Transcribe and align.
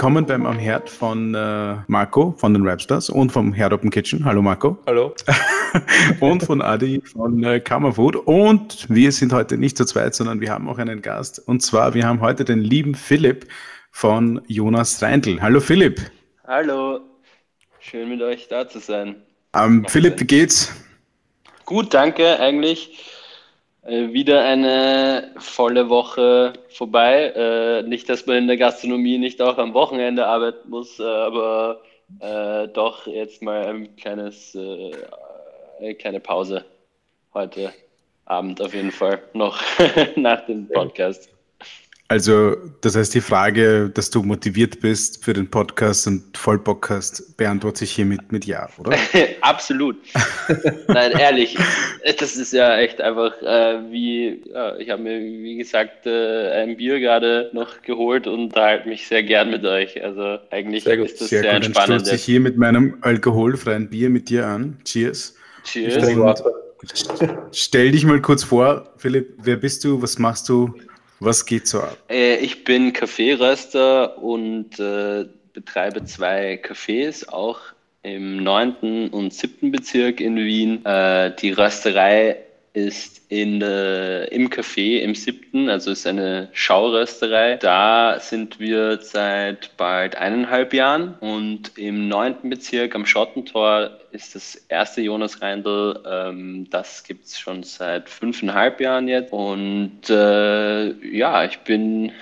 Willkommen 0.00 0.24
beim 0.24 0.46
Am 0.46 0.58
Herd 0.58 0.88
von 0.88 1.34
äh, 1.34 1.76
Marco 1.86 2.34
von 2.38 2.54
den 2.54 2.66
Rapstars 2.66 3.10
und 3.10 3.32
vom 3.32 3.52
Herd 3.52 3.74
Open 3.74 3.90
Kitchen. 3.90 4.24
Hallo 4.24 4.40
Marco. 4.40 4.78
Hallo. 4.86 5.14
und 6.20 6.42
von 6.42 6.62
Adi 6.62 7.02
von 7.02 7.44
äh, 7.44 7.60
Kammerfood. 7.60 8.16
Und 8.16 8.88
wir 8.88 9.12
sind 9.12 9.30
heute 9.34 9.58
nicht 9.58 9.76
zu 9.76 9.84
zweit, 9.84 10.14
sondern 10.14 10.40
wir 10.40 10.50
haben 10.50 10.70
auch 10.70 10.78
einen 10.78 11.02
Gast. 11.02 11.46
Und 11.46 11.60
zwar, 11.60 11.92
wir 11.92 12.06
haben 12.06 12.22
heute 12.22 12.46
den 12.46 12.60
lieben 12.60 12.94
Philipp 12.94 13.46
von 13.90 14.40
Jonas 14.46 15.02
Reindl. 15.02 15.42
Hallo 15.42 15.60
Philipp. 15.60 16.00
Hallo. 16.46 17.00
Schön 17.78 18.08
mit 18.08 18.22
euch 18.22 18.48
da 18.48 18.66
zu 18.66 18.78
sein. 18.78 19.16
Ähm, 19.54 19.84
Philipp, 19.86 20.18
wie 20.18 20.24
geht's? 20.24 20.74
Gut, 21.66 21.92
danke 21.92 22.40
eigentlich. 22.40 23.09
Äh, 23.82 24.12
wieder 24.12 24.44
eine 24.44 25.32
volle 25.38 25.88
Woche 25.88 26.52
vorbei. 26.68 27.32
Äh, 27.34 27.82
nicht, 27.82 28.08
dass 28.08 28.26
man 28.26 28.36
in 28.36 28.46
der 28.46 28.56
Gastronomie 28.56 29.18
nicht 29.18 29.40
auch 29.40 29.58
am 29.58 29.74
Wochenende 29.74 30.26
arbeiten 30.26 30.68
muss, 30.68 31.00
äh, 31.00 31.04
aber 31.04 31.82
äh, 32.20 32.68
doch 32.68 33.06
jetzt 33.06 33.42
mal 33.42 33.66
ein 33.66 33.96
kleines, 33.96 34.54
äh, 34.54 34.92
eine 35.78 35.94
kleine 35.94 36.20
Pause 36.20 36.64
heute 37.32 37.72
Abend 38.26 38.60
auf 38.60 38.74
jeden 38.74 38.92
Fall 38.92 39.22
noch 39.32 39.60
nach 40.16 40.44
dem 40.46 40.68
Podcast. 40.68 41.30
Also, 42.10 42.56
das 42.80 42.96
heißt, 42.96 43.14
die 43.14 43.20
Frage, 43.20 43.88
dass 43.88 44.10
du 44.10 44.24
motiviert 44.24 44.80
bist 44.80 45.24
für 45.24 45.32
den 45.32 45.48
Podcast 45.48 46.08
und 46.08 46.36
voll 46.36 46.58
Bock 46.58 46.90
hast, 46.90 47.36
beantwortet 47.36 47.78
sich 47.78 47.92
hiermit 47.92 48.32
mit 48.32 48.46
Ja, 48.46 48.68
oder? 48.78 48.96
Absolut. 49.42 49.94
Nein, 50.88 51.12
ehrlich, 51.12 51.56
das 52.18 52.34
ist 52.34 52.52
ja 52.52 52.78
echt 52.78 53.00
einfach 53.00 53.40
äh, 53.42 53.92
wie, 53.92 54.42
ja, 54.52 54.76
ich 54.78 54.90
habe 54.90 55.02
mir, 55.02 55.20
wie 55.20 55.56
gesagt, 55.56 56.04
äh, 56.04 56.50
ein 56.64 56.76
Bier 56.76 56.98
gerade 56.98 57.48
noch 57.52 57.80
geholt 57.82 58.26
und 58.26 58.40
unterhalte 58.46 58.88
mich 58.88 59.06
sehr 59.06 59.22
gern 59.22 59.48
mit 59.52 59.64
euch. 59.64 60.02
Also, 60.02 60.38
eigentlich 60.50 60.82
sehr 60.82 60.96
gut, 60.96 61.06
ist 61.06 61.20
das 61.20 61.28
sehr, 61.28 61.42
sehr 61.42 61.54
gut. 61.54 61.66
entspannend. 61.66 62.08
Dann 62.08 62.14
ich 62.16 62.24
hier 62.24 62.40
mit 62.40 62.56
meinem 62.56 62.96
alkoholfreien 63.02 63.88
Bier 63.88 64.10
mit 64.10 64.30
dir 64.30 64.48
an. 64.48 64.78
Cheers. 64.84 65.36
Cheers. 65.62 66.42
Stell 67.52 67.92
dich 67.92 68.04
mal 68.04 68.20
kurz 68.20 68.42
vor, 68.42 68.94
Philipp, 68.96 69.34
wer 69.44 69.56
bist 69.56 69.84
du, 69.84 70.02
was 70.02 70.18
machst 70.18 70.48
du? 70.48 70.74
Was 71.20 71.44
geht 71.44 71.68
so 71.68 71.82
ab? 71.82 71.98
Äh, 72.08 72.36
ich 72.36 72.64
bin 72.64 72.92
Kaffeeröster 72.94 74.18
und 74.18 74.78
äh, 74.80 75.26
betreibe 75.52 76.04
zwei 76.04 76.54
Cafés, 76.54 77.28
auch 77.28 77.60
im 78.02 78.42
9. 78.42 79.10
und 79.10 79.32
7. 79.32 79.70
Bezirk 79.70 80.20
in 80.20 80.36
Wien. 80.36 80.84
Äh, 80.86 81.36
die 81.36 81.52
Rösterei 81.52 82.38
ist 82.72 83.22
in, 83.30 83.60
äh, 83.62 84.26
im 84.26 84.48
Café 84.48 85.00
im 85.00 85.14
siebten, 85.14 85.68
also 85.68 85.90
ist 85.90 86.06
eine 86.06 86.48
Schaurösterei. 86.52 87.56
Da 87.56 88.18
sind 88.20 88.60
wir 88.60 89.00
seit 89.02 89.76
bald 89.76 90.16
eineinhalb 90.16 90.72
Jahren 90.72 91.14
und 91.20 91.76
im 91.76 92.08
neunten 92.08 92.48
Bezirk 92.48 92.94
am 92.94 93.06
Schottentor 93.06 93.90
ist 94.12 94.34
das 94.34 94.54
erste 94.68 95.00
Jonas 95.00 95.42
Reindl. 95.42 96.00
Ähm, 96.06 96.68
das 96.70 97.02
gibt 97.02 97.26
es 97.26 97.38
schon 97.38 97.64
seit 97.64 98.08
fünfeinhalb 98.08 98.80
Jahren 98.80 99.08
jetzt. 99.08 99.32
Und 99.32 100.08
äh, 100.08 100.90
ja, 101.16 101.44
ich 101.44 101.58
bin 101.60 102.12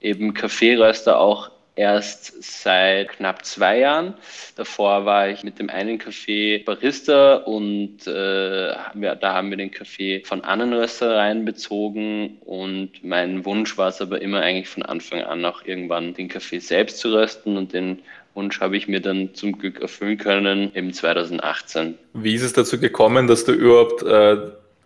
eben 0.00 0.32
Kaffeeröster 0.34 1.18
auch 1.18 1.50
erst 1.74 2.42
seit 2.42 3.10
knapp 3.10 3.44
zwei 3.44 3.78
Jahren. 3.78 4.14
Davor 4.56 5.04
war 5.06 5.28
ich 5.28 5.42
mit 5.42 5.58
dem 5.58 5.70
einen 5.70 5.98
Café 5.98 6.64
Barista 6.64 7.36
und 7.36 8.06
äh, 8.06 8.68
ja, 8.68 9.14
da 9.14 9.34
haben 9.34 9.50
wir 9.50 9.56
den 9.56 9.70
Kaffee 9.70 10.22
von 10.24 10.42
anderen 10.42 10.72
Röstereien 10.74 11.44
bezogen 11.44 12.38
und 12.40 12.90
mein 13.02 13.44
Wunsch 13.44 13.78
war 13.78 13.88
es 13.88 14.00
aber 14.00 14.20
immer 14.20 14.40
eigentlich 14.40 14.68
von 14.68 14.82
Anfang 14.82 15.22
an 15.22 15.44
auch 15.44 15.64
irgendwann 15.64 16.14
den 16.14 16.28
Kaffee 16.28 16.58
selbst 16.58 16.98
zu 16.98 17.12
rösten 17.12 17.56
und 17.56 17.72
den 17.72 18.02
Wunsch 18.34 18.60
habe 18.60 18.76
ich 18.76 18.88
mir 18.88 19.00
dann 19.00 19.34
zum 19.34 19.58
Glück 19.58 19.80
erfüllen 19.80 20.18
können 20.18 20.72
im 20.72 20.92
2018. 20.92 21.98
Wie 22.14 22.34
ist 22.34 22.42
es 22.42 22.52
dazu 22.52 22.78
gekommen, 22.78 23.26
dass 23.26 23.44
du 23.44 23.52
überhaupt 23.52 24.02
äh, 24.02 24.36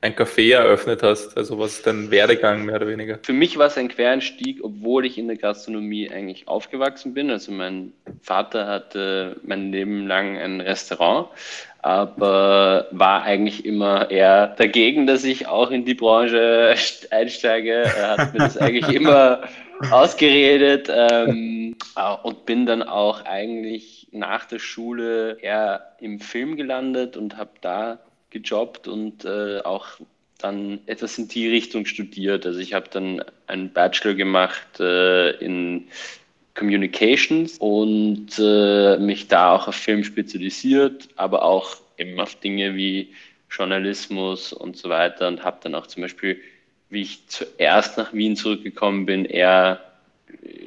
ein 0.06 0.15
Café 0.15 0.55
eröffnet 0.55 1.03
hast? 1.03 1.37
Also 1.37 1.59
was 1.59 1.75
ist 1.75 1.87
dein 1.87 2.11
Werdegang 2.11 2.65
mehr 2.65 2.77
oder 2.77 2.89
weniger? 2.89 3.19
Für 3.22 3.33
mich 3.33 3.59
war 3.59 3.67
es 3.67 3.77
ein 3.77 3.89
Quereinstieg, 3.89 4.62
obwohl 4.62 5.05
ich 5.05 5.19
in 5.19 5.27
der 5.27 5.37
Gastronomie 5.37 6.11
eigentlich 6.11 6.49
aufgewachsen 6.49 7.12
bin. 7.12 7.31
Also 7.31 7.53
mein 7.53 7.93
Vater 8.22 8.67
hatte 8.67 9.37
mein 9.43 9.72
Leben 9.72 10.06
lang 10.06 10.39
ein 10.39 10.61
Restaurant, 10.61 11.28
aber 11.83 12.87
war 12.93 13.22
eigentlich 13.25 13.65
immer 13.67 14.11
eher 14.11 14.49
dagegen, 14.49 15.06
dass 15.06 15.25
ich 15.25 15.49
auch 15.49 15.71
in 15.71 15.84
die 15.84 15.94
Branche 15.94 16.75
einsteige. 17.11 17.73
Er 17.73 18.17
hat 18.17 18.33
mir 18.33 18.41
das 18.41 18.56
eigentlich 18.56 18.88
immer 18.97 19.43
ausgeredet 19.91 20.91
ähm, 20.91 21.77
und 22.23 22.47
bin 22.47 22.65
dann 22.65 22.83
auch 22.83 23.25
eigentlich 23.25 24.09
nach 24.12 24.47
der 24.47 24.59
Schule 24.59 25.38
eher 25.41 25.97
im 26.00 26.21
Film 26.21 26.56
gelandet 26.56 27.17
und 27.17 27.37
habe 27.37 27.50
da 27.61 27.99
gejobbt 28.31 28.88
und 28.88 29.25
äh, 29.25 29.60
auch 29.60 29.87
dann 30.38 30.81
etwas 30.87 31.19
in 31.19 31.28
die 31.28 31.48
Richtung 31.48 31.87
studiert. 31.87 32.47
Also 32.47 32.59
ich 32.59 32.75
habe 32.75 32.88
dann 32.91 33.25
einen 33.47 33.72
Bachelor 33.72 34.14
gemacht 34.14 34.81
äh, 34.81 35.31
in 35.38 35.88
Communications 36.54 37.59
und 37.59 38.38
äh, 38.38 38.98
mich 38.98 39.28
da 39.28 39.53
auch 39.53 39.69
auf 39.69 39.75
Film 39.75 40.04
spezialisiert, 40.04 41.09
aber 41.16 41.42
auch 41.42 41.76
eben 41.98 42.19
auf 42.20 42.34
Dinge 42.37 42.75
wie 42.76 43.12
Journalismus 43.50 44.53
und 44.53 44.76
so 44.76 44.88
weiter 44.88 45.28
und 45.28 45.44
habe 45.44 45.58
dann 45.62 45.75
auch 45.75 45.87
zum 45.87 46.03
Beispiel, 46.03 46.41
wie 46.91 47.03
ich 47.03 47.26
zuerst 47.28 47.97
nach 47.97 48.12
Wien 48.12 48.37
zurückgekommen 48.37 49.06
bin, 49.06 49.25
eher 49.25 49.81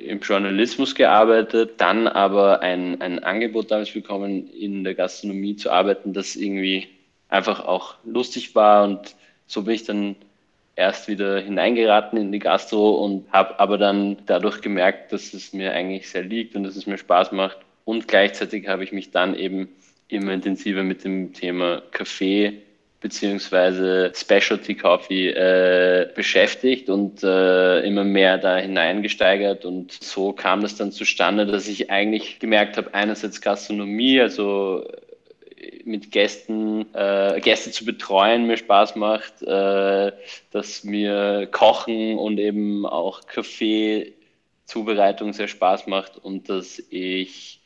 im 0.05 0.19
Journalismus 0.19 0.95
gearbeitet, 0.95 1.73
dann 1.77 2.07
aber 2.07 2.61
ein, 2.61 3.01
ein 3.01 3.19
Angebot 3.19 3.71
damals 3.71 3.91
bekommen, 3.91 4.49
in 4.49 4.83
der 4.83 4.95
Gastronomie 4.95 5.55
zu 5.55 5.71
arbeiten, 5.71 6.13
das 6.13 6.35
irgendwie 6.35 6.87
einfach 7.29 7.65
auch 7.65 7.95
lustig 8.03 8.55
war 8.55 8.83
und 8.83 9.15
so 9.47 9.63
bin 9.63 9.75
ich 9.75 9.83
dann 9.85 10.15
erst 10.75 11.07
wieder 11.07 11.39
hineingeraten 11.39 12.17
in 12.17 12.31
die 12.31 12.39
Gastro 12.39 13.03
und 13.03 13.31
habe 13.31 13.59
aber 13.59 13.77
dann 13.77 14.17
dadurch 14.25 14.61
gemerkt, 14.61 15.11
dass 15.11 15.33
es 15.33 15.53
mir 15.53 15.73
eigentlich 15.73 16.09
sehr 16.09 16.23
liegt 16.23 16.55
und 16.55 16.63
dass 16.63 16.75
es 16.75 16.87
mir 16.87 16.97
Spaß 16.97 17.31
macht. 17.31 17.57
Und 17.83 18.07
gleichzeitig 18.07 18.67
habe 18.67 18.83
ich 18.83 18.91
mich 18.91 19.11
dann 19.11 19.35
eben 19.35 19.69
immer 20.07 20.31
intensiver 20.31 20.83
mit 20.83 21.03
dem 21.03 21.33
Thema 21.33 21.81
Kaffee 21.91 22.61
beziehungsweise 23.01 24.11
Specialty 24.13 24.75
Coffee 24.75 25.29
äh, 25.29 26.09
beschäftigt 26.13 26.89
und 26.89 27.23
äh, 27.23 27.79
immer 27.81 28.03
mehr 28.03 28.37
da 28.37 28.57
hineingesteigert 28.57 29.63
und 29.63 29.91
so 29.91 30.33
kam 30.33 30.61
das 30.61 30.75
dann 30.75 30.91
zustande, 30.91 31.45
dass 31.45 31.67
ich 31.67 31.89
eigentlich 31.89 32.39
gemerkt 32.39 32.75
habe, 32.75 32.93
einerseits 32.93 33.39
Gastronomie, 33.39 34.19
also 34.19 34.85
mit 35.85 36.11
Gästen, 36.11 36.93
äh, 36.93 37.39
Gäste 37.41 37.71
zu 37.71 37.85
betreuen 37.85 38.47
mir 38.47 38.57
Spaß 38.57 38.95
macht, 38.95 39.41
äh, 39.41 40.11
dass 40.51 40.83
mir 40.83 41.47
Kochen 41.51 42.17
und 42.17 42.39
eben 42.39 42.85
auch 42.85 43.27
Kaffeezubereitung 43.27 45.33
sehr 45.33 45.47
Spaß 45.47 45.87
macht 45.87 46.17
und 46.17 46.49
dass 46.49 46.81
ich 46.89 47.59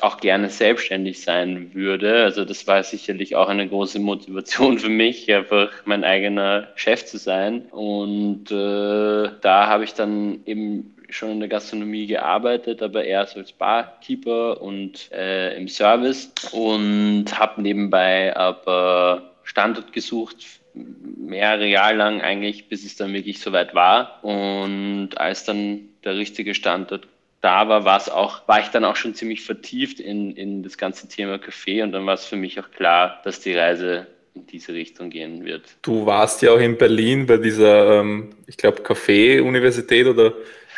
auch 0.00 0.18
gerne 0.18 0.48
selbstständig 0.48 1.22
sein 1.22 1.74
würde. 1.74 2.24
Also 2.24 2.44
das 2.44 2.66
war 2.66 2.82
sicherlich 2.82 3.36
auch 3.36 3.48
eine 3.48 3.68
große 3.68 3.98
Motivation 3.98 4.78
für 4.78 4.88
mich, 4.88 5.32
einfach 5.32 5.70
mein 5.84 6.02
eigener 6.02 6.68
Chef 6.76 7.04
zu 7.04 7.18
sein. 7.18 7.66
Und 7.70 8.50
äh, 8.50 9.30
da 9.40 9.66
habe 9.66 9.84
ich 9.84 9.92
dann 9.92 10.40
eben 10.46 10.94
schon 11.12 11.30
in 11.32 11.40
der 11.40 11.48
Gastronomie 11.48 12.06
gearbeitet, 12.06 12.82
aber 12.82 13.04
eher 13.04 13.26
so 13.26 13.38
als 13.38 13.52
Barkeeper 13.52 14.60
und 14.60 15.10
äh, 15.12 15.56
im 15.56 15.68
Service 15.68 16.32
und 16.52 17.26
habe 17.38 17.62
nebenbei 17.62 18.36
aber 18.36 19.32
Standort 19.44 19.92
gesucht, 19.92 20.36
mehrere 20.74 21.66
Jahre 21.66 21.94
lang 21.94 22.20
eigentlich, 22.20 22.68
bis 22.68 22.84
es 22.84 22.96
dann 22.96 23.12
wirklich 23.12 23.40
soweit 23.40 23.74
war. 23.74 24.24
Und 24.24 25.10
als 25.18 25.44
dann 25.44 25.88
der 26.04 26.16
richtige 26.16 26.54
Standort 26.54 27.06
da 27.40 27.68
war, 27.68 27.84
war 27.84 27.98
es 27.98 28.08
auch, 28.08 28.46
war 28.46 28.60
ich 28.60 28.68
dann 28.68 28.84
auch 28.84 28.96
schon 28.96 29.14
ziemlich 29.14 29.42
vertieft 29.42 30.00
in, 30.00 30.36
in 30.36 30.62
das 30.62 30.78
ganze 30.78 31.08
Thema 31.08 31.38
Kaffee 31.38 31.82
und 31.82 31.92
dann 31.92 32.06
war 32.06 32.14
es 32.14 32.24
für 32.24 32.36
mich 32.36 32.58
auch 32.60 32.70
klar, 32.70 33.20
dass 33.24 33.40
die 33.40 33.54
Reise 33.54 34.06
in 34.34 34.46
diese 34.46 34.72
Richtung 34.72 35.10
gehen 35.10 35.44
wird. 35.44 35.64
Du 35.82 36.06
warst 36.06 36.40
ja 36.42 36.52
auch 36.52 36.60
in 36.60 36.78
Berlin 36.78 37.26
bei 37.26 37.36
dieser, 37.36 38.00
ähm, 38.00 38.30
ich 38.46 38.56
glaube, 38.56 38.82
Kaffee-Universität 38.82 40.06
oder 40.06 40.32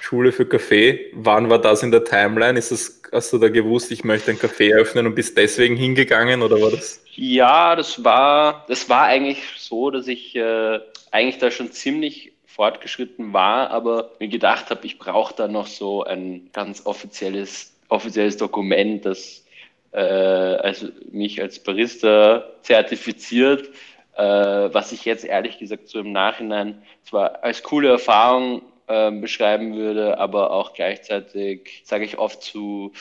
Schule 0.04 0.32
für 0.32 0.44
Kaffee. 0.44 1.10
Wann 1.14 1.48
war 1.48 1.58
das 1.58 1.82
in 1.82 1.90
der 1.90 2.04
Timeline? 2.04 2.58
Ist 2.58 2.70
das, 2.70 3.00
hast 3.10 3.32
du 3.32 3.38
da 3.38 3.48
gewusst, 3.48 3.90
ich 3.90 4.04
möchte 4.04 4.32
ein 4.32 4.36
Café 4.36 4.70
eröffnen 4.70 5.06
und 5.06 5.14
bist 5.14 5.38
deswegen 5.38 5.76
hingegangen 5.76 6.42
oder 6.42 6.60
war 6.60 6.70
das? 6.70 7.02
Ja, 7.14 7.74
das 7.74 8.04
war, 8.04 8.66
das 8.68 8.90
war 8.90 9.04
eigentlich 9.04 9.42
so, 9.56 9.90
dass 9.90 10.06
ich 10.06 10.36
äh, 10.36 10.78
eigentlich 11.10 11.38
da 11.38 11.50
schon 11.50 11.72
ziemlich 11.72 12.32
fortgeschritten 12.44 13.32
war, 13.32 13.70
aber 13.70 14.10
mir 14.20 14.28
gedacht 14.28 14.68
habe, 14.68 14.84
ich 14.84 14.98
brauche 14.98 15.34
da 15.34 15.48
noch 15.48 15.66
so 15.66 16.04
ein 16.04 16.50
ganz 16.52 16.84
offizielles, 16.84 17.74
offizielles 17.88 18.36
Dokument, 18.36 19.06
das 19.06 19.46
äh, 19.92 20.00
also 20.00 20.88
mich 21.10 21.40
als 21.40 21.58
Barista 21.60 22.44
zertifiziert, 22.60 23.70
äh, 24.16 24.22
was 24.22 24.92
ich 24.92 25.06
jetzt 25.06 25.24
ehrlich 25.24 25.58
gesagt 25.58 25.88
so 25.88 26.00
im 26.00 26.12
Nachhinein 26.12 26.82
zwar 27.04 27.42
als 27.42 27.62
coole 27.62 27.88
Erfahrung 27.88 28.60
äh, 28.86 29.10
beschreiben 29.10 29.75
würde, 29.76 30.19
aber 30.19 30.50
auch 30.50 30.75
gleichzeitig 30.75 31.82
sage 31.84 32.04
ich 32.04 32.19
oft 32.19 32.42
zu 32.42 32.92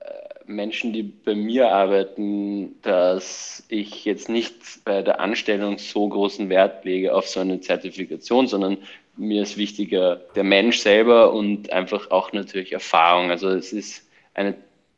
äh, 0.00 0.44
Menschen, 0.44 0.92
die 0.92 1.02
bei 1.02 1.34
mir 1.34 1.72
arbeiten, 1.72 2.80
dass 2.82 3.64
ich 3.68 4.04
jetzt 4.04 4.28
nicht 4.28 4.54
bei 4.84 5.02
der 5.02 5.20
Anstellung 5.20 5.78
so 5.78 6.08
großen 6.08 6.48
Wert 6.48 6.84
lege 6.84 7.14
auf 7.14 7.28
so 7.28 7.40
eine 7.40 7.60
Zertifikation, 7.60 8.46
sondern 8.46 8.78
mir 9.16 9.42
ist 9.42 9.56
wichtiger 9.56 10.16
der 10.34 10.44
Mensch 10.44 10.78
selber 10.78 11.32
und 11.32 11.72
einfach 11.72 12.10
auch 12.10 12.32
natürlich 12.32 12.72
Erfahrung. 12.72 13.30
Also 13.30 13.48
es 13.48 13.72
ist 13.72 14.08
eine 14.34 14.54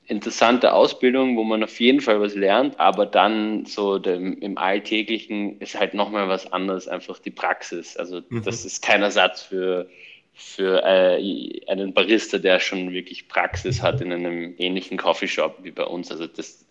interessante 0.09 0.73
Ausbildung, 0.73 1.37
wo 1.37 1.45
man 1.45 1.63
auf 1.63 1.79
jeden 1.79 2.01
Fall 2.01 2.21
was 2.21 2.35
lernt, 2.35 2.81
aber 2.81 3.05
dann 3.05 3.67
so 3.67 3.99
dem, 3.99 4.39
im 4.41 4.57
Alltäglichen 4.57 5.61
ist 5.61 5.79
halt 5.79 5.93
nochmal 5.93 6.29
was 6.29 6.51
anderes, 6.51 6.89
einfach 6.89 7.19
die 7.19 7.31
Praxis. 7.31 7.97
Also 7.97 8.23
mhm. 8.29 8.43
das 8.43 8.65
ist 8.65 8.83
kein 8.83 9.03
Ersatz 9.03 9.43
für, 9.43 9.89
für 10.33 10.83
äh, 10.83 11.61
einen 11.67 11.93
Barista, 11.93 12.39
der 12.39 12.59
schon 12.59 12.93
wirklich 12.93 13.29
Praxis 13.29 13.83
hat 13.83 14.01
in 14.01 14.11
einem 14.11 14.55
ähnlichen 14.57 14.97
Coffeeshop 14.97 15.59
wie 15.63 15.73
bei 15.73 15.85
uns. 15.85 16.11
Also 16.11 16.27
das 16.27 16.65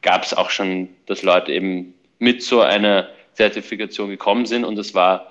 gab 0.00 0.24
es 0.24 0.32
auch 0.32 0.48
schon, 0.48 0.88
dass 1.04 1.22
Leute 1.22 1.52
eben 1.52 1.92
mit 2.18 2.42
so 2.42 2.62
einer 2.62 3.10
Zertifikation 3.34 4.08
gekommen 4.08 4.46
sind 4.46 4.64
und 4.64 4.76
das 4.76 4.94
war, 4.94 5.30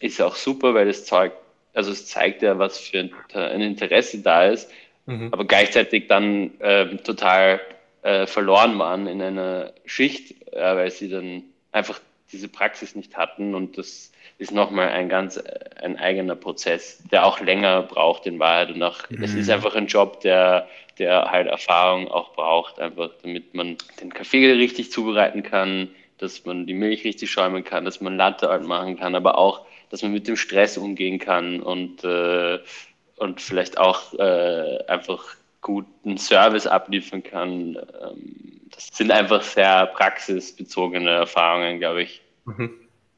ist 0.00 0.20
auch 0.20 0.36
super, 0.36 0.74
weil 0.74 0.88
es 0.88 1.06
zeigt, 1.06 1.36
also 1.72 1.90
es 1.90 2.06
zeigt 2.06 2.42
ja, 2.42 2.58
was 2.58 2.78
für 2.78 3.08
ein 3.32 3.60
Interesse 3.62 4.20
da 4.20 4.46
ist 4.46 4.70
mhm. 5.08 5.28
aber 5.32 5.44
gleichzeitig 5.44 6.06
dann 6.06 6.58
äh, 6.60 6.96
total 6.98 7.60
äh, 8.02 8.26
verloren 8.26 8.78
waren 8.78 9.06
in 9.06 9.20
einer 9.20 9.72
Schicht, 9.86 10.52
äh, 10.52 10.76
weil 10.76 10.90
sie 10.90 11.08
dann 11.08 11.42
einfach 11.72 12.00
diese 12.30 12.48
Praxis 12.48 12.94
nicht 12.94 13.16
hatten 13.16 13.54
und 13.54 13.78
das 13.78 14.12
ist 14.38 14.52
nochmal 14.52 14.90
ein 14.90 15.08
ganz 15.08 15.36
äh, 15.36 15.42
ein 15.82 15.96
eigener 15.96 16.36
Prozess, 16.36 17.02
der 17.10 17.26
auch 17.26 17.40
länger 17.40 17.82
braucht 17.82 18.26
in 18.26 18.38
Wahrheit 18.38 18.70
und 18.70 18.82
auch 18.82 19.08
mhm. 19.10 19.22
es 19.22 19.34
ist 19.34 19.50
einfach 19.50 19.74
ein 19.74 19.86
Job, 19.86 20.20
der 20.20 20.68
der 20.98 21.30
halt 21.30 21.46
Erfahrung 21.46 22.08
auch 22.08 22.34
braucht, 22.34 22.80
einfach 22.80 23.10
damit 23.22 23.54
man 23.54 23.76
den 24.00 24.12
Kaffee 24.12 24.52
richtig 24.52 24.90
zubereiten 24.90 25.42
kann, 25.42 25.90
dass 26.18 26.44
man 26.44 26.66
die 26.66 26.74
Milch 26.74 27.04
richtig 27.04 27.30
schäumen 27.30 27.64
kann, 27.64 27.84
dass 27.84 28.00
man 28.00 28.16
Latte 28.16 28.50
Art 28.50 28.64
machen 28.64 28.98
kann, 28.98 29.14
aber 29.14 29.38
auch, 29.38 29.64
dass 29.90 30.02
man 30.02 30.12
mit 30.12 30.26
dem 30.28 30.36
Stress 30.36 30.76
umgehen 30.76 31.18
kann 31.18 31.60
und 31.60 32.04
äh, 32.04 32.58
und 33.18 33.40
vielleicht 33.40 33.78
auch 33.78 34.14
äh, 34.14 34.78
einfach 34.86 35.36
guten 35.60 36.18
Service 36.18 36.66
abliefern 36.66 37.22
kann. 37.22 37.76
Ähm, 38.02 38.60
das 38.70 38.88
sind 38.92 39.10
einfach 39.10 39.42
sehr 39.42 39.86
praxisbezogene 39.86 41.10
Erfahrungen, 41.10 41.78
glaube 41.78 42.02
ich. 42.02 42.22
Mhm. 42.44 42.70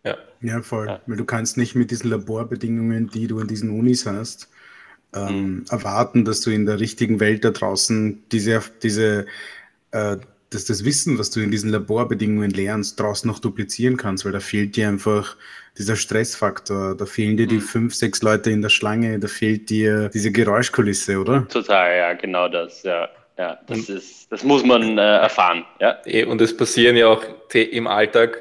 Ja. 0.05 0.17
ja, 0.41 0.63
voll. 0.63 0.87
Ja. 0.87 1.01
Weil 1.07 1.17
du 1.17 1.25
kannst 1.25 1.59
nicht 1.59 1.75
mit 1.75 1.91
diesen 1.91 2.11
Laborbedingungen, 2.11 3.11
die 3.11 3.27
du 3.27 3.39
in 3.41 3.49
diesen 3.49 3.71
Unis 3.71 4.07
hast, 4.07 4.49
ähm, 5.15 5.27
mhm. 5.27 5.65
erwarten, 5.71 6.25
dass 6.25 6.41
du 6.41 6.51
in 6.51 6.67
der 6.67 6.81
richtigen 6.81 7.21
Welt 7.21 7.45
da 7.45 7.51
draußen 7.51 8.25
diese, 8.31 8.63
diese 8.83 9.27
äh, 9.91 10.17
dass 10.51 10.65
das 10.65 10.85
Wissen, 10.85 11.19
was 11.19 11.31
du 11.31 11.41
in 11.41 11.51
diesen 11.51 11.71
Laborbedingungen 11.71 12.51
lernst, 12.51 12.99
draußen 12.99 13.31
noch 13.31 13.39
duplizieren 13.39 13.97
kannst, 13.97 14.25
weil 14.25 14.33
da 14.33 14.41
fehlt 14.41 14.77
dir 14.77 14.89
einfach 14.89 15.37
dieser 15.79 15.97
Stressfaktor, 15.97 16.97
da 16.97 17.07
fehlen 17.07 17.37
dir 17.37 17.47
die 17.47 17.57
mhm. 17.57 17.61
fünf, 17.61 17.95
sechs 17.95 18.21
Leute 18.23 18.51
in 18.51 18.61
der 18.61 18.69
Schlange, 18.69 19.19
da 19.21 19.29
fehlt 19.29 19.71
dir 19.71 20.09
diese 20.09 20.33
Geräuschkulisse, 20.33 21.19
oder? 21.19 21.47
Total, 21.49 21.97
ja, 21.97 22.13
genau 22.15 22.49
das, 22.49 22.83
ja. 22.83 23.09
Ja, 23.39 23.59
das, 23.67 23.89
ist, 23.89 24.31
das 24.31 24.45
muss 24.45 24.63
man 24.67 24.99
äh, 24.99 25.01
erfahren. 25.01 25.65
Ja. 25.79 25.97
Eh, 26.05 26.25
und 26.25 26.43
es 26.43 26.55
passieren 26.55 26.95
ja 26.95 27.07
auch 27.07 27.25
im 27.55 27.87
Alltag 27.87 28.39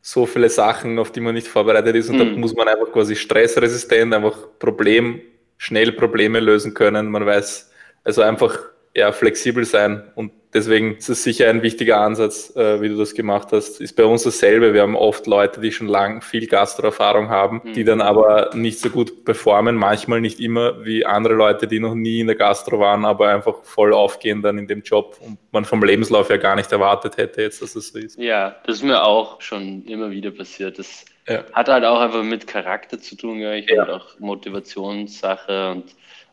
so 0.00 0.24
viele 0.24 0.48
Sachen, 0.48 0.98
auf 0.98 1.12
die 1.12 1.20
man 1.20 1.34
nicht 1.34 1.48
vorbereitet 1.48 1.94
ist. 1.96 2.08
Und 2.08 2.16
mhm. 2.16 2.18
da 2.18 2.24
muss 2.38 2.54
man 2.54 2.66
einfach 2.66 2.90
quasi 2.90 3.14
stressresistent, 3.14 4.14
einfach 4.14 4.36
Problem, 4.58 5.20
schnell 5.58 5.92
Probleme 5.92 6.40
lösen 6.40 6.72
können. 6.72 7.10
Man 7.10 7.26
weiß, 7.26 7.70
also 8.04 8.22
einfach 8.22 8.58
ja, 8.94 9.12
flexibel 9.12 9.66
sein 9.66 10.02
und 10.14 10.32
deswegen 10.54 10.96
ist 10.96 11.08
es 11.08 11.22
sicher 11.22 11.48
ein 11.48 11.62
wichtiger 11.62 12.00
Ansatz, 12.00 12.54
äh, 12.56 12.80
wie 12.80 12.88
du 12.88 12.96
das 12.96 13.14
gemacht 13.14 13.48
hast. 13.52 13.80
Ist 13.80 13.96
bei 13.96 14.04
uns 14.04 14.22
dasselbe. 14.22 14.74
Wir 14.74 14.82
haben 14.82 14.96
oft 14.96 15.26
Leute, 15.26 15.60
die 15.60 15.72
schon 15.72 15.86
lang 15.86 16.22
viel 16.22 16.46
Gastroerfahrung 16.46 17.28
haben, 17.28 17.60
mhm. 17.64 17.72
die 17.74 17.84
dann 17.84 18.00
aber 18.00 18.50
nicht 18.54 18.80
so 18.80 18.90
gut 18.90 19.24
performen, 19.24 19.76
manchmal 19.76 20.20
nicht 20.20 20.40
immer 20.40 20.84
wie 20.84 21.04
andere 21.04 21.34
Leute, 21.34 21.66
die 21.66 21.80
noch 21.80 21.94
nie 21.94 22.20
in 22.20 22.26
der 22.26 22.36
Gastro 22.36 22.78
waren, 22.78 23.04
aber 23.04 23.28
einfach 23.28 23.62
voll 23.62 23.92
aufgehen 23.92 24.42
dann 24.42 24.58
in 24.58 24.66
dem 24.66 24.82
Job 24.82 25.18
und 25.20 25.38
man 25.52 25.64
vom 25.64 25.82
Lebenslauf 25.82 26.30
ja 26.30 26.36
gar 26.36 26.56
nicht 26.56 26.72
erwartet 26.72 27.16
hätte 27.16 27.42
jetzt, 27.42 27.62
dass 27.62 27.76
es 27.76 27.88
so 27.88 27.98
ist. 27.98 28.18
Ja, 28.18 28.56
das 28.66 28.76
ist 28.76 28.82
mir 28.82 29.04
auch 29.04 29.40
schon 29.40 29.84
immer 29.84 30.10
wieder 30.10 30.30
passiert. 30.30 30.78
Das 30.78 31.04
ja. 31.28 31.44
hat 31.52 31.68
halt 31.68 31.84
auch 31.84 32.00
einfach 32.00 32.22
mit 32.22 32.46
Charakter 32.46 32.98
zu 32.98 33.16
tun, 33.16 33.38
ja. 33.38 33.52
Ich 33.52 33.68
ja. 33.68 33.82
und 33.82 33.90
auch 33.90 34.18
Motivationssache 34.18 35.70
und 35.72 35.84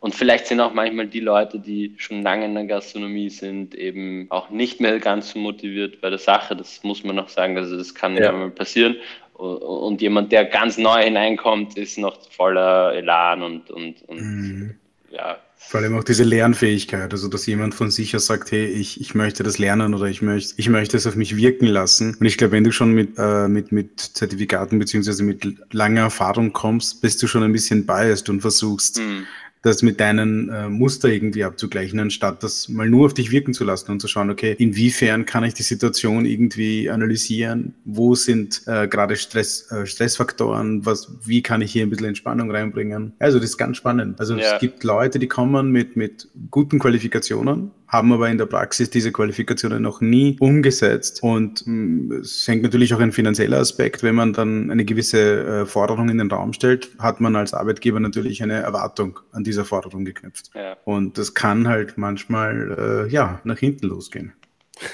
und 0.05 0.13
vielleicht 0.13 0.45
sind 0.45 0.59
auch 0.59 0.71
manchmal 0.71 1.07
die 1.07 1.19
Leute, 1.19 1.57
die 1.57 1.95
schon 1.97 2.21
lange 2.21 2.45
in 2.45 2.53
der 2.53 2.65
Gastronomie 2.65 3.31
sind, 3.31 3.73
eben 3.73 4.27
auch 4.29 4.51
nicht 4.51 4.79
mehr 4.79 4.99
ganz 4.99 5.31
so 5.31 5.39
motiviert 5.39 5.99
bei 5.99 6.11
der 6.11 6.19
Sache. 6.19 6.55
Das 6.55 6.83
muss 6.83 7.03
man 7.03 7.15
noch 7.15 7.27
sagen. 7.27 7.57
Also 7.57 7.75
das 7.75 7.95
kann 7.95 8.15
ja 8.15 8.31
mal 8.31 8.51
passieren. 8.51 8.97
Und 9.33 10.03
jemand, 10.03 10.31
der 10.31 10.45
ganz 10.45 10.77
neu 10.77 11.01
hineinkommt, 11.01 11.75
ist 11.75 11.97
noch 11.97 12.19
voller 12.29 12.93
Elan 12.93 13.41
und, 13.41 13.71
und, 13.71 14.03
und 14.03 14.21
mhm. 14.21 14.75
ja. 15.09 15.37
Vor 15.57 15.79
allem 15.79 15.97
auch 15.97 16.03
diese 16.03 16.23
Lernfähigkeit, 16.23 17.11
also 17.11 17.27
dass 17.27 17.47
jemand 17.47 17.73
von 17.73 17.89
sich 17.89 18.15
aus 18.15 18.27
sagt, 18.27 18.51
hey, 18.51 18.67
ich, 18.67 19.01
ich 19.01 19.15
möchte 19.15 19.41
das 19.41 19.57
lernen 19.57 19.95
oder 19.95 20.05
ich 20.05 20.21
möchte, 20.21 20.53
ich 20.57 20.69
möchte 20.69 20.97
es 20.97 21.07
auf 21.07 21.15
mich 21.15 21.35
wirken 21.35 21.65
lassen. 21.65 22.15
Und 22.19 22.27
ich 22.27 22.37
glaube, 22.37 22.51
wenn 22.51 22.63
du 22.63 22.71
schon 22.71 22.91
mit, 22.91 23.17
äh, 23.17 23.47
mit, 23.47 23.71
mit 23.71 23.99
Zertifikaten 23.99 24.77
beziehungsweise 24.77 25.23
mit 25.23 25.43
langer 25.73 26.01
Erfahrung 26.01 26.53
kommst, 26.53 27.01
bist 27.01 27.23
du 27.23 27.27
schon 27.27 27.41
ein 27.41 27.51
bisschen 27.51 27.87
biased 27.87 28.29
und 28.29 28.41
versuchst, 28.41 28.99
mhm 28.99 29.25
das 29.65 29.81
mit 29.81 29.99
deinen 29.99 30.49
äh, 30.49 30.69
Muster 30.69 31.09
irgendwie 31.09 31.43
abzugleichen, 31.43 31.99
anstatt 31.99 32.43
das 32.43 32.69
mal 32.69 32.87
nur 32.87 33.07
auf 33.07 33.15
dich 33.15 33.31
wirken 33.31 33.53
zu 33.53 33.63
lassen 33.63 33.91
und 33.91 33.99
zu 33.99 34.07
schauen, 34.07 34.29
okay, 34.29 34.55
inwiefern 34.59 35.25
kann 35.25 35.43
ich 35.43 35.55
die 35.55 35.63
Situation 35.63 36.25
irgendwie 36.25 36.87
analysieren? 36.89 37.73
Wo 37.83 38.13
sind 38.13 38.61
äh, 38.67 38.87
gerade 38.87 39.15
Stress, 39.15 39.71
äh, 39.71 39.87
Stressfaktoren? 39.87 40.85
Was, 40.85 41.11
wie 41.25 41.41
kann 41.41 41.61
ich 41.61 41.71
hier 41.71 41.83
ein 41.83 41.89
bisschen 41.89 42.05
Entspannung 42.05 42.51
reinbringen? 42.51 43.13
Also 43.17 43.39
das 43.39 43.49
ist 43.49 43.57
ganz 43.57 43.77
spannend. 43.77 44.19
Also 44.19 44.35
ja. 44.35 44.53
es 44.53 44.61
gibt 44.61 44.83
Leute, 44.83 45.17
die 45.17 45.27
kommen 45.27 45.71
mit, 45.71 45.95
mit 45.95 46.27
guten 46.51 46.77
Qualifikationen, 46.77 47.71
haben 47.87 48.11
aber 48.11 48.29
in 48.29 48.37
der 48.37 48.45
Praxis 48.45 48.89
diese 48.89 49.11
Qualifikationen 49.11 49.81
noch 49.81 50.01
nie 50.01 50.37
umgesetzt. 50.39 51.21
Und 51.21 51.63
mm, 51.65 52.11
es 52.21 52.47
hängt 52.47 52.63
natürlich 52.63 52.93
auch 52.93 52.99
ein 52.99 53.11
finanzieller 53.11 53.57
Aspekt. 53.57 54.03
Wenn 54.03 54.15
man 54.15 54.33
dann 54.33 54.71
eine 54.71 54.85
gewisse 54.85 55.61
äh, 55.61 55.65
Forderung 55.65 56.09
in 56.09 56.17
den 56.17 56.31
Raum 56.31 56.53
stellt, 56.53 56.89
hat 56.99 57.21
man 57.21 57.35
als 57.35 57.53
Arbeitgeber 57.53 57.99
natürlich 57.99 58.41
eine 58.41 58.55
Erwartung 58.55 59.19
an 59.31 59.43
dieser 59.43 59.65
Forderung 59.65 60.05
geknüpft. 60.05 60.51
Ja. 60.55 60.77
Und 60.85 61.17
das 61.17 61.33
kann 61.33 61.67
halt 61.67 61.97
manchmal 61.97 63.05
äh, 63.07 63.11
ja, 63.11 63.39
nach 63.43 63.59
hinten 63.59 63.87
losgehen. 63.87 64.33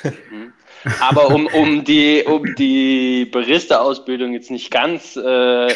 Mhm. 0.04 0.54
Aber 1.00 1.30
um, 1.30 1.48
um 1.48 1.84
die, 1.84 2.24
um 2.26 2.56
die 2.56 3.26
Barista-Ausbildung 3.26 4.34
jetzt 4.34 4.52
nicht 4.52 4.72
ganz 4.72 5.16
äh, 5.16 5.70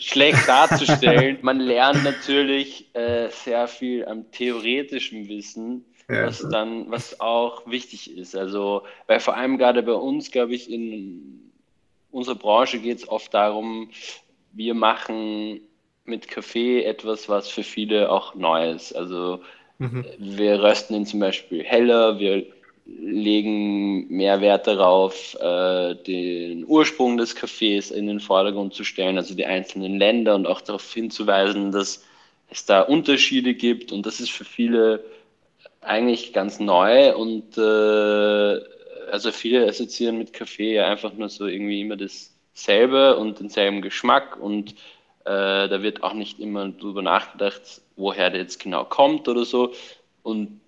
schlecht 0.00 0.48
darzustellen, 0.48 1.38
man 1.42 1.60
lernt 1.60 2.02
natürlich 2.04 2.94
äh, 2.94 3.28
sehr 3.30 3.68
viel 3.68 4.04
am 4.06 4.30
theoretischen 4.32 5.28
Wissen 5.28 5.84
ja. 6.08 6.26
was 6.26 6.46
dann, 6.48 6.90
was 6.90 7.20
auch 7.20 7.66
wichtig 7.66 8.16
ist. 8.16 8.36
Also, 8.36 8.82
weil 9.06 9.20
vor 9.20 9.36
allem 9.36 9.58
gerade 9.58 9.82
bei 9.82 9.92
uns, 9.92 10.30
glaube 10.30 10.54
ich, 10.54 10.70
in 10.70 11.50
unserer 12.10 12.36
Branche 12.36 12.78
geht 12.78 12.98
es 12.98 13.08
oft 13.08 13.34
darum, 13.34 13.90
wir 14.52 14.74
machen 14.74 15.60
mit 16.04 16.28
Kaffee 16.28 16.84
etwas, 16.84 17.28
was 17.28 17.48
für 17.48 17.62
viele 17.62 18.10
auch 18.10 18.34
neu 18.34 18.70
ist. 18.70 18.92
Also 18.92 19.40
mhm. 19.78 20.04
wir 20.18 20.62
rösten 20.62 20.94
ihn 20.94 21.06
zum 21.06 21.20
Beispiel 21.20 21.64
heller, 21.64 22.18
wir 22.18 22.46
legen 22.86 24.08
mehr 24.08 24.40
Wert 24.42 24.66
darauf, 24.66 25.34
äh, 25.40 25.94
den 25.94 26.66
Ursprung 26.66 27.16
des 27.16 27.34
Kaffees 27.34 27.90
in 27.90 28.06
den 28.06 28.20
Vordergrund 28.20 28.74
zu 28.74 28.84
stellen, 28.84 29.16
also 29.16 29.34
die 29.34 29.46
einzelnen 29.46 29.98
Länder 29.98 30.34
und 30.34 30.46
auch 30.46 30.60
darauf 30.60 30.92
hinzuweisen, 30.92 31.72
dass 31.72 32.04
es 32.50 32.66
da 32.66 32.82
Unterschiede 32.82 33.54
gibt 33.54 33.90
und 33.90 34.04
das 34.04 34.20
ist 34.20 34.30
für 34.30 34.44
viele 34.44 35.02
eigentlich 35.84 36.32
ganz 36.32 36.60
neu 36.60 37.14
und 37.16 37.56
äh, 37.58 38.60
also 39.10 39.30
viele 39.32 39.68
assoziieren 39.68 40.18
mit 40.18 40.32
Kaffee 40.32 40.74
ja 40.74 40.86
einfach 40.86 41.12
nur 41.12 41.28
so 41.28 41.46
irgendwie 41.46 41.80
immer 41.80 41.96
dasselbe 41.96 43.16
und 43.16 43.40
denselben 43.40 43.82
Geschmack 43.82 44.36
und 44.36 44.72
äh, 45.24 45.68
da 45.68 45.82
wird 45.82 46.02
auch 46.02 46.14
nicht 46.14 46.40
immer 46.40 46.68
drüber 46.68 47.02
nachgedacht, 47.02 47.80
woher 47.96 48.30
der 48.30 48.40
jetzt 48.40 48.60
genau 48.60 48.84
kommt 48.84 49.28
oder 49.28 49.44
so. 49.44 49.72
Und 50.22 50.60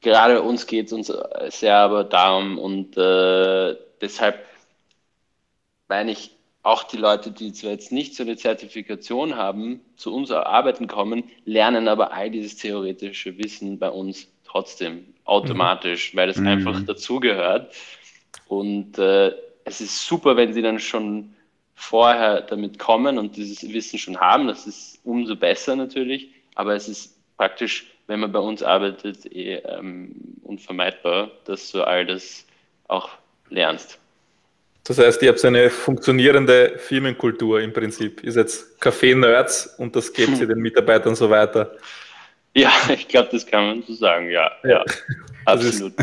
gerade 0.00 0.42
uns 0.42 0.66
geht 0.66 0.86
es 0.86 0.92
uns 0.92 1.12
sehr 1.48 1.76
aber 1.76 2.04
darum 2.04 2.58
und 2.58 2.96
äh, 2.96 3.76
deshalb 4.00 4.44
meine 5.88 6.12
ich, 6.12 6.30
auch 6.62 6.84
die 6.84 6.96
Leute, 6.96 7.32
die 7.32 7.52
zwar 7.52 7.72
jetzt 7.72 7.92
nicht 7.92 8.14
so 8.14 8.22
eine 8.22 8.36
Zertifikation 8.36 9.36
haben, 9.36 9.80
zu 9.96 10.14
uns 10.14 10.30
arbeiten 10.30 10.86
kommen, 10.86 11.24
lernen 11.44 11.88
aber 11.88 12.12
all 12.12 12.30
dieses 12.30 12.56
theoretische 12.56 13.36
Wissen 13.36 13.78
bei 13.78 13.90
uns 13.90 14.28
trotzdem 14.52 15.06
automatisch, 15.24 16.12
mhm. 16.12 16.18
weil 16.18 16.28
es 16.28 16.36
mhm. 16.36 16.46
einfach 16.46 16.82
dazugehört. 16.84 17.74
Und 18.46 18.98
äh, 18.98 19.32
es 19.64 19.80
ist 19.80 20.06
super, 20.06 20.36
wenn 20.36 20.52
sie 20.52 20.62
dann 20.62 20.78
schon 20.78 21.34
vorher 21.74 22.42
damit 22.42 22.78
kommen 22.78 23.18
und 23.18 23.36
dieses 23.36 23.62
Wissen 23.72 23.98
schon 23.98 24.20
haben, 24.20 24.46
das 24.46 24.66
ist 24.66 25.00
umso 25.04 25.34
besser 25.36 25.74
natürlich, 25.74 26.30
aber 26.54 26.74
es 26.74 26.86
ist 26.86 27.16
praktisch, 27.36 27.86
wenn 28.06 28.20
man 28.20 28.30
bei 28.30 28.38
uns 28.38 28.62
arbeitet, 28.62 29.26
eh 29.26 29.54
ähm, 29.54 30.14
unvermeidbar, 30.42 31.30
dass 31.44 31.72
du 31.72 31.82
all 31.82 32.06
das 32.06 32.44
auch 32.88 33.10
lernst. 33.48 33.98
Das 34.84 34.98
heißt, 34.98 35.22
ihr 35.22 35.28
habt 35.30 35.44
eine 35.44 35.70
funktionierende 35.70 36.74
Firmenkultur 36.76 37.60
im 37.60 37.72
Prinzip. 37.72 38.22
Ihr 38.24 38.32
seid 38.32 38.48
Café-Nerds 38.80 39.78
und 39.78 39.94
das 39.96 40.12
gebt 40.12 40.38
ihr 40.40 40.46
den 40.46 40.58
Mitarbeitern 40.58 41.14
so 41.14 41.30
weiter. 41.30 41.76
Ja, 42.54 42.72
ich 42.94 43.08
glaube, 43.08 43.28
das 43.32 43.46
kann 43.46 43.66
man 43.66 43.82
so 43.82 43.94
sagen, 43.94 44.30
ja. 44.30 44.50
Ja, 44.64 44.84
absolut. 45.44 45.94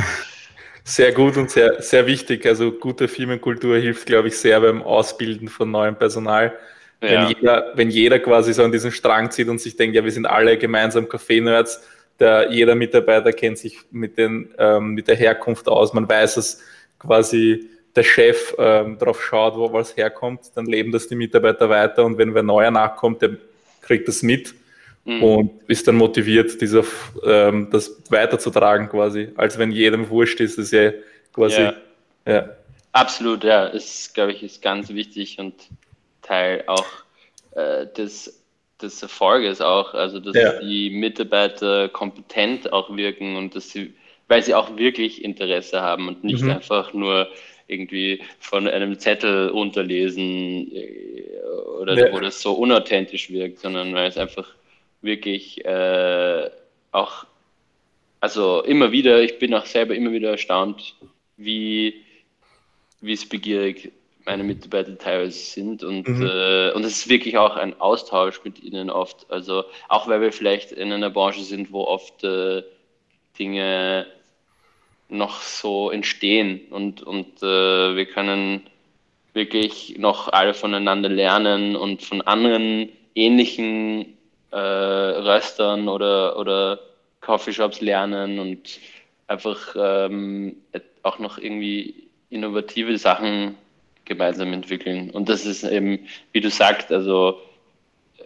Sehr 0.84 1.12
gut 1.12 1.38
und 1.38 1.52
sehr, 1.52 1.82
sehr 1.82 2.08
wichtig. 2.08 2.46
Also 2.46 2.72
gute 2.72 3.08
Firmenkultur 3.08 3.78
hilft, 3.78 4.08
glaube 4.08 4.30
ich, 4.30 4.38
sehr 4.38 4.60
beim 4.60 4.82
Ausbilden 4.82 5.48
von 5.48 5.70
neuem 5.70 5.96
Personal. 5.96 6.58
Ja. 7.02 7.10
Wenn, 7.10 7.28
jeder, 7.28 7.72
wenn 7.76 7.90
jeder 7.90 8.20
quasi 8.20 8.54
so 8.54 8.64
an 8.64 8.72
diesen 8.72 8.92
Strang 8.92 9.30
zieht 9.32 9.48
und 9.50 9.62
sich 9.62 9.78
denkt, 9.78 9.96
ja, 9.96 10.04
wir 10.04 10.12
sind 10.12 10.26
alle 10.26 10.58
gemeinsam 10.58 11.06
Café-Nerds, 11.06 11.82
der, 12.20 12.52
jeder 12.52 12.76
Mitarbeiter 12.76 13.32
kennt 13.32 13.58
sich 13.58 13.78
mit, 13.92 14.18
den, 14.18 14.54
ähm, 14.58 14.94
mit 14.94 15.08
der 15.08 15.16
Herkunft 15.16 15.70
aus, 15.70 15.94
man 15.94 16.10
weiß, 16.10 16.36
dass 16.36 16.62
quasi 16.98 17.70
der 17.96 18.04
Chef 18.04 18.56
ähm, 18.58 18.98
darauf 18.98 19.24
schaut, 19.24 19.56
wo 19.56 19.72
was 19.72 19.96
herkommt, 19.96 20.52
dann 20.56 20.66
leben 20.66 20.92
das 20.92 21.08
die 21.08 21.16
Mitarbeiter 21.16 21.70
weiter 21.70 22.04
und 22.04 22.18
wenn 22.18 22.36
wer 22.36 22.44
neuer 22.44 22.72
nachkommt, 22.72 23.22
der 23.22 23.38
kriegt 23.82 24.08
das 24.08 24.22
mit 24.22 24.54
mhm. 25.10 25.24
und 25.24 25.52
ist 25.68 25.88
dann 25.88 25.96
motiviert, 25.96 26.62
dieser, 26.62 26.84
ähm, 27.24 27.70
das 27.72 28.02
weiterzutragen 28.10 28.90
quasi, 28.90 29.30
als 29.36 29.58
wenn 29.58 29.72
jedem 29.72 30.10
wurscht 30.10 30.40
ist, 30.40 30.58
ist 30.58 30.72
ja 30.72 30.92
quasi. 31.34 31.62
Ja. 31.62 31.74
ja. 32.26 32.50
Absolut, 32.92 33.44
ja, 33.44 33.68
ist, 33.68 34.14
glaube 34.14 34.32
ich, 34.32 34.44
ist 34.44 34.62
ganz 34.62 34.90
wichtig 34.90 35.38
und 35.40 35.54
Teil 36.22 36.64
auch 36.68 36.86
äh, 37.56 37.86
des, 37.98 38.44
des 38.82 39.02
Erfolges 39.02 39.62
auch, 39.62 39.94
also 39.94 40.20
dass 40.20 40.36
ja. 40.36 40.60
die 40.60 40.90
Mitarbeiter 40.90 41.90
kompetent 41.90 42.72
auch 42.74 42.96
wirken 42.96 43.36
und 43.36 43.56
dass 43.56 43.70
sie, 43.70 43.94
weil 44.28 44.44
sie 44.44 44.56
auch 44.56 44.76
wirklich 44.78 45.24
Interesse 45.24 45.82
haben 45.82 46.08
und 46.08 46.24
nicht 46.24 46.44
mhm. 46.44 46.52
einfach 46.52 46.94
nur 46.94 47.28
irgendwie 47.68 48.22
von 48.40 48.68
einem 48.68 48.98
Zettel 48.98 49.50
unterlesen 49.50 50.72
äh, 50.74 51.24
oder 51.80 51.96
ja. 51.96 52.12
wo 52.12 52.20
das 52.20 52.42
so 52.42 52.54
unauthentisch 52.54 53.30
wirkt, 53.30 53.60
sondern 53.60 53.94
weil 53.94 54.10
es 54.10 54.18
einfach 54.18 54.56
wirklich 55.02 55.64
äh, 55.66 56.50
auch, 56.92 57.26
also 58.20 58.64
immer 58.64 58.92
wieder, 58.92 59.22
ich 59.22 59.40
bin 59.40 59.54
auch 59.54 59.66
selber 59.66 59.96
immer 59.96 60.12
wieder 60.12 60.32
erstaunt, 60.32 60.96
wie 61.38 62.02
wissbegierig 63.02 63.92
meine 64.26 64.44
Mitarbeiter 64.44 64.98
teilweise 64.98 65.40
sind 65.40 65.84
und, 65.84 66.08
mhm. 66.08 66.22
äh, 66.22 66.72
und 66.72 66.84
es 66.84 66.98
ist 66.98 67.10
wirklich 67.10 67.38
auch 67.38 67.56
ein 67.56 67.80
Austausch 67.80 68.44
mit 68.44 68.62
ihnen 68.62 68.90
oft. 68.90 69.26
Also 69.30 69.64
auch 69.88 70.08
weil 70.08 70.22
wir 70.22 70.32
vielleicht 70.32 70.72
in 70.72 70.92
einer 70.92 71.10
Branche 71.10 71.42
sind, 71.42 71.72
wo 71.72 71.86
oft 71.86 72.24
äh, 72.24 72.64
Dinge 73.40 74.06
noch 75.08 75.42
so 75.42 75.90
entstehen 75.90 76.62
und, 76.70 77.02
und 77.02 77.42
äh, 77.42 77.96
wir 77.96 78.06
können 78.06 78.68
wirklich 79.34 79.98
noch 79.98 80.28
alle 80.28 80.54
voneinander 80.54 81.10
lernen 81.10 81.76
und 81.76 82.04
von 82.04 82.22
anderen 82.22 82.90
ähnlichen 83.16 84.18
äh, 84.52 84.58
Röstern 84.58 85.88
oder, 85.88 86.38
oder 86.38 86.80
Coffeeshops 87.22 87.82
lernen 87.82 88.40
und 88.40 88.80
einfach 89.28 89.76
ähm, 89.78 90.56
auch 91.04 91.20
noch 91.20 91.38
irgendwie 91.38 92.08
innovative 92.30 92.98
Sachen 92.98 93.56
gemeinsam 94.06 94.54
entwickeln. 94.54 95.12
Und 95.12 95.30
das 95.30 95.46
ist 95.46 95.64
eben, 95.64 96.08
wie 96.32 96.42
du 96.42 96.50
sagst, 96.50 96.92
also 96.92 97.40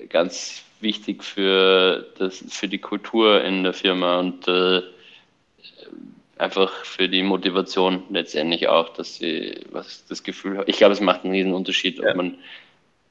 ganz 0.10 0.64
wichtig 0.80 1.24
für, 1.24 2.08
das, 2.18 2.44
für 2.50 2.68
die 2.68 2.80
Kultur 2.80 3.44
in 3.44 3.64
der 3.64 3.74
Firma 3.74 4.20
und 4.20 4.48
äh, 4.48 4.82
einfach 6.38 6.72
für 6.86 7.08
die 7.08 7.24
Motivation 7.24 8.04
letztendlich 8.10 8.68
auch, 8.68 8.90
dass 8.90 9.16
sie 9.16 9.62
was 9.72 10.06
das 10.08 10.24
Gefühl 10.24 10.58
haben. 10.58 10.66
Ich 10.68 10.78
glaube, 10.78 10.94
es 10.94 11.00
macht 11.00 11.24
einen 11.24 11.34
riesen 11.34 11.54
Unterschied, 11.54 12.00
ja. 12.00 12.10
ob 12.10 12.18
man 12.18 12.38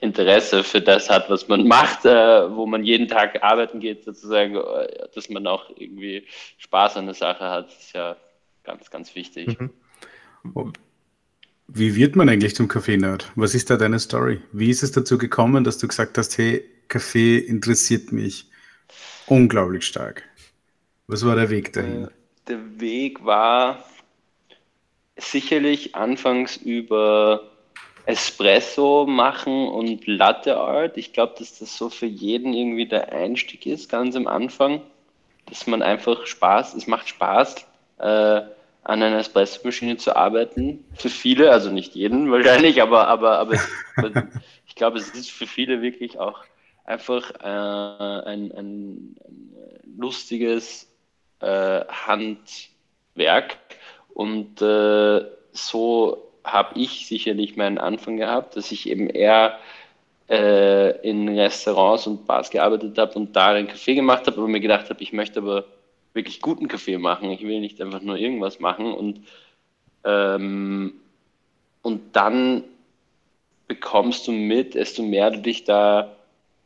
Interesse 0.03 0.65
für 0.65 0.81
das 0.81 1.09
hat, 1.09 1.31
was 1.31 1.49
man 1.49 1.67
macht, 1.69 2.05
äh, 2.05 2.55
wo 2.55 2.67
man 2.67 2.85
jeden 2.85 3.09
Tag 3.09 3.43
arbeiten 3.43 3.81
geht, 3.81 4.05
sozusagen, 4.05 4.57
äh, 4.57 5.09
dass 5.15 5.31
man 5.31 5.47
auch 5.47 5.71
irgendwie 5.77 6.27
Spaß 6.59 6.97
an 6.97 7.07
der 7.07 7.15
Sache 7.15 7.49
hat, 7.49 7.69
ist 7.69 7.95
ja 7.95 8.17
ganz, 8.65 8.91
ganz 8.91 9.15
wichtig. 9.15 9.59
Mhm. 9.59 9.71
Wie 11.69 11.95
wird 11.95 12.17
man 12.17 12.29
eigentlich 12.29 12.55
zum 12.55 12.69
Kaffee-Nerd? 12.69 13.31
Was 13.37 13.55
ist 13.55 13.71
da 13.71 13.77
deine 13.77 13.99
Story? 13.99 14.43
Wie 14.53 14.71
ist 14.71 14.83
es 14.83 14.93
dazu 14.93 15.17
gekommen, 15.17 15.65
dass 15.65 15.79
du 15.79 15.87
gesagt 15.89 16.19
hast, 16.19 16.37
hey, 16.37 16.69
Kaffee 16.89 17.39
interessiert 17.39 18.13
mich 18.13 18.51
unglaublich 19.27 19.85
stark? 19.85 20.25
Was 21.07 21.25
war 21.25 21.37
der 21.37 21.49
Weg 21.49 21.73
dahin? 21.73 22.05
Äh, 22.05 22.09
der 22.49 22.81
Weg 22.81 23.25
war 23.25 23.85
sicherlich 25.17 25.95
anfangs 25.95 26.57
über 26.57 27.52
Espresso 28.07 29.07
machen 29.07 29.69
und 29.69 30.07
Latte 30.07 30.57
Art. 30.57 30.97
Ich 30.97 31.13
glaube, 31.13 31.35
dass 31.39 31.59
das 31.59 31.77
so 31.77 31.89
für 31.89 32.07
jeden 32.07 32.53
irgendwie 32.53 32.87
der 32.87 33.13
Einstieg 33.13 33.67
ist, 33.67 33.91
ganz 33.91 34.17
am 34.17 34.27
Anfang. 34.27 34.83
Dass 35.47 35.67
man 35.67 35.83
einfach 35.83 36.27
Spaß, 36.27 36.75
es 36.75 36.87
macht 36.87 37.09
Spaß, 37.09 37.67
äh, 37.99 38.43
an 38.85 39.03
einer 39.03 39.19
Espresso-Maschine 39.19 39.97
zu 39.97 40.17
arbeiten. 40.17 40.85
Für 40.95 41.09
viele, 41.09 41.53
also 41.53 41.71
nicht 41.71 41.95
jeden 41.95 42.31
wahrscheinlich, 42.31 42.83
aber, 42.83 43.07
aber, 43.07 43.39
aber 43.39 43.55
ich 44.67 44.75
glaube, 44.75 44.99
es 44.99 45.11
ist 45.11 45.31
für 45.31 45.47
viele 45.47 45.83
wirklich 45.83 46.19
auch 46.19 46.45
einfach 46.85 47.31
äh, 47.41 48.29
ein, 48.29 48.53
ein, 48.53 49.17
ein, 49.25 49.55
lustiges 49.97 50.91
äh, 51.41 51.85
Handwerk. 51.87 53.59
Und 54.15 54.61
äh, 54.61 55.25
so 55.53 56.32
habe 56.45 56.79
ich 56.79 57.07
sicherlich 57.07 57.57
meinen 57.57 57.79
Anfang 57.79 58.17
gehabt, 58.17 58.57
dass 58.57 58.73
ich 58.73 58.89
eben 58.89 59.09
eher 59.09 59.59
äh, 60.29 61.09
in 61.09 61.29
Restaurants 61.29 62.07
und 62.07 62.27
Bars 62.27 62.51
gearbeitet 62.51 62.99
habe 62.99 63.15
und 63.15 63.35
da 63.37 63.49
einen 63.49 63.69
Kaffee 63.69 63.95
gemacht 63.95 64.27
habe, 64.27 64.39
aber 64.39 64.49
mir 64.49 64.61
gedacht 64.61 64.91
habe, 64.91 65.03
ich 65.03 65.13
möchte 65.13 65.41
aber 65.41 65.65
wirklich 66.15 66.41
guten 66.41 66.69
Kaffee 66.69 66.99
machen. 66.99 67.31
Ich 67.31 67.43
will 67.43 67.61
nicht 67.61 67.81
einfach 67.81 68.01
nur 68.01 68.17
irgendwas 68.17 68.61
machen. 68.61 68.93
Und, 68.93 69.21
ähm, 70.05 70.95
und 71.83 72.17
dann 72.17 72.65
bekommst 73.69 74.27
du 74.27 74.33
mit, 74.33 74.75
desto 74.75 75.03
mehr 75.03 75.31
du 75.31 75.39
dich 75.39 75.65
da 75.65 76.17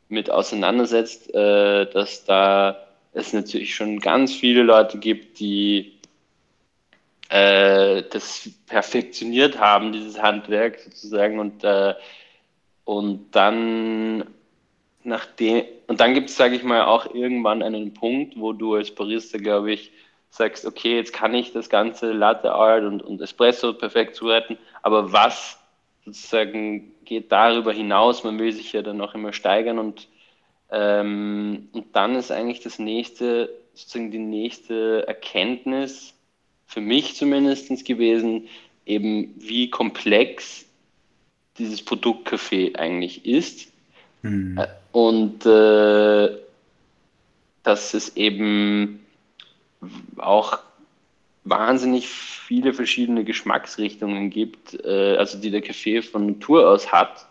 mit 0.09 0.29
auseinandersetzt, 0.29 1.33
äh, 1.33 1.89
dass 1.91 2.25
da 2.25 2.87
es 3.13 3.33
natürlich 3.33 3.75
schon 3.75 3.99
ganz 3.99 4.33
viele 4.33 4.63
Leute 4.63 4.97
gibt, 4.97 5.39
die 5.39 5.96
äh, 7.29 8.03
das 8.11 8.49
perfektioniert 8.67 9.59
haben, 9.59 9.91
dieses 9.91 10.21
Handwerk 10.21 10.79
sozusagen. 10.79 11.39
Und, 11.39 11.63
äh, 11.63 11.95
und 12.85 13.35
dann 13.35 14.23
nachdem, 15.07 15.63
und 15.87 15.99
dann 15.99 16.13
gibt 16.13 16.29
es, 16.29 16.35
sage 16.35 16.55
ich 16.55 16.63
mal, 16.63 16.83
auch 16.85 17.13
irgendwann 17.13 17.63
einen 17.63 17.93
Punkt, 17.93 18.37
wo 18.37 18.53
du 18.53 18.75
als 18.75 18.91
Barista, 18.91 19.37
glaube 19.37 19.71
ich, 19.71 19.91
sagst, 20.29 20.65
okay, 20.65 20.97
jetzt 20.97 21.13
kann 21.13 21.33
ich 21.33 21.53
das 21.53 21.69
ganze 21.69 22.11
Latte 22.11 22.51
Art 22.51 22.83
und, 22.83 23.01
und 23.01 23.21
Espresso 23.21 23.73
perfekt 23.73 24.15
zuretten, 24.15 24.57
aber 24.81 25.13
was 25.13 25.59
sozusagen 26.05 26.91
geht 27.05 27.31
darüber 27.31 27.71
hinaus? 27.71 28.23
Man 28.23 28.37
will 28.37 28.51
sich 28.51 28.73
ja 28.73 28.81
dann 28.81 29.01
auch 29.01 29.15
immer 29.15 29.31
steigern 29.31 29.79
und, 29.79 30.09
ähm, 30.71 31.69
und 31.71 31.95
dann 31.95 32.15
ist 32.15 32.31
eigentlich 32.31 32.59
das 32.59 32.77
nächste, 32.77 33.49
sozusagen 33.73 34.11
die 34.11 34.19
nächste 34.19 35.07
Erkenntnis, 35.07 36.16
für 36.67 36.81
mich 36.81 37.15
zumindest 37.15 37.85
gewesen, 37.85 38.47
eben 38.85 39.33
wie 39.37 39.69
komplex 39.69 40.65
dieses 41.57 41.81
Produkt 41.81 42.25
Kaffee 42.25 42.75
eigentlich 42.75 43.25
ist. 43.25 43.71
Mhm. 44.21 44.57
Äh, 44.57 44.67
und 44.91 45.45
äh, 45.45 46.37
dass 47.63 47.93
es 47.93 48.15
eben 48.15 49.05
auch 50.17 50.59
wahnsinnig 51.43 52.07
viele 52.07 52.73
verschiedene 52.73 53.23
Geschmacksrichtungen 53.23 54.29
gibt, 54.29 54.73
äh, 54.85 55.15
also 55.17 55.37
die 55.37 55.51
der 55.51 55.61
Kaffee 55.61 56.01
von 56.01 56.27
Natur 56.27 56.69
aus 56.69 56.91
hat, 56.91 57.25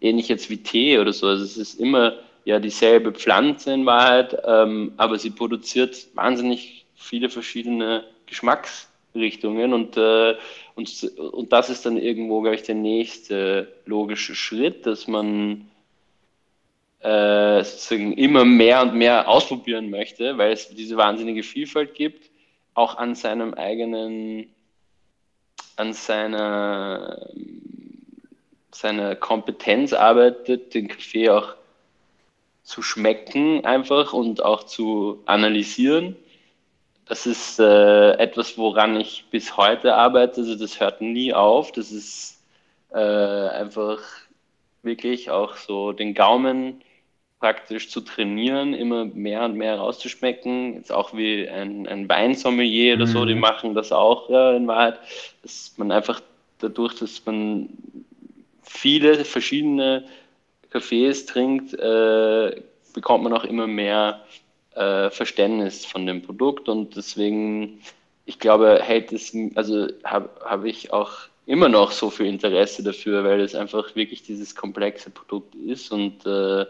ähnlich 0.00 0.28
jetzt 0.28 0.50
wie 0.50 0.58
Tee 0.58 0.98
oder 0.98 1.12
so. 1.12 1.26
Also 1.26 1.44
es 1.44 1.56
ist 1.56 1.80
immer 1.80 2.14
ja 2.44 2.58
dieselbe 2.58 3.12
Pflanze 3.12 3.72
in 3.72 3.86
Wahrheit, 3.86 4.36
ähm, 4.46 4.92
aber 4.96 5.18
sie 5.18 5.30
produziert 5.30 6.06
wahnsinnig 6.14 6.84
viele 6.94 7.30
verschiedene 7.30 8.04
Geschmacksrichtungen 8.34 9.72
und, 9.72 9.96
äh, 9.96 10.34
und, 10.74 11.12
und 11.18 11.52
das 11.52 11.70
ist 11.70 11.86
dann 11.86 11.96
irgendwo, 11.96 12.40
glaube 12.40 12.56
ich, 12.56 12.62
der 12.62 12.74
nächste 12.74 13.72
logische 13.86 14.34
Schritt, 14.34 14.86
dass 14.86 15.06
man 15.06 15.70
äh, 17.00 17.62
sozusagen 17.62 18.12
immer 18.14 18.44
mehr 18.44 18.82
und 18.82 18.94
mehr 18.94 19.28
ausprobieren 19.28 19.90
möchte, 19.90 20.36
weil 20.36 20.52
es 20.52 20.68
diese 20.68 20.96
wahnsinnige 20.96 21.42
Vielfalt 21.42 21.94
gibt, 21.94 22.30
auch 22.74 22.96
an 22.96 23.14
seinem 23.14 23.54
eigenen, 23.54 24.52
an 25.76 25.92
seiner 25.92 27.28
seiner 28.74 29.14
Kompetenz 29.14 29.92
arbeitet, 29.92 30.74
den 30.74 30.88
Kaffee 30.88 31.30
auch 31.30 31.54
zu 32.64 32.82
schmecken 32.82 33.64
einfach 33.64 34.12
und 34.12 34.42
auch 34.42 34.64
zu 34.64 35.22
analysieren. 35.26 36.16
Das 37.06 37.26
ist 37.26 37.60
äh, 37.60 38.12
etwas, 38.12 38.56
woran 38.56 38.98
ich 38.98 39.26
bis 39.30 39.56
heute 39.56 39.94
arbeite. 39.94 40.40
Also 40.40 40.54
das 40.54 40.80
hört 40.80 41.00
nie 41.00 41.34
auf. 41.34 41.72
Das 41.72 41.92
ist 41.92 42.42
äh, 42.92 42.98
einfach 42.98 44.00
wirklich 44.82 45.30
auch 45.30 45.56
so 45.56 45.92
den 45.92 46.14
Gaumen 46.14 46.82
praktisch 47.40 47.90
zu 47.90 48.00
trainieren, 48.00 48.72
immer 48.72 49.04
mehr 49.04 49.44
und 49.44 49.56
mehr 49.56 49.76
rauszuschmecken. 49.76 50.76
Jetzt 50.76 50.90
auch 50.90 51.14
wie 51.14 51.46
ein, 51.46 51.86
ein 51.86 52.08
Weinsommelier 52.08 52.94
oder 52.94 53.06
so, 53.06 53.26
die 53.26 53.34
mhm. 53.34 53.40
machen 53.40 53.74
das 53.74 53.92
auch 53.92 54.30
ja, 54.30 54.56
in 54.56 54.66
Wahrheit, 54.66 54.98
dass 55.42 55.74
man 55.76 55.92
einfach 55.92 56.22
dadurch, 56.58 56.94
dass 56.94 57.24
man 57.26 57.68
viele 58.62 59.26
verschiedene 59.26 60.04
Kaffees 60.70 61.26
trinkt, 61.26 61.74
äh, 61.74 62.62
bekommt 62.94 63.24
man 63.24 63.34
auch 63.34 63.44
immer 63.44 63.66
mehr 63.66 64.24
äh, 64.74 65.10
Verständnis 65.10 65.84
von 65.84 66.06
dem 66.06 66.22
Produkt 66.22 66.68
und 66.68 66.96
deswegen, 66.96 67.80
ich 68.26 68.38
glaube, 68.38 68.80
hält 68.82 69.12
es, 69.12 69.36
also 69.54 69.88
habe 70.04 70.30
hab 70.44 70.64
ich 70.64 70.92
auch 70.92 71.12
immer 71.46 71.68
noch 71.68 71.92
so 71.92 72.10
viel 72.10 72.26
Interesse 72.26 72.82
dafür, 72.82 73.24
weil 73.24 73.40
es 73.40 73.54
einfach 73.54 73.94
wirklich 73.96 74.22
dieses 74.22 74.54
komplexe 74.54 75.10
Produkt 75.10 75.54
ist 75.54 75.92
und 75.92 76.24
äh, 76.26 76.66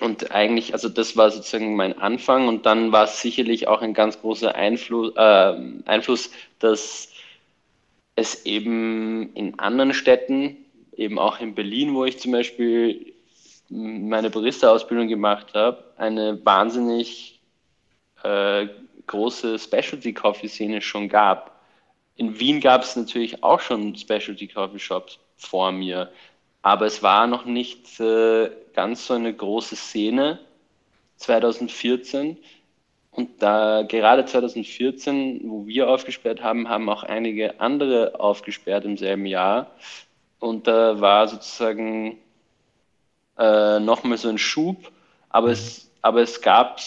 und 0.00 0.30
eigentlich, 0.30 0.74
also 0.74 0.88
das 0.90 1.16
war 1.16 1.30
sozusagen 1.30 1.74
mein 1.74 1.98
Anfang 1.98 2.48
und 2.48 2.66
dann 2.66 2.92
war 2.92 3.04
es 3.04 3.22
sicherlich 3.22 3.66
auch 3.66 3.80
ein 3.80 3.94
ganz 3.94 4.20
großer 4.20 4.54
Einfluss, 4.54 5.14
äh, 5.16 5.54
Einfluss, 5.86 6.30
dass 6.58 7.12
es 8.14 8.44
eben 8.44 9.32
in 9.34 9.58
anderen 9.58 9.94
Städten, 9.94 10.56
eben 10.96 11.18
auch 11.18 11.40
in 11.40 11.54
Berlin, 11.54 11.94
wo 11.94 12.04
ich 12.04 12.18
zum 12.18 12.32
Beispiel 12.32 13.14
meine 13.68 14.30
Barista-Ausbildung 14.30 15.08
gemacht 15.08 15.54
habe, 15.54 15.84
eine 15.96 16.44
wahnsinnig 16.44 17.40
äh, 18.22 18.68
große 19.06 19.58
Specialty-Coffee-Szene 19.58 20.80
schon 20.80 21.08
gab. 21.08 21.60
In 22.16 22.38
Wien 22.38 22.60
gab 22.60 22.82
es 22.82 22.96
natürlich 22.96 23.42
auch 23.42 23.60
schon 23.60 23.94
Specialty-Coffee-Shops 23.94 25.18
vor 25.36 25.72
mir, 25.72 26.10
aber 26.62 26.86
es 26.86 27.02
war 27.02 27.26
noch 27.26 27.44
nicht 27.44 28.00
äh, 28.00 28.50
ganz 28.74 29.06
so 29.06 29.14
eine 29.14 29.32
große 29.32 29.76
Szene 29.76 30.38
2014. 31.16 32.38
Und 33.10 33.42
da 33.42 33.82
gerade 33.82 34.26
2014, 34.26 35.40
wo 35.44 35.66
wir 35.66 35.88
aufgesperrt 35.88 36.42
haben, 36.42 36.68
haben 36.68 36.88
auch 36.90 37.02
einige 37.02 37.60
andere 37.60 38.20
aufgesperrt 38.20 38.84
im 38.84 38.98
selben 38.98 39.24
Jahr. 39.24 39.70
Und 40.38 40.66
da 40.66 41.00
war 41.00 41.26
sozusagen 41.26 42.18
äh, 43.38 43.80
nochmal 43.80 44.18
so 44.18 44.28
ein 44.28 44.38
Schub. 44.38 44.90
Aber 45.30 45.50
es, 45.50 45.90
aber 46.02 46.22
es 46.22 46.40
gab, 46.40 46.80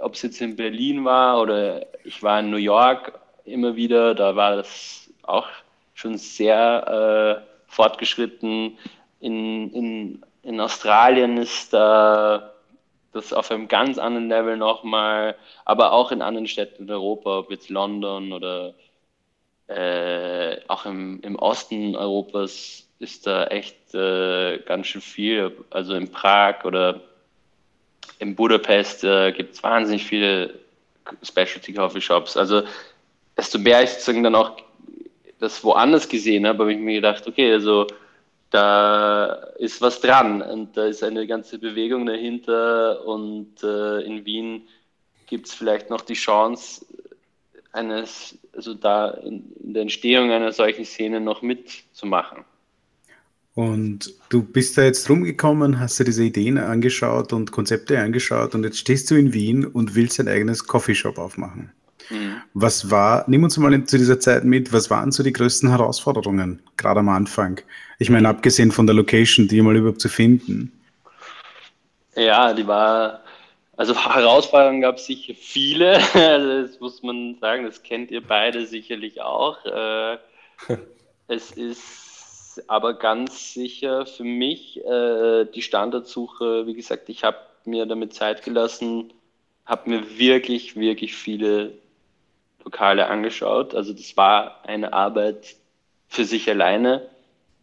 ob 0.00 0.14
es 0.14 0.22
jetzt 0.22 0.40
in 0.40 0.56
Berlin 0.56 1.04
war 1.04 1.40
oder 1.40 1.86
ich 2.04 2.22
war 2.22 2.40
in 2.40 2.50
New 2.50 2.56
York 2.56 3.18
immer 3.44 3.76
wieder, 3.76 4.14
da 4.14 4.36
war 4.36 4.56
das 4.56 5.10
auch 5.22 5.46
schon 5.94 6.18
sehr 6.18 7.42
äh, 7.42 7.72
fortgeschritten 7.72 8.76
in, 9.20 9.72
in, 9.72 10.22
in 10.42 10.60
Australien 10.60 11.38
ist 11.38 11.72
da 11.72 12.52
das 13.12 13.32
auf 13.32 13.50
einem 13.50 13.66
ganz 13.66 13.98
anderen 13.98 14.28
Level 14.28 14.56
nochmal, 14.56 15.36
aber 15.64 15.92
auch 15.92 16.12
in 16.12 16.20
anderen 16.22 16.46
Städten 16.46 16.84
in 16.84 16.90
Europa, 16.90 17.38
ob 17.38 17.50
jetzt 17.50 17.70
London 17.70 18.32
oder 18.32 18.74
äh, 19.68 20.58
auch 20.68 20.86
im, 20.86 21.20
im 21.22 21.36
Osten 21.36 21.96
Europas 21.96 22.86
ist 22.98 23.26
da 23.26 23.46
echt 23.46 23.94
äh, 23.94 24.58
ganz 24.58 24.86
schön 24.86 25.00
viel. 25.00 25.52
Also 25.70 25.94
in 25.94 26.10
Prag 26.10 26.64
oder 26.64 27.00
in 28.18 28.34
Budapest 28.34 29.04
äh, 29.04 29.32
gibt 29.32 29.54
es 29.54 29.62
wahnsinnig 29.62 30.04
viele 30.04 30.54
Specialty 31.22 31.72
Coffee 31.72 32.00
Shops. 32.00 32.36
Also 32.36 32.62
desto 33.36 33.58
mehr 33.58 33.82
ich 33.82 33.90
sozusagen 33.90 34.22
dann 34.22 34.34
auch 34.34 34.56
das 35.38 35.62
woanders 35.62 36.08
gesehen 36.08 36.46
habe, 36.46 36.60
habe 36.60 36.72
ich 36.72 36.78
mir 36.78 36.94
gedacht, 36.94 37.26
okay, 37.26 37.52
also 37.52 37.86
da 38.50 39.26
ist 39.58 39.82
was 39.82 40.00
dran 40.00 40.40
und 40.40 40.76
da 40.76 40.86
ist 40.86 41.02
eine 41.02 41.26
ganze 41.26 41.58
Bewegung 41.58 42.06
dahinter 42.06 43.04
und 43.06 43.62
äh, 43.62 44.00
in 44.02 44.24
Wien 44.24 44.68
gibt 45.26 45.46
es 45.46 45.54
vielleicht 45.54 45.90
noch 45.90 46.00
die 46.00 46.14
Chance, 46.14 46.86
eines, 47.76 48.38
also 48.54 48.74
da 48.74 49.10
in, 49.10 49.44
in, 49.62 49.74
der 49.74 49.82
Entstehung 49.82 50.30
einer 50.30 50.52
solchen 50.52 50.84
Szene 50.84 51.20
noch 51.20 51.42
mitzumachen. 51.42 52.44
Und 53.54 54.12
du 54.28 54.42
bist 54.42 54.76
da 54.76 54.82
jetzt 54.82 55.08
rumgekommen, 55.08 55.80
hast 55.80 55.98
dir 55.98 56.04
diese 56.04 56.24
Ideen 56.24 56.58
angeschaut 56.58 57.32
und 57.32 57.52
Konzepte 57.52 57.98
angeschaut 57.98 58.54
und 58.54 58.64
jetzt 58.64 58.78
stehst 58.78 59.10
du 59.10 59.14
in 59.14 59.32
Wien 59.32 59.64
und 59.64 59.94
willst 59.94 60.20
ein 60.20 60.28
eigenes 60.28 60.66
Coffeeshop 60.66 61.16
aufmachen. 61.16 61.72
Mhm. 62.10 62.42
Was 62.54 62.90
war, 62.90 63.24
nimm 63.28 63.44
uns 63.44 63.56
mal 63.56 63.84
zu 63.84 63.96
dieser 63.98 64.20
Zeit 64.20 64.44
mit, 64.44 64.72
was 64.72 64.90
waren 64.90 65.10
so 65.10 65.22
die 65.22 65.32
größten 65.32 65.70
Herausforderungen, 65.70 66.62
gerade 66.76 67.00
am 67.00 67.08
Anfang? 67.08 67.60
Ich 67.98 68.10
meine, 68.10 68.28
abgesehen 68.28 68.72
von 68.72 68.86
der 68.86 68.94
Location, 68.94 69.48
die 69.48 69.62
mal 69.62 69.76
überhaupt 69.76 70.00
zu 70.00 70.08
finden. 70.08 70.72
Ja, 72.14 72.52
die 72.52 72.66
war, 72.66 73.20
also 73.76 73.94
Herausforderungen 74.14 74.80
gab 74.80 74.96
es 74.96 75.06
sicher 75.06 75.34
viele, 75.34 75.94
also 76.14 76.62
das 76.62 76.80
muss 76.80 77.02
man 77.02 77.36
sagen, 77.40 77.64
das 77.64 77.82
kennt 77.82 78.10
ihr 78.10 78.22
beide 78.22 78.66
sicherlich 78.66 79.20
auch. 79.22 79.64
Äh, 79.64 80.18
es 81.28 81.52
ist 81.52 82.64
aber 82.68 82.94
ganz 82.94 83.52
sicher 83.52 84.06
für 84.06 84.24
mich 84.24 84.82
äh, 84.84 85.44
die 85.44 85.62
Standardsuche, 85.62 86.66
wie 86.66 86.74
gesagt, 86.74 87.08
ich 87.08 87.24
habe 87.24 87.38
mir 87.64 87.86
damit 87.86 88.14
Zeit 88.14 88.42
gelassen, 88.42 89.12
habe 89.66 89.90
mir 89.90 90.18
wirklich, 90.18 90.76
wirklich 90.76 91.14
viele 91.14 91.72
Lokale 92.64 93.08
angeschaut. 93.08 93.74
Also 93.74 93.92
das 93.92 94.16
war 94.16 94.64
eine 94.64 94.92
Arbeit 94.92 95.56
für 96.08 96.24
sich 96.24 96.48
alleine 96.48 97.08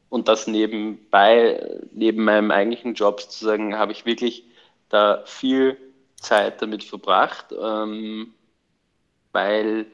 und 0.09 0.27
das 0.27 0.45
nebenbei, 0.45 1.79
neben 1.91 2.23
meinem 2.23 2.51
eigentlichen 2.51 2.93
Job 2.93 3.21
sozusagen, 3.21 3.77
habe 3.77 3.93
ich 3.93 4.05
wirklich 4.05 4.43
da 4.89 5.23
viel 5.25 5.77
Zeit 6.23 6.61
damit 6.61 6.83
verbracht, 6.83 7.47
ähm, 7.59 8.33
weil 9.31 9.85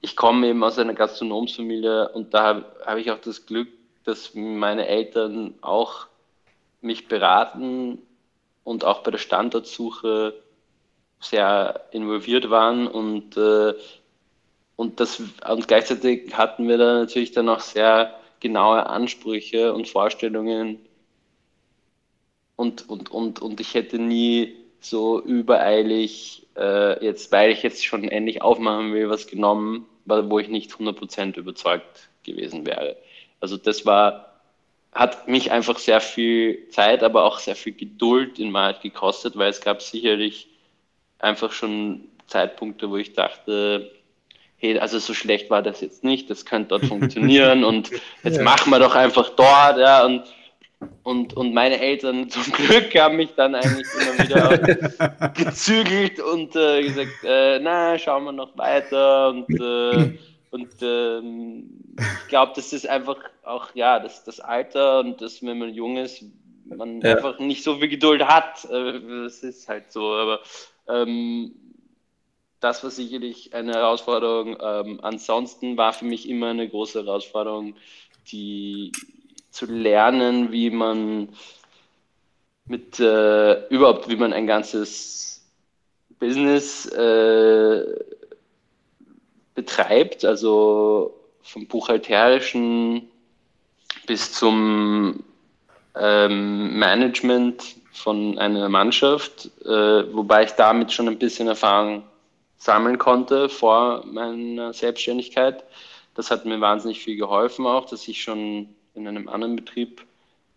ich 0.00 0.14
komme 0.14 0.46
eben 0.48 0.62
aus 0.62 0.78
einer 0.78 0.94
Gastronomsfamilie 0.94 2.10
und 2.10 2.34
da 2.34 2.44
habe 2.44 2.76
hab 2.86 2.98
ich 2.98 3.10
auch 3.10 3.20
das 3.20 3.46
Glück, 3.46 3.68
dass 4.04 4.34
meine 4.34 4.86
Eltern 4.86 5.54
auch 5.60 6.06
mich 6.80 7.08
beraten 7.08 7.98
und 8.64 8.84
auch 8.84 9.02
bei 9.02 9.10
der 9.10 9.18
Standortsuche 9.18 10.34
sehr 11.20 11.88
involviert 11.90 12.48
waren 12.48 12.86
und 12.86 13.36
äh, 13.36 13.74
und, 14.78 15.00
das, 15.00 15.20
und 15.20 15.66
gleichzeitig 15.66 16.38
hatten 16.38 16.68
wir 16.68 16.78
da 16.78 17.00
natürlich 17.00 17.32
dann 17.32 17.48
auch 17.48 17.58
sehr 17.58 18.16
genaue 18.38 18.86
Ansprüche 18.86 19.74
und 19.74 19.88
Vorstellungen. 19.88 20.78
Und, 22.54 22.88
und, 22.88 23.10
und, 23.10 23.42
und 23.42 23.60
ich 23.60 23.74
hätte 23.74 23.98
nie 23.98 24.54
so 24.80 25.20
übereilig, 25.20 26.46
äh, 26.56 27.04
jetzt, 27.04 27.32
weil 27.32 27.50
ich 27.50 27.62
jetzt 27.62 27.84
schon 27.84 28.04
endlich 28.04 28.42
aufmachen 28.42 28.92
will, 28.92 29.10
was 29.10 29.26
genommen, 29.26 29.86
wo 30.04 30.38
ich 30.38 30.48
nicht 30.48 30.72
100% 30.72 31.36
überzeugt 31.36 32.08
gewesen 32.24 32.66
wäre. 32.66 32.96
Also 33.40 33.56
das 33.56 33.84
war, 33.86 34.40
hat 34.92 35.28
mich 35.28 35.50
einfach 35.50 35.78
sehr 35.78 36.00
viel 36.00 36.68
Zeit, 36.70 37.02
aber 37.02 37.24
auch 37.24 37.38
sehr 37.38 37.56
viel 37.56 37.74
Geduld 37.74 38.38
in 38.38 38.52
Wahrheit 38.52 38.80
gekostet, 38.80 39.36
weil 39.36 39.50
es 39.50 39.60
gab 39.60 39.82
sicherlich 39.82 40.48
einfach 41.18 41.52
schon 41.52 42.08
Zeitpunkte, 42.26 42.90
wo 42.90 42.96
ich 42.96 43.12
dachte, 43.12 43.90
hey, 44.56 44.78
also 44.78 44.98
so 44.98 45.14
schlecht 45.14 45.50
war 45.50 45.62
das 45.62 45.80
jetzt 45.80 46.04
nicht, 46.04 46.30
das 46.30 46.44
könnte 46.44 46.70
dort 46.70 46.84
funktionieren 46.86 47.64
und 47.64 47.90
jetzt 48.22 48.38
ja. 48.38 48.42
machen 48.42 48.70
wir 48.70 48.78
doch 48.78 48.94
einfach 48.94 49.30
dort, 49.30 49.78
ja, 49.78 50.04
und, 50.04 50.24
und, 51.02 51.34
und 51.36 51.54
meine 51.54 51.80
Eltern 51.80 52.28
zum 52.30 52.44
Glück 52.52 52.94
haben 52.94 53.16
mich 53.16 53.34
dann 53.34 53.54
eigentlich 53.54 53.86
immer 53.94 54.24
wieder 54.24 55.28
gezügelt 55.34 56.20
und 56.20 56.54
äh, 56.54 56.82
gesagt, 56.82 57.24
äh, 57.24 57.58
na, 57.60 57.98
schauen 57.98 58.24
wir 58.24 58.32
noch 58.32 58.56
weiter 58.56 59.30
und, 59.30 59.48
äh, 59.60 60.18
und 60.50 60.70
ähm, 60.82 61.94
ich 61.98 62.28
glaube, 62.28 62.52
das 62.54 62.72
ist 62.72 62.88
einfach 62.88 63.16
auch, 63.42 63.74
ja, 63.74 63.98
das, 63.98 64.24
das 64.24 64.40
Alter 64.40 65.00
und 65.00 65.20
das, 65.20 65.42
wenn 65.42 65.58
man 65.58 65.74
jung 65.74 65.96
ist, 65.96 66.24
man 66.64 67.00
ja. 67.00 67.16
einfach 67.16 67.38
nicht 67.38 67.64
so 67.64 67.76
viel 67.76 67.88
Geduld 67.88 68.24
hat, 68.24 68.64
äh, 68.66 69.00
das 69.24 69.42
ist 69.42 69.68
halt 69.68 69.90
so, 69.92 70.14
aber 70.14 70.40
ähm, 70.88 71.52
das 72.60 72.82
war 72.82 72.90
sicherlich 72.90 73.54
eine 73.54 73.72
Herausforderung. 73.72 74.56
Ähm, 74.60 74.98
ansonsten 75.02 75.76
war 75.76 75.92
für 75.92 76.04
mich 76.04 76.28
immer 76.28 76.48
eine 76.48 76.68
große 76.68 77.04
Herausforderung, 77.04 77.76
die 78.30 78.92
zu 79.58 79.66
lernen, 79.66 80.52
wie 80.52 80.70
man 80.70 81.30
mit 82.66 83.00
äh, 83.00 83.66
überhaupt, 83.68 84.08
wie 84.08 84.14
man 84.14 84.32
ein 84.32 84.46
ganzes 84.46 85.44
Business 86.20 86.86
äh, 86.86 87.82
betreibt, 89.56 90.24
also 90.24 91.18
vom 91.42 91.66
buchhalterischen 91.66 93.10
bis 94.06 94.32
zum 94.32 95.24
ähm, 95.96 96.78
Management 96.78 97.64
von 97.92 98.38
einer 98.38 98.68
Mannschaft, 98.68 99.50
äh, 99.64 100.14
wobei 100.14 100.44
ich 100.44 100.52
damit 100.52 100.92
schon 100.92 101.08
ein 101.08 101.18
bisschen 101.18 101.48
Erfahrung 101.48 102.04
sammeln 102.58 102.98
konnte 102.98 103.48
vor 103.48 104.04
meiner 104.06 104.72
Selbstständigkeit. 104.72 105.64
Das 106.14 106.30
hat 106.30 106.44
mir 106.44 106.60
wahnsinnig 106.60 107.00
viel 107.00 107.16
geholfen 107.16 107.66
auch, 107.66 107.86
dass 107.86 108.06
ich 108.06 108.22
schon 108.22 108.74
in 108.98 109.08
einem 109.08 109.28
anderen 109.28 109.56
Betrieb 109.56 110.04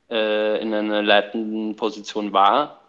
äh, 0.10 0.62
in 0.62 0.74
einer 0.74 1.02
leitenden 1.02 1.76
Position 1.76 2.34
war. 2.34 2.82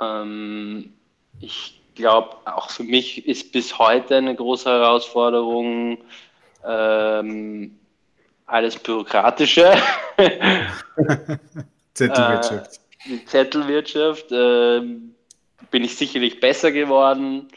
Ähm, 0.00 0.94
ich 1.40 1.80
glaube, 1.94 2.36
auch 2.46 2.70
für 2.70 2.84
mich 2.84 3.26
ist 3.26 3.52
bis 3.52 3.78
heute 3.78 4.16
eine 4.16 4.34
große 4.34 4.70
Herausforderung 4.70 5.98
ähm, 6.64 7.78
alles 8.46 8.78
Bürokratische. 8.78 9.72
Zettelwirtschaft. 11.94 12.80
Äh, 13.06 13.24
Zettelwirtschaft 13.26 14.32
äh, 14.32 14.80
bin 15.70 15.84
ich 15.84 15.96
sicherlich 15.96 16.40
besser 16.40 16.72
geworden, 16.72 17.48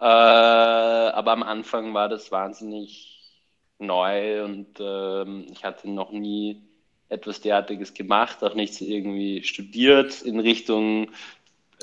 äh, 0.00 0.04
aber 0.04 1.32
am 1.32 1.42
Anfang 1.42 1.94
war 1.94 2.08
das 2.08 2.30
wahnsinnig 2.30 3.11
neu 3.82 4.44
und 4.44 4.66
ähm, 4.80 5.46
ich 5.50 5.64
hatte 5.64 5.90
noch 5.90 6.12
nie 6.12 6.62
etwas 7.08 7.40
derartiges 7.40 7.92
gemacht, 7.92 8.42
auch 8.42 8.54
nichts 8.54 8.80
irgendwie 8.80 9.42
studiert 9.42 10.22
in 10.22 10.40
Richtung 10.40 11.08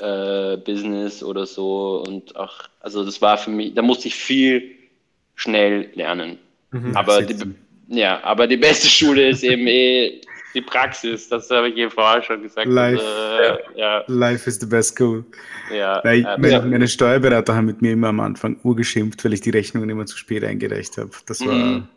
äh, 0.00 0.56
Business 0.56 1.22
oder 1.22 1.46
so 1.46 2.02
und 2.06 2.34
auch, 2.36 2.68
also 2.80 3.04
das 3.04 3.22
war 3.22 3.38
für 3.38 3.50
mich, 3.50 3.74
da 3.74 3.82
musste 3.82 4.08
ich 4.08 4.14
viel 4.16 4.72
schnell 5.36 5.90
lernen. 5.94 6.38
Mhm, 6.72 6.96
aber 6.96 7.22
die, 7.22 7.36
ja, 7.88 8.22
aber 8.24 8.46
die 8.46 8.56
beste 8.56 8.88
Schule 8.88 9.28
ist 9.28 9.42
eben 9.42 9.66
eh 9.66 10.20
die 10.54 10.60
Praxis, 10.60 11.28
das 11.28 11.48
habe 11.50 11.68
ich 11.68 11.74
hier 11.74 11.90
vorher 11.90 12.22
schon 12.22 12.42
gesagt. 12.42 12.66
Life, 12.66 13.02
also, 13.02 13.58
ja. 13.76 14.04
Life 14.08 14.48
is 14.48 14.58
the 14.58 14.66
best 14.66 14.96
school. 14.96 15.24
Ja, 15.72 16.00
weil 16.02 16.20
äh, 16.20 16.38
meine, 16.38 16.52
ja. 16.52 16.62
meine, 16.62 16.88
Steuerberater 16.88 17.54
haben 17.54 17.66
mit 17.66 17.80
mir 17.80 17.92
immer 17.92 18.08
am 18.08 18.20
Anfang 18.20 18.58
urgeschimpft, 18.64 19.24
weil 19.24 19.34
ich 19.34 19.40
die 19.40 19.50
Rechnungen 19.50 19.88
immer 19.88 20.06
zu 20.06 20.16
spät 20.16 20.44
eingereicht 20.44 20.98
habe. 20.98 21.10
Das 21.26 21.40
war. 21.46 21.54
Mhm. 21.54 21.88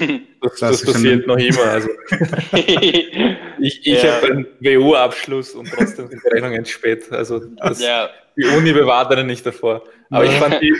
das, 0.40 0.58
das 0.58 0.84
passiert 0.84 1.26
noch 1.26 1.38
immer. 1.38 1.64
Also. 1.64 1.88
ich 3.60 3.86
ich 3.86 4.02
ja. 4.02 4.14
habe 4.14 4.26
einen 4.26 4.46
WU-Abschluss 4.60 5.54
und 5.54 5.70
trotzdem 5.70 6.08
sind 6.08 6.22
die 6.24 6.28
Rechnungen 6.28 6.64
spät. 6.66 7.10
Also 7.12 7.38
das, 7.38 7.80
ja. 7.80 8.10
die 8.36 8.46
Uni 8.46 8.72
bewahrt 8.72 9.12
einen 9.12 9.28
nicht 9.28 9.46
davor. 9.46 9.84
Aber 10.10 10.24
ich 10.24 10.32
fand 10.32 10.60
die, 10.60 10.74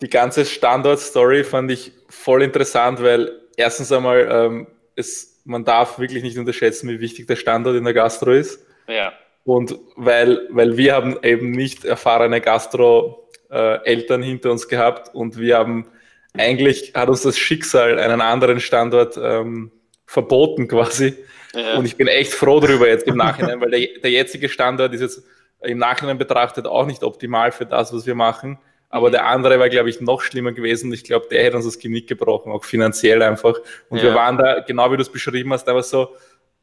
die 0.00 0.08
ganze 0.08 0.46
Standort-Story 0.46 1.44
fand 1.44 1.70
ich 1.70 1.92
voll 2.08 2.42
interessant, 2.42 3.02
weil 3.02 3.30
erstens 3.56 3.92
einmal 3.92 4.28
ähm, 4.30 4.66
es 4.96 5.31
man 5.44 5.64
darf 5.64 5.98
wirklich 5.98 6.22
nicht 6.22 6.38
unterschätzen, 6.38 6.88
wie 6.88 7.00
wichtig 7.00 7.26
der 7.26 7.36
Standort 7.36 7.76
in 7.76 7.84
der 7.84 7.94
Gastro 7.94 8.32
ist. 8.32 8.64
Ja. 8.88 9.12
Und 9.44 9.76
weil, 9.96 10.48
weil 10.50 10.76
wir 10.76 10.94
haben 10.94 11.18
eben 11.22 11.50
nicht 11.50 11.84
erfahrene 11.84 12.40
Gastro-Eltern 12.40 14.22
hinter 14.22 14.52
uns 14.52 14.68
gehabt 14.68 15.14
und 15.14 15.38
wir 15.38 15.58
haben 15.58 15.88
eigentlich 16.34 16.92
hat 16.94 17.08
uns 17.08 17.22
das 17.22 17.38
Schicksal 17.38 17.98
einen 17.98 18.20
anderen 18.20 18.60
Standort 18.60 19.18
ähm, 19.22 19.70
verboten 20.06 20.68
quasi. 20.68 21.14
Ja. 21.54 21.76
Und 21.76 21.84
ich 21.84 21.96
bin 21.96 22.06
echt 22.06 22.32
froh 22.32 22.60
darüber 22.60 22.88
jetzt 22.88 23.06
im 23.06 23.16
Nachhinein, 23.16 23.60
weil 23.60 23.70
der, 23.70 23.88
der 24.02 24.10
jetzige 24.10 24.48
Standort 24.48 24.94
ist 24.94 25.00
jetzt 25.00 25.22
im 25.60 25.78
Nachhinein 25.78 26.18
betrachtet 26.18 26.66
auch 26.66 26.86
nicht 26.86 27.02
optimal 27.02 27.52
für 27.52 27.66
das, 27.66 27.92
was 27.92 28.06
wir 28.06 28.14
machen. 28.14 28.58
Aber 28.92 29.10
der 29.10 29.26
andere 29.26 29.58
war, 29.58 29.70
glaube 29.70 29.88
ich, 29.88 30.02
noch 30.02 30.20
schlimmer 30.20 30.52
gewesen. 30.52 30.92
Ich 30.92 31.02
glaube, 31.02 31.26
der 31.30 31.42
hätte 31.42 31.56
uns 31.56 31.64
das 31.64 31.78
Genick 31.78 32.06
gebrochen, 32.06 32.52
auch 32.52 32.62
finanziell 32.62 33.22
einfach. 33.22 33.54
Und 33.88 33.98
ja. 33.98 34.04
wir 34.04 34.14
waren 34.14 34.36
da, 34.36 34.60
genau 34.60 34.92
wie 34.92 34.96
du 34.96 35.02
es 35.02 35.10
beschrieben 35.10 35.50
hast, 35.50 35.66
aber 35.66 35.82
so, 35.82 36.10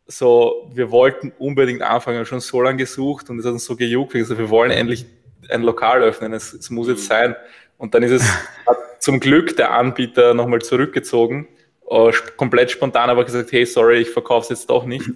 so, 0.06 0.70
wir 0.72 0.92
wollten 0.92 1.34
unbedingt 1.40 1.82
anfangen, 1.82 2.28
schon 2.28 2.40
so 2.40 2.62
lange 2.62 2.78
gesucht 2.78 3.32
und 3.32 3.40
es 3.40 3.46
hat 3.46 3.54
uns 3.54 3.66
so 3.66 3.76
gejuckt. 3.76 4.16
Also 4.16 4.38
wir 4.38 4.52
wollen 4.52 4.70
endlich 4.70 5.08
ein 5.50 5.64
Lokal 5.64 6.04
öffnen, 6.04 6.34
es, 6.34 6.54
es 6.54 6.70
muss 6.70 6.88
jetzt 6.88 7.06
mhm. 7.06 7.08
sein. 7.08 7.36
Und 7.78 7.96
dann 7.96 8.04
ist 8.04 8.12
es 8.12 8.32
zum 9.00 9.20
Glück 9.20 9.58
der 9.58 9.72
Anbieter 9.72 10.36
nochmal 10.36 10.62
zurückgezogen, 10.62 11.48
uh, 11.90 12.12
komplett 12.38 12.70
spontan 12.70 13.10
aber 13.10 13.26
gesagt, 13.26 13.52
hey, 13.52 13.66
sorry, 13.66 14.02
ich 14.02 14.12
verkaufe 14.12 14.44
es 14.44 14.60
jetzt 14.60 14.70
doch 14.70 14.86
nicht. 14.86 15.10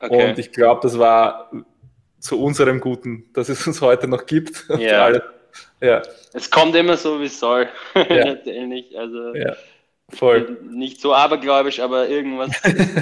Okay. 0.00 0.30
Und 0.30 0.38
ich 0.38 0.50
glaube, 0.50 0.80
das 0.82 0.98
war 0.98 1.50
zu 2.20 2.42
unserem 2.42 2.80
Guten, 2.80 3.26
dass 3.34 3.50
es 3.50 3.66
uns 3.66 3.82
heute 3.82 4.08
noch 4.08 4.24
gibt. 4.24 4.64
Ja. 4.78 5.12
Ja. 5.80 6.02
Es 6.32 6.50
kommt 6.50 6.74
immer 6.74 6.96
so, 6.96 7.20
wie 7.20 7.26
es 7.26 7.38
soll. 7.38 7.68
Ja. 7.94 8.36
Also 8.96 9.34
ja. 9.34 9.56
Voll. 10.10 10.58
nicht 10.70 11.00
so 11.00 11.14
abergläubisch, 11.14 11.80
aber 11.80 12.08
irgendwas, 12.08 12.50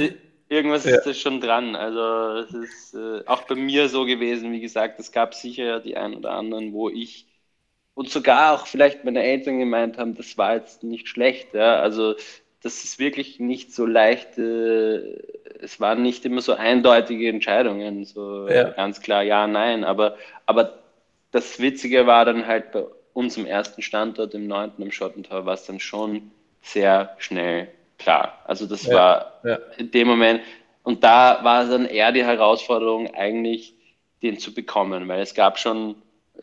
irgendwas 0.48 0.84
ja. 0.84 0.96
ist 0.96 1.06
da 1.06 1.14
schon 1.14 1.40
dran. 1.40 1.76
Also 1.76 2.40
es 2.40 2.54
ist 2.54 2.94
äh, 2.94 3.22
auch 3.26 3.42
bei 3.42 3.54
mir 3.54 3.88
so 3.88 4.04
gewesen, 4.04 4.52
wie 4.52 4.60
gesagt, 4.60 4.98
es 4.98 5.12
gab 5.12 5.34
sicher 5.34 5.80
die 5.80 5.96
ein 5.96 6.14
oder 6.14 6.32
anderen, 6.32 6.72
wo 6.72 6.88
ich 6.88 7.26
und 7.94 8.10
sogar 8.10 8.52
auch 8.52 8.66
vielleicht 8.66 9.04
meine 9.04 9.22
Eltern 9.22 9.58
gemeint 9.58 9.96
haben, 9.96 10.14
das 10.14 10.36
war 10.36 10.54
jetzt 10.54 10.82
nicht 10.82 11.08
schlecht. 11.08 11.54
Ja? 11.54 11.76
Also 11.76 12.14
das 12.62 12.84
ist 12.84 12.98
wirklich 12.98 13.40
nicht 13.40 13.72
so 13.72 13.86
leicht. 13.86 14.36
Äh, 14.36 15.22
es 15.60 15.80
waren 15.80 16.02
nicht 16.02 16.24
immer 16.26 16.42
so 16.42 16.52
eindeutige 16.52 17.28
Entscheidungen, 17.28 18.04
so 18.04 18.48
ja. 18.48 18.70
ganz 18.70 19.00
klar 19.00 19.22
ja, 19.22 19.46
nein. 19.46 19.84
Aber, 19.84 20.16
aber 20.44 20.78
das 21.30 21.58
Witzige 21.58 22.06
war 22.06 22.24
dann 22.24 22.46
halt 22.46 22.72
bei 22.72 22.84
unserem 23.12 23.46
ersten 23.46 23.82
Standort 23.82 24.34
im 24.34 24.46
9. 24.46 24.72
am 24.80 24.90
Schottentor, 24.90 25.46
war 25.46 25.54
es 25.54 25.64
dann 25.64 25.80
schon 25.80 26.30
sehr 26.62 27.14
schnell 27.18 27.68
klar. 27.98 28.40
Also 28.44 28.66
das 28.66 28.84
ja, 28.86 28.94
war 28.94 29.40
ja. 29.44 29.58
in 29.78 29.90
dem 29.90 30.08
Moment, 30.08 30.42
und 30.82 31.02
da 31.02 31.40
war 31.42 31.64
dann 31.64 31.86
eher 31.86 32.12
die 32.12 32.24
Herausforderung 32.24 33.12
eigentlich, 33.14 33.74
den 34.22 34.38
zu 34.38 34.54
bekommen, 34.54 35.08
weil 35.08 35.20
es 35.20 35.34
gab 35.34 35.58
schon 35.58 35.96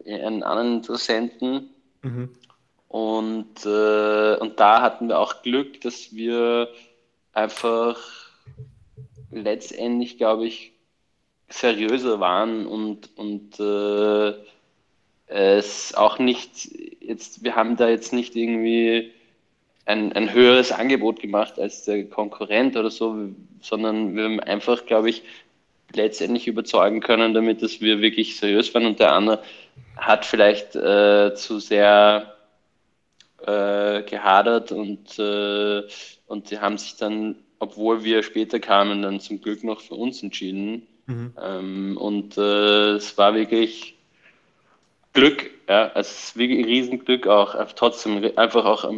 einen 0.05 0.43
anderen 0.43 0.75
Interessenten 0.77 1.69
mhm. 2.01 2.29
und, 2.87 3.65
äh, 3.65 4.35
und 4.37 4.59
da 4.59 4.81
hatten 4.81 5.07
wir 5.07 5.19
auch 5.19 5.41
Glück, 5.43 5.81
dass 5.81 6.13
wir 6.13 6.69
einfach 7.33 7.99
letztendlich, 9.31 10.17
glaube 10.17 10.45
ich, 10.45 10.73
seriöser 11.49 12.19
waren 12.19 12.65
und, 12.65 13.17
und 13.17 13.59
äh, 13.59 14.33
es 15.27 15.95
auch 15.95 16.19
nicht, 16.19 16.69
jetzt, 17.01 17.43
wir 17.43 17.55
haben 17.55 17.75
da 17.75 17.89
jetzt 17.89 18.13
nicht 18.13 18.35
irgendwie 18.35 19.11
ein, 19.85 20.13
ein 20.13 20.33
höheres 20.33 20.71
Angebot 20.71 21.19
gemacht 21.19 21.59
als 21.59 21.83
der 21.85 22.05
Konkurrent 22.05 22.75
oder 22.77 22.91
so, 22.91 23.29
sondern 23.61 24.15
wir 24.15 24.23
haben 24.25 24.39
einfach, 24.39 24.85
glaube 24.85 25.09
ich, 25.09 25.23
letztendlich 25.93 26.47
überzeugen 26.47 27.01
können, 27.01 27.33
damit 27.33 27.61
dass 27.61 27.81
wir 27.81 28.01
wirklich 28.01 28.37
seriös 28.37 28.73
waren 28.73 28.85
und 28.85 28.99
der 28.99 29.13
andere 29.13 29.43
hat 29.95 30.25
vielleicht 30.25 30.75
äh, 30.75 31.33
zu 31.35 31.59
sehr 31.59 32.35
äh, 33.45 34.03
gehadert 34.03 34.71
und, 34.71 35.19
äh, 35.19 35.83
und 36.27 36.47
sie 36.47 36.59
haben 36.59 36.77
sich 36.77 36.95
dann, 36.95 37.35
obwohl 37.59 38.03
wir 38.03 38.23
später 38.23 38.59
kamen, 38.59 39.01
dann 39.01 39.19
zum 39.19 39.41
Glück 39.41 39.63
noch 39.63 39.81
für 39.81 39.95
uns 39.95 40.23
entschieden. 40.23 40.87
Mhm. 41.05 41.33
Ähm, 41.41 41.97
und 41.97 42.37
äh, 42.37 42.93
es 42.93 43.17
war 43.17 43.35
wirklich 43.35 43.92
Glück, 45.13 45.51
ja, 45.69 45.87
also 45.93 46.09
es 46.09 46.23
ist 46.25 46.37
wirklich 46.37 46.59
ein 46.59 46.65
Riesenglück 46.65 47.27
auch, 47.27 47.55
trotzdem 47.75 48.31
einfach 48.35 48.65
auch, 48.65 48.91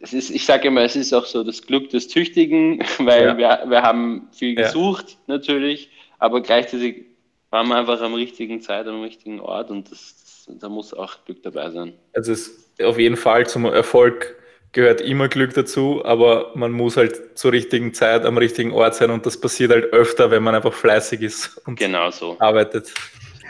es 0.00 0.12
ist, 0.12 0.30
ich 0.30 0.44
sage 0.44 0.68
immer, 0.68 0.82
es 0.82 0.96
ist 0.96 1.12
auch 1.12 1.26
so 1.26 1.42
das 1.42 1.62
Glück 1.62 1.90
des 1.90 2.08
Tüchtigen, 2.08 2.84
weil 2.98 3.24
ja. 3.24 3.38
wir, 3.38 3.64
wir 3.68 3.82
haben 3.82 4.28
viel 4.32 4.54
gesucht, 4.54 5.10
ja. 5.10 5.34
natürlich, 5.34 5.90
aber 6.18 6.42
gleichzeitig 6.42 7.06
waren 7.50 7.68
wir 7.68 7.76
einfach 7.76 8.00
am 8.00 8.14
richtigen 8.14 8.60
Zeit, 8.60 8.86
am 8.86 9.02
richtigen 9.02 9.40
Ort 9.40 9.70
und 9.70 9.90
das, 9.90 10.44
das, 10.46 10.58
da 10.58 10.68
muss 10.68 10.92
auch 10.92 11.24
Glück 11.24 11.42
dabei 11.42 11.70
sein. 11.70 11.94
Also 12.12 12.32
es 12.32 12.48
ist 12.48 12.82
auf 12.82 12.98
jeden 12.98 13.16
Fall 13.16 13.46
zum 13.46 13.64
Erfolg 13.64 14.36
gehört 14.72 15.00
immer 15.00 15.28
Glück 15.28 15.54
dazu, 15.54 16.02
aber 16.04 16.52
man 16.54 16.70
muss 16.70 16.98
halt 16.98 17.38
zur 17.38 17.52
richtigen 17.52 17.94
Zeit 17.94 18.26
am 18.26 18.36
richtigen 18.36 18.72
Ort 18.72 18.94
sein 18.94 19.10
und 19.10 19.24
das 19.24 19.40
passiert 19.40 19.70
halt 19.70 19.92
öfter, 19.92 20.30
wenn 20.30 20.42
man 20.42 20.54
einfach 20.54 20.74
fleißig 20.74 21.22
ist 21.22 21.66
und 21.66 21.78
genau 21.78 22.10
so. 22.10 22.36
arbeitet. 22.40 22.92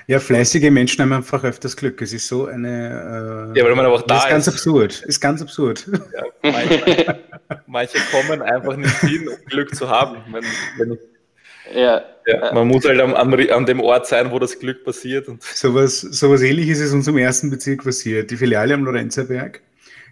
Ja, 0.08 0.20
fleißige 0.20 0.70
Menschen 0.70 1.02
haben 1.02 1.12
einfach 1.12 1.42
öfters 1.42 1.76
Glück. 1.76 2.00
Es 2.00 2.12
ist 2.12 2.28
so 2.28 2.46
eine. 2.46 3.52
Äh, 3.54 3.58
ja, 3.58 3.64
weil 3.64 3.74
man 3.74 3.86
aber 3.86 3.96
auch 3.96 4.02
da 4.02 4.18
ist. 4.18 4.28
ganz 4.28 4.48
absurd. 4.48 5.02
Ist 5.02 5.20
ganz 5.20 5.42
absurd. 5.42 5.86
Ja, 6.12 6.24
manche, 6.42 7.18
manche, 7.66 7.98
kommen 8.12 8.40
einfach 8.40 8.76
nicht 8.76 8.96
hin, 9.00 9.28
um 9.28 9.36
Glück 9.46 9.74
zu 9.74 9.88
haben. 9.88 10.18
Wenn, 10.32 10.44
wenn 10.78 10.98
ja. 11.74 12.04
ja. 12.26 12.54
Man 12.54 12.68
muss 12.68 12.84
halt 12.84 13.00
am, 13.00 13.14
am, 13.14 13.34
an 13.34 13.66
dem 13.66 13.80
Ort 13.80 14.06
sein, 14.06 14.30
wo 14.30 14.38
das 14.38 14.58
Glück 14.58 14.84
passiert. 14.84 15.28
Und 15.28 15.42
so 15.42 15.74
was, 15.74 16.00
so 16.00 16.30
was 16.30 16.42
ähnliches 16.42 16.78
ist 16.78 16.92
uns 16.92 17.08
im 17.08 17.18
ersten 17.18 17.50
Bezirk 17.50 17.82
passiert. 17.82 18.30
Die 18.30 18.36
Filiale 18.36 18.74
am 18.74 18.84
Lorenzerberg. 18.84 19.60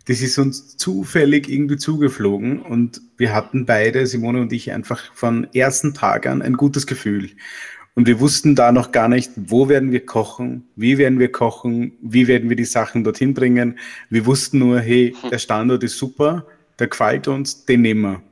Das 0.06 0.20
ist 0.20 0.38
uns 0.38 0.76
zufällig 0.76 1.48
irgendwie 1.48 1.78
zugeflogen 1.78 2.60
und 2.60 3.00
wir 3.16 3.34
hatten 3.34 3.64
beide, 3.64 4.06
Simone 4.06 4.42
und 4.42 4.52
ich, 4.52 4.70
einfach 4.70 5.14
von 5.14 5.48
ersten 5.54 5.94
Tag 5.94 6.26
an 6.26 6.42
ein 6.42 6.58
gutes 6.58 6.86
Gefühl. 6.86 7.30
Und 7.94 8.08
wir 8.08 8.18
wussten 8.18 8.56
da 8.56 8.72
noch 8.72 8.90
gar 8.90 9.08
nicht, 9.08 9.30
wo 9.36 9.68
werden 9.68 9.92
wir 9.92 10.04
kochen, 10.04 10.64
wie 10.74 10.98
werden 10.98 11.20
wir 11.20 11.30
kochen, 11.30 11.92
wie 12.02 12.26
werden 12.26 12.48
wir 12.48 12.56
die 12.56 12.64
Sachen 12.64 13.04
dorthin 13.04 13.34
bringen. 13.34 13.78
Wir 14.10 14.26
wussten 14.26 14.58
nur, 14.58 14.80
hey, 14.80 15.14
der 15.30 15.38
Standort 15.38 15.84
ist 15.84 15.96
super, 15.96 16.44
der 16.78 16.88
gefällt 16.88 17.28
uns, 17.28 17.64
den 17.66 17.82
nehmen 17.82 18.02
wir. 18.02 18.22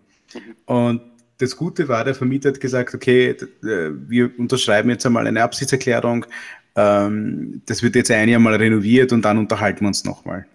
Und 0.67 1.03
das 1.39 1.57
Gute 1.57 1.89
war, 1.89 2.05
der 2.05 2.15
Vermieter 2.15 2.49
hat 2.49 2.61
gesagt, 2.61 2.95
okay, 2.95 3.31
äh, 3.31 3.91
wir 4.09 4.31
unterschreiben 4.39 4.91
jetzt 4.91 5.07
einmal 5.07 5.27
eine 5.27 5.43
Absichtserklärung, 5.43 6.27
ähm, 6.75 7.63
das 7.67 7.83
wird 7.83 7.97
jetzt 7.97 8.11
ein 8.11 8.29
Jahr 8.29 8.41
mal 8.41 8.55
renoviert 8.55 9.13
und 9.13 9.25
dann 9.25 9.39
unterhalten 9.39 9.81
wir 9.81 9.89
uns 9.89 10.05
nochmal. 10.05 10.47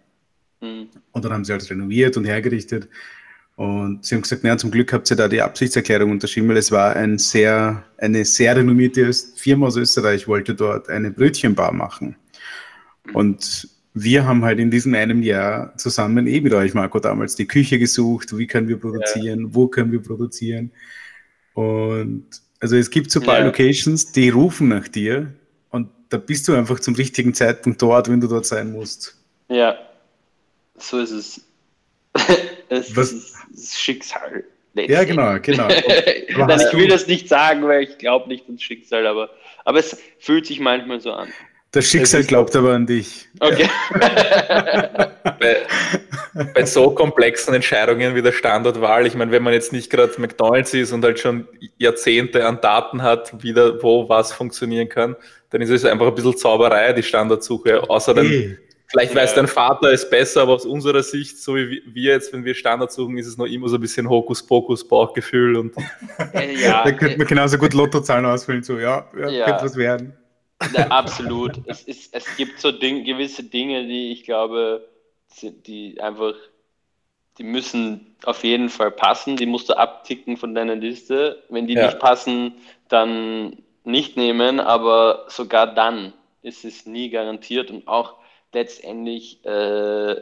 Mhm. 0.62 0.88
Und 1.12 1.26
dann 1.26 1.34
haben 1.34 1.46
sie 1.46 1.54
alles 1.54 1.70
renoviert 1.70 2.18
und 2.18 2.26
hergerichtet. 2.26 2.90
Und 3.58 4.06
sie 4.06 4.14
haben 4.14 4.22
gesagt, 4.22 4.44
naja, 4.44 4.56
zum 4.56 4.70
Glück 4.70 4.94
habt 4.94 5.10
ihr 5.10 5.18
da 5.18 5.28
die 5.28 5.42
Absichtserklärung 5.42 6.12
unterschrieben, 6.12 6.48
weil 6.48 6.58
es 6.58 6.72
war 6.72 6.96
ein 6.96 7.18
sehr, 7.18 7.84
eine 7.98 8.24
sehr 8.24 8.56
renommierte 8.56 9.12
Firma 9.36 9.66
aus 9.66 9.76
Österreich, 9.76 10.28
wollte 10.28 10.54
dort 10.54 10.90
eine 10.90 11.10
Brötchenbar 11.10 11.74
machen. 11.74 12.16
Und 13.14 13.68
wir 13.96 14.26
haben 14.26 14.46
halt 14.46 14.60
in 14.60 14.70
diesem 14.70 14.94
einem 14.94 15.24
Jahr 15.24 15.76
zusammen 15.76 16.28
eh 16.28 16.40
mit 16.40 16.54
euch, 16.54 16.76
Marco, 16.76 17.00
damals 17.00 17.36
die 17.36 17.48
Küche 17.48 17.80
gesucht, 17.80 18.38
wie 18.38 18.46
können 18.46 18.68
wir 18.68 18.80
produzieren, 18.80 19.46
ja. 19.46 19.48
wo 19.50 19.68
können 19.68 19.92
wir 19.92 20.04
produzieren. 20.04 20.72
Und 21.56 22.28
also 22.60 22.76
es 22.76 22.92
gibt 22.92 23.10
so 23.10 23.22
ein 23.22 23.26
paar 23.26 23.40
ja. 23.40 23.46
Locations, 23.46 24.12
die 24.12 24.30
rufen 24.30 24.68
nach 24.68 24.88
dir 24.88 25.34
und 25.72 25.90
da 26.10 26.18
bist 26.18 26.48
du 26.48 26.54
einfach 26.54 26.80
zum 26.80 26.94
richtigen 26.94 27.34
Zeitpunkt 27.34 27.82
dort, 27.82 28.08
wenn 28.08 28.22
du 28.22 28.28
dort 28.28 28.46
sein 28.46 28.72
musst. 28.72 29.18
Ja, 29.50 29.76
so 30.78 31.00
ist 31.00 31.10
es. 31.10 31.42
es 32.70 32.96
Was? 32.96 33.12
ist 33.14 33.37
Schicksal. 33.58 34.44
Ja, 34.76 35.04
genau, 35.04 35.40
genau. 35.42 35.68
Nein, 36.38 36.62
ich 36.62 36.78
will 36.78 36.88
das 36.88 37.08
nicht 37.08 37.28
sagen, 37.28 37.68
weil 37.68 37.84
ich 37.84 37.98
glaube 37.98 38.28
nicht 38.30 38.48
an 38.48 38.60
Schicksal, 38.60 39.08
aber, 39.08 39.30
aber 39.66 39.80
es 39.80 39.98
fühlt 40.20 40.46
sich 40.46 40.60
manchmal 40.60 41.00
so 41.00 41.12
an. 41.14 41.30
Das 41.72 41.86
Schicksal 41.86 42.24
glaubt 42.24 42.56
aber 42.56 42.74
an 42.74 42.86
dich. 42.86 43.28
Okay. 43.40 43.70
bei, 45.40 45.58
bei, 46.54 46.66
so 46.66 46.92
komplexen 46.92 47.54
Entscheidungen 47.54 48.16
wie 48.16 48.22
der 48.22 48.32
Standortwahl, 48.32 49.06
ich 49.06 49.16
meine, 49.16 49.32
wenn 49.32 49.44
man 49.44 49.54
jetzt 49.54 49.74
nicht 49.74 49.90
gerade 49.90 50.14
McDonalds 50.18 50.74
ist 50.74 50.94
und 50.94 51.04
halt 51.04 51.20
schon 51.20 51.48
Jahrzehnte 51.78 52.46
an 52.46 52.62
Daten 52.62 53.02
hat, 53.02 53.44
wie 53.44 53.54
da, 53.54 53.82
wo 53.82 54.08
was 54.08 54.32
funktionieren 54.32 54.88
kann, 54.88 55.16
dann 55.50 55.62
ist 55.62 55.70
es 55.70 55.84
einfach 55.84 56.08
ein 56.08 56.16
bisschen 56.16 56.38
Zauberei, 56.38 56.94
die 56.94 57.04
Standardsuche. 57.04 57.90
Außerdem, 57.90 58.28
hey. 58.28 58.58
Vielleicht 58.88 59.16
weiß 59.16 59.36
dein 59.36 59.48
Vater 59.48 59.92
es 59.92 60.10
besser, 60.10 60.42
aber 60.42 60.54
aus 60.54 60.66
unserer 60.66 61.04
Sicht, 61.04 61.38
so 61.38 61.56
wie 61.56 61.82
wir 61.86 62.14
jetzt, 62.14 62.34
wenn 62.34 62.46
wir 62.46 62.56
Standard 62.56 62.92
suchen, 62.92 63.18
ist 63.18 63.28
es 63.28 63.38
noch 63.38 63.46
immer 63.46 63.68
so 63.68 63.76
ein 63.76 63.82
bisschen 63.82 64.10
Hokuspokus, 64.10 64.88
Bauchgefühl 64.88 65.58
und. 65.58 65.76
Ja, 66.62 66.84
da 66.84 66.92
könnte 66.92 67.18
man 67.18 67.28
genauso 67.28 67.58
gut 67.58 67.74
Lottozahlen 67.74 68.26
ausfüllen, 68.26 68.64
so, 68.64 68.80
ja, 68.80 69.08
ja, 69.18 69.30
ja. 69.30 69.46
könnte 69.46 69.66
was 69.66 69.76
werden. 69.76 70.18
Ja, 70.74 70.88
absolut. 70.88 71.60
es, 71.66 71.84
ist, 71.84 72.14
es 72.14 72.36
gibt 72.36 72.60
so 72.60 72.72
Ding, 72.72 73.04
gewisse 73.04 73.44
Dinge, 73.44 73.86
die 73.88 74.12
ich 74.12 74.24
glaube, 74.24 74.88
die 75.42 76.02
einfach, 76.02 76.34
die 77.38 77.44
müssen 77.44 78.16
auf 78.24 78.44
jeden 78.44 78.70
Fall 78.70 78.92
passen. 78.92 79.38
Die 79.38 79.46
musst 79.46 79.70
du 79.70 79.78
abticken 79.78 80.38
von 80.38 80.56
deiner 80.56 80.76
Liste. 80.76 81.44
Wenn 81.50 81.68
die 81.68 81.76
ja. 81.76 81.86
nicht 81.86 82.00
passen, 82.00 82.56
dann 82.90 83.58
nicht 83.84 84.18
nehmen, 84.18 84.60
aber 84.60 85.26
sogar 85.30 85.74
dann 85.74 86.14
ist 86.42 86.66
es 86.66 86.86
nie 86.86 87.10
garantiert 87.10 87.72
und 87.72 87.88
auch 87.88 88.16
letztendlich 88.54 89.44
äh, 89.46 90.16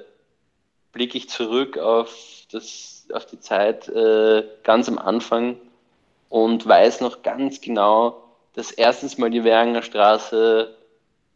blicke 0.92 1.18
ich 1.18 1.30
zurück 1.30 1.78
auf, 1.78 2.16
das, 2.52 3.08
auf 3.14 3.26
die 3.26 3.40
Zeit 3.40 3.88
äh, 3.90 4.44
ganz 4.64 4.88
am 4.88 4.98
Anfang 4.98 5.58
und 6.30 6.66
weiß 6.66 7.02
noch 7.02 7.22
ganz 7.22 7.62
genau, 7.62 8.24
dass 8.54 8.72
erstens 8.72 9.18
mal 9.18 9.30
die 9.30 9.44
Währinger 9.44 9.82
Straße 9.82 10.76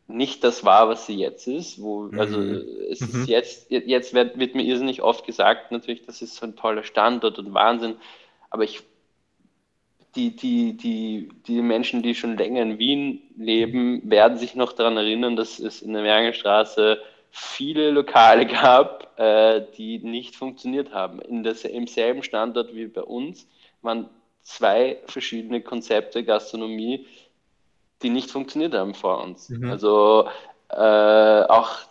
nicht 0.09 0.43
das 0.43 0.65
war, 0.65 0.89
was 0.89 1.05
sie 1.05 1.15
jetzt 1.15 1.47
ist. 1.47 1.81
Wo, 1.81 2.03
mhm. 2.03 2.19
Also 2.19 2.41
es 2.41 3.01
mhm. 3.01 3.21
ist 3.21 3.29
jetzt, 3.29 3.69
jetzt 3.69 4.13
wird, 4.13 4.39
wird, 4.39 4.55
mir 4.55 4.63
irrsinnig 4.63 5.01
oft 5.01 5.25
gesagt, 5.25 5.71
natürlich, 5.71 6.05
das 6.05 6.21
ist 6.21 6.35
so 6.35 6.45
ein 6.45 6.55
toller 6.55 6.83
Standort 6.83 7.37
und 7.37 7.53
Wahnsinn. 7.53 7.97
Aber 8.49 8.63
ich, 8.63 8.81
die, 10.15 10.35
die, 10.35 10.75
die, 10.75 11.29
die 11.47 11.61
Menschen, 11.61 12.01
die 12.01 12.15
schon 12.15 12.37
länger 12.37 12.61
in 12.61 12.79
Wien 12.79 13.21
leben, 13.37 14.01
werden 14.09 14.37
sich 14.37 14.55
noch 14.55 14.73
daran 14.73 14.97
erinnern, 14.97 15.35
dass 15.35 15.59
es 15.59 15.81
in 15.81 15.93
der 15.93 16.03
Währinger 16.03 16.33
Straße 16.33 16.99
viele 17.31 17.91
Lokale 17.91 18.45
gab, 18.47 19.19
äh, 19.19 19.61
die 19.77 19.99
nicht 19.99 20.35
funktioniert 20.35 20.93
haben. 20.93 21.21
In 21.21 21.43
der, 21.43 21.53
Im 21.65 21.87
selben 21.87 22.23
Standort 22.23 22.73
wie 22.73 22.87
bei 22.87 23.01
uns 23.03 23.47
waren 23.81 24.09
zwei 24.41 24.97
verschiedene 25.05 25.61
Konzepte 25.61 26.23
Gastronomie, 26.23 27.05
die 28.01 28.09
nicht 28.09 28.31
funktioniert 28.31 28.73
haben 28.73 28.95
vor 28.95 29.23
uns. 29.23 29.49
Mhm. 29.49 29.69
Also 29.69 30.27
äh, 30.69 31.43
auch 31.43 31.88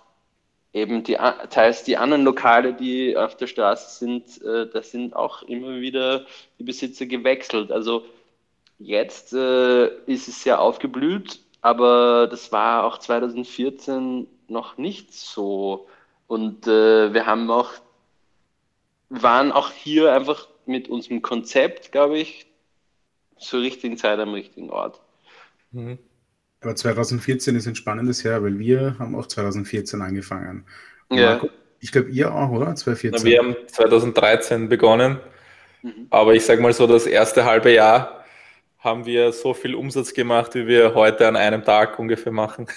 eben 0.72 1.02
die, 1.02 1.16
teils 1.50 1.84
die 1.84 1.96
anderen 1.96 2.24
Lokale, 2.24 2.74
die 2.74 3.16
auf 3.16 3.36
der 3.36 3.46
Straße 3.46 3.98
sind, 3.98 4.42
äh, 4.42 4.68
da 4.70 4.82
sind 4.82 5.14
auch 5.16 5.42
immer 5.42 5.80
wieder 5.80 6.26
die 6.58 6.64
Besitzer 6.64 7.06
gewechselt. 7.06 7.72
Also 7.72 8.04
jetzt 8.78 9.32
äh, 9.32 9.86
ist 10.06 10.28
es 10.28 10.42
sehr 10.42 10.60
aufgeblüht, 10.60 11.40
aber 11.60 12.26
das 12.28 12.52
war 12.52 12.84
auch 12.84 12.98
2014 12.98 14.26
noch 14.48 14.78
nicht 14.78 15.12
so. 15.14 15.88
Und 16.26 16.66
äh, 16.66 17.12
wir 17.12 17.26
haben 17.26 17.50
auch, 17.50 17.70
waren 19.08 19.52
auch 19.52 19.70
hier 19.70 20.12
einfach 20.12 20.48
mit 20.66 20.88
unserem 20.88 21.22
Konzept, 21.22 21.92
glaube 21.92 22.18
ich, 22.18 22.46
zur 23.38 23.62
richtigen 23.62 23.96
Zeit 23.96 24.18
am 24.18 24.34
richtigen 24.34 24.70
Ort. 24.70 25.00
Mhm. 25.70 25.98
Aber 26.60 26.74
2014 26.74 27.54
ist 27.56 27.66
ein 27.66 27.74
spannendes 27.74 28.22
Jahr, 28.22 28.42
weil 28.42 28.58
wir 28.58 28.96
haben 28.98 29.14
auch 29.14 29.26
2014 29.26 30.02
angefangen. 30.02 30.64
ja. 31.10 31.32
Marco, 31.32 31.50
ich 31.80 31.92
glaube, 31.92 32.10
ihr 32.10 32.34
auch, 32.34 32.50
oder? 32.50 32.74
2014? 32.74 33.24
wir 33.24 33.38
haben 33.38 33.56
2013 33.68 34.68
begonnen, 34.68 35.20
mhm. 35.82 36.08
aber 36.10 36.34
ich 36.34 36.44
sage 36.44 36.60
mal 36.60 36.72
so, 36.72 36.86
das 36.86 37.06
erste 37.06 37.44
halbe 37.44 37.72
Jahr 37.72 38.24
haben 38.80 39.06
wir 39.06 39.32
so 39.32 39.54
viel 39.54 39.74
Umsatz 39.74 40.12
gemacht, 40.12 40.54
wie 40.54 40.66
wir 40.66 40.94
heute 40.94 41.26
an 41.26 41.36
einem 41.36 41.64
Tag 41.64 41.98
ungefähr 41.98 42.32
machen. 42.32 42.66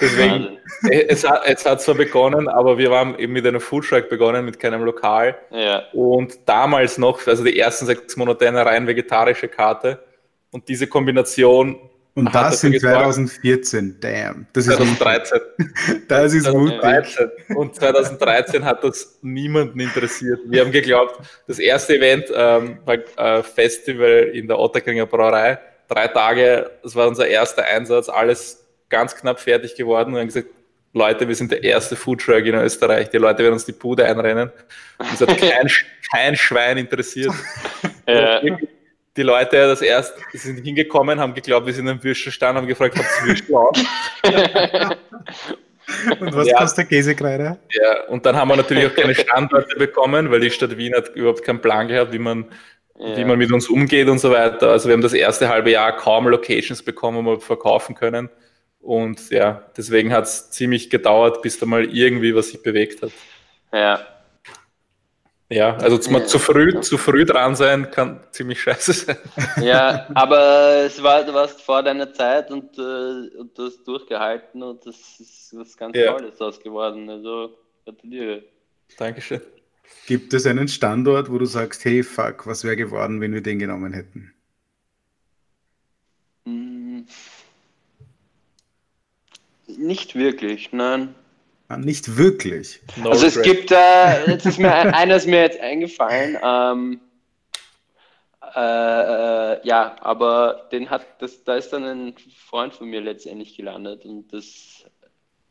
Deswegen, 0.00 0.58
äh, 0.88 1.06
es 1.08 1.28
hat, 1.28 1.42
es 1.46 1.66
hat 1.66 1.82
zwar 1.82 1.96
begonnen, 1.96 2.48
aber 2.48 2.78
wir 2.78 2.90
haben 2.90 3.18
eben 3.18 3.32
mit 3.32 3.44
einem 3.46 3.60
Foodtruck 3.60 4.08
begonnen, 4.08 4.44
mit 4.44 4.60
keinem 4.60 4.84
Lokal. 4.84 5.36
Ja. 5.50 5.82
Und 5.92 6.38
damals 6.46 6.98
noch, 6.98 7.26
also 7.26 7.42
die 7.42 7.58
ersten 7.58 7.86
sechs 7.86 8.16
Monate, 8.16 8.46
eine 8.46 8.64
rein 8.64 8.86
vegetarische 8.86 9.48
Karte. 9.48 10.04
Und 10.50 10.68
diese 10.68 10.86
Kombination. 10.86 11.78
Und 12.14 12.34
das 12.34 12.64
in 12.64 12.78
2014, 12.78 13.98
damn. 14.00 14.46
Das 14.52 14.64
2013. 14.64 15.38
Ist 15.58 16.00
das 16.08 16.34
ist 16.34 16.44
2013. 16.44 17.30
Und 17.54 17.76
2013 17.76 18.64
hat 18.64 18.82
das 18.82 19.18
niemanden 19.22 19.78
interessiert. 19.78 20.40
Wir 20.46 20.62
haben 20.62 20.72
geglaubt, 20.72 21.20
das 21.46 21.60
erste 21.60 21.96
Event 21.96 22.24
ähm, 22.34 22.78
war 22.84 22.96
äh, 23.38 23.42
Festival 23.44 24.30
in 24.32 24.48
der 24.48 24.58
Otterkringer 24.58 25.06
Brauerei. 25.06 25.58
Drei 25.86 26.08
Tage, 26.08 26.70
das 26.82 26.96
war 26.96 27.06
unser 27.06 27.28
erster 27.28 27.64
Einsatz, 27.64 28.08
alles 28.08 28.66
ganz 28.88 29.14
knapp 29.14 29.38
fertig 29.38 29.76
geworden 29.76 30.14
und 30.14 30.20
haben 30.20 30.26
gesagt, 30.26 30.48
Leute, 30.92 31.28
wir 31.28 31.34
sind 31.34 31.52
der 31.52 31.62
erste 31.62 31.96
Foodtruck 31.96 32.44
in 32.44 32.54
Österreich. 32.54 33.10
Die 33.10 33.18
Leute 33.18 33.42
werden 33.42 33.52
uns 33.54 33.66
die 33.66 33.72
Bude 33.72 34.04
einrennen. 34.04 34.50
Und 34.98 35.12
es 35.12 35.20
hat 35.20 35.36
kein, 35.38 35.70
kein 36.10 36.36
Schwein 36.36 36.78
interessiert. 36.78 37.32
Ja. 38.10 38.40
Die 39.18 39.24
Leute 39.24 39.56
das 39.56 39.82
erst 39.82 40.14
sind 40.32 40.64
hingekommen, 40.64 41.18
haben 41.18 41.34
geglaubt, 41.34 41.66
wir 41.66 41.74
sind 41.74 41.88
am 41.88 42.02
Würstelstand, 42.02 42.56
haben 42.56 42.68
gefragt, 42.68 42.96
habt 42.96 43.08
ihr 43.20 43.28
Würstel 43.28 43.56
auch? 43.56 43.72
Und 46.20 46.36
was 46.36 46.46
ja. 46.46 46.58
kostet 46.58 46.88
Käsekreide? 46.88 47.58
Ja, 47.72 48.04
und 48.08 48.24
dann 48.26 48.36
haben 48.36 48.48
wir 48.48 48.56
natürlich 48.56 48.86
auch 48.86 48.94
keine 48.94 49.14
Standorte 49.14 49.74
bekommen, 49.76 50.30
weil 50.30 50.38
die 50.38 50.50
Stadt 50.50 50.76
Wien 50.76 50.94
hat 50.94 51.16
überhaupt 51.16 51.42
keinen 51.42 51.60
Plan 51.60 51.88
gehabt, 51.88 52.12
wie 52.12 52.18
man, 52.18 52.44
ja. 52.98 53.16
wie 53.16 53.24
man 53.24 53.38
mit 53.38 53.50
uns 53.50 53.68
umgeht 53.68 54.06
und 54.06 54.18
so 54.18 54.30
weiter. 54.30 54.70
Also 54.70 54.88
wir 54.88 54.92
haben 54.92 55.00
das 55.00 55.14
erste 55.14 55.48
halbe 55.48 55.70
Jahr 55.70 55.96
kaum 55.96 56.28
Locations 56.28 56.82
bekommen, 56.82 57.24
wo 57.24 57.32
wir 57.32 57.40
verkaufen 57.40 57.94
können. 57.94 58.28
Und 58.80 59.30
ja, 59.30 59.64
deswegen 59.76 60.12
hat 60.12 60.24
es 60.24 60.50
ziemlich 60.50 60.90
gedauert, 60.90 61.42
bis 61.42 61.58
da 61.58 61.66
mal 61.66 61.84
irgendwie 61.84 62.34
was 62.34 62.50
sich 62.50 62.62
bewegt 62.62 63.02
hat. 63.02 63.10
Ja. 63.72 64.00
Ja, 65.50 65.76
also 65.78 65.96
zu, 65.96 66.24
zu 66.26 66.38
früh, 66.38 66.78
zu 66.80 66.98
früh 66.98 67.24
dran 67.24 67.56
sein 67.56 67.90
kann 67.90 68.20
ziemlich 68.32 68.60
scheiße 68.60 68.92
sein. 68.92 69.16
Ja, 69.62 70.06
aber 70.14 70.84
es 70.84 71.02
war, 71.02 71.24
du 71.24 71.32
warst 71.32 71.62
vor 71.62 71.82
deiner 71.82 72.12
Zeit 72.12 72.50
und, 72.50 72.76
äh, 72.76 73.36
und 73.38 73.56
du 73.56 73.64
hast 73.64 73.82
durchgehalten 73.84 74.62
und 74.62 74.84
das 74.84 74.96
ist 75.18 75.54
was 75.56 75.74
ganz 75.76 75.96
ja. 75.96 76.12
Tolles 76.12 76.38
aus 76.40 76.60
geworden. 76.60 77.08
Also 77.08 77.56
gratuliere. 77.84 78.44
Dankeschön. 78.98 79.40
Gibt 80.06 80.34
es 80.34 80.44
einen 80.44 80.68
Standort, 80.68 81.30
wo 81.30 81.38
du 81.38 81.46
sagst, 81.46 81.82
hey 81.86 82.02
fuck, 82.02 82.46
was 82.46 82.62
wäre 82.64 82.76
geworden, 82.76 83.22
wenn 83.22 83.32
wir 83.32 83.42
den 83.42 83.58
genommen 83.58 83.94
hätten? 83.94 84.34
Nicht 89.66 90.14
wirklich, 90.14 90.72
nein. 90.72 91.14
Ah, 91.68 91.76
nicht 91.76 92.16
wirklich. 92.16 92.80
No 92.96 93.10
also 93.10 93.26
es 93.26 93.42
gibt, 93.42 93.70
äh, 93.70 94.30
jetzt 94.30 94.46
ist 94.46 94.58
mir 94.58 94.72
einer 94.72 95.16
ist 95.16 95.26
mir 95.26 95.42
jetzt 95.42 95.60
eingefallen. 95.60 96.38
Ähm, 96.42 97.00
äh, 98.54 99.52
äh, 99.52 99.60
ja, 99.66 99.96
aber 100.00 100.68
den 100.72 100.88
hat, 100.88 101.04
das, 101.20 101.44
da 101.44 101.56
ist 101.56 101.70
dann 101.72 101.84
ein 101.84 102.14
Freund 102.34 102.74
von 102.74 102.88
mir 102.88 103.02
letztendlich 103.02 103.54
gelandet 103.54 104.06
und 104.06 104.32
das, 104.32 104.86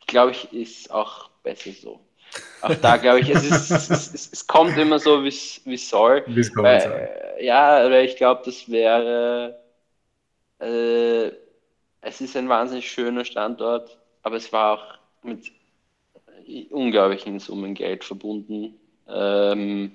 glaube 0.08 0.32
ich, 0.32 0.52
ist 0.52 0.90
auch 0.90 1.30
besser 1.44 1.72
so. 1.72 2.00
auch 2.62 2.74
da 2.76 2.98
glaube 2.98 3.20
ich, 3.20 3.30
es, 3.30 3.44
ist, 3.44 3.70
es, 3.70 3.90
es, 3.90 4.34
es, 4.34 4.48
kommt 4.48 4.76
immer 4.78 4.98
so, 4.98 5.24
wie 5.24 5.28
es 5.28 5.90
soll. 5.90 6.24
Wie's 6.26 6.52
kommt, 6.52 6.66
weil, 6.66 7.36
ja, 7.40 7.90
weil 7.90 8.06
ich 8.06 8.16
glaube, 8.16 8.42
das 8.44 8.70
wäre, 8.70 9.60
äh, 10.60 11.28
es 12.02 12.22
ist 12.22 12.36
ein 12.36 12.50
wahnsinnig 12.50 12.90
schöner 12.90 13.24
Standort, 13.24 14.00
aber 14.24 14.38
es 14.38 14.52
war 14.52 14.74
auch 14.74 14.98
mit 15.24 15.52
unglaublichen 16.70 17.40
Summen 17.40 17.74
Geld 17.74 18.04
verbunden, 18.04 18.76
ähm, 19.08 19.92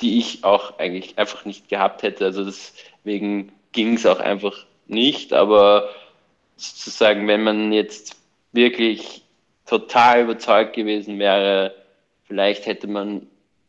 die 0.00 0.18
ich 0.18 0.44
auch 0.44 0.78
eigentlich 0.78 1.18
einfach 1.18 1.44
nicht 1.44 1.68
gehabt 1.68 2.02
hätte. 2.02 2.24
Also 2.24 2.44
deswegen 2.44 3.52
ging 3.72 3.94
es 3.94 4.06
auch 4.06 4.20
einfach 4.20 4.66
nicht, 4.86 5.32
aber 5.32 5.88
sozusagen, 6.56 7.28
wenn 7.28 7.44
man 7.44 7.72
jetzt 7.72 8.16
wirklich 8.52 9.22
total 9.66 10.22
überzeugt 10.22 10.74
gewesen 10.74 11.18
wäre, 11.18 11.74
vielleicht 12.24 12.66
hätte 12.66 12.86
man 12.86 13.26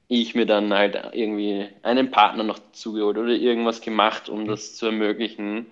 ich 0.10 0.36
mir 0.36 0.46
dann 0.46 0.74
halt 0.74 0.98
irgendwie 1.12 1.68
einen 1.84 2.12
Partner 2.12 2.44
noch 2.44 2.60
zugeholt 2.72 3.18
oder 3.18 3.34
irgendwas 3.34 3.82
gemacht, 3.82 4.30
um 4.30 4.48
das 4.48 4.76
zu 4.76 4.86
ermöglichen. 4.86 5.72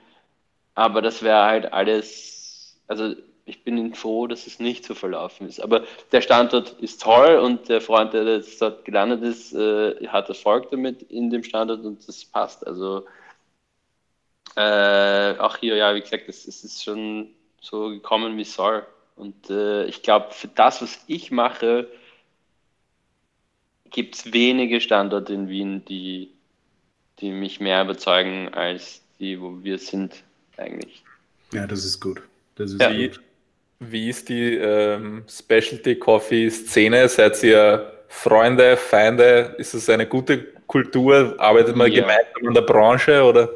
Aber 0.74 1.02
das 1.02 1.24
wäre 1.24 1.46
halt 1.46 1.72
alles, 1.72 2.78
also 2.88 3.16
ich 3.46 3.64
bin 3.64 3.94
froh, 3.94 4.26
dass 4.28 4.48
es 4.48 4.60
nicht 4.60 4.86
so 4.86 4.96
verlaufen 4.96 5.48
ist. 5.48 5.60
Aber 5.60 5.84
der 6.12 6.22
Standort 6.22 6.72
ist 6.82 7.02
toll 7.02 7.38
und 7.38 7.70
der 7.70 7.80
Freund, 7.80 8.14
der 8.14 8.24
jetzt 8.24 8.62
dort 8.62 8.86
gelandet 8.86 9.22
ist, 9.22 9.54
äh, 9.54 10.08
hat 10.08 10.30
Erfolg 10.30 10.72
damit 10.72 11.04
in 11.04 11.30
dem 11.30 11.44
Standort 11.44 11.86
und 11.86 12.08
das 12.08 12.26
passt. 12.26 12.66
Also 12.66 13.06
äh, 14.56 15.38
auch 15.38 15.58
hier, 15.58 15.76
ja, 15.76 15.94
wie 15.94 16.02
gesagt, 16.02 16.28
es, 16.28 16.48
es 16.48 16.64
ist 16.64 16.84
schon 16.84 17.30
so 17.62 17.90
gekommen, 17.90 18.36
wie 18.38 18.42
es 18.42 18.54
soll. 18.56 18.86
Und 19.16 19.50
äh, 19.50 19.86
ich 19.86 20.02
glaube, 20.02 20.32
für 20.32 20.48
das, 20.48 20.82
was 20.82 21.04
ich 21.08 21.30
mache, 21.30 21.88
gibt 23.92 24.16
es 24.16 24.34
wenige 24.34 24.82
Standorte 24.82 25.34
in 25.34 25.50
Wien, 25.50 25.86
die, 25.86 26.32
die 27.20 27.32
mich 27.32 27.60
mehr 27.60 27.84
überzeugen 27.84 28.54
als 28.54 29.02
die, 29.20 29.40
wo 29.40 29.64
wir 29.64 29.78
sind, 29.78 30.24
eigentlich. 30.58 31.04
Ja, 31.54 31.68
das 31.68 31.86
ist 31.86 32.00
gut. 32.00 32.22
Das 32.56 32.72
ist 32.72 32.82
ja. 32.82 32.92
gut. 32.92 33.22
Wie 33.80 34.10
ist 34.10 34.30
die 34.30 34.56
ähm, 34.56 35.24
Specialty 35.30 35.96
Coffee 35.96 36.50
Szene? 36.50 37.10
Seid 37.10 37.44
ihr 37.44 37.92
Freunde, 38.08 38.78
Feinde? 38.78 39.56
Ist 39.58 39.74
es 39.74 39.90
eine 39.90 40.08
gute 40.08 40.44
Kultur? 40.68 41.36
Arbeitet 41.38 41.76
man 41.76 41.92
ja. 41.92 42.02
gemeinsam 42.02 42.48
in 42.48 42.54
der 42.54 42.62
Branche 42.62 43.24
oder? 43.24 43.50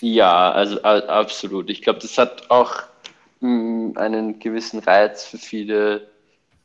Ja, 0.00 0.50
also 0.52 0.82
absolut. 0.82 1.70
Ich 1.70 1.82
glaube, 1.82 1.98
das 2.00 2.16
hat 2.16 2.50
auch 2.50 2.82
mh, 3.40 3.48
hm, 3.48 3.92
einen 3.96 4.38
gewissen 4.38 4.80
Reiz 4.80 5.24
für 5.24 5.38
viele, 5.38 6.08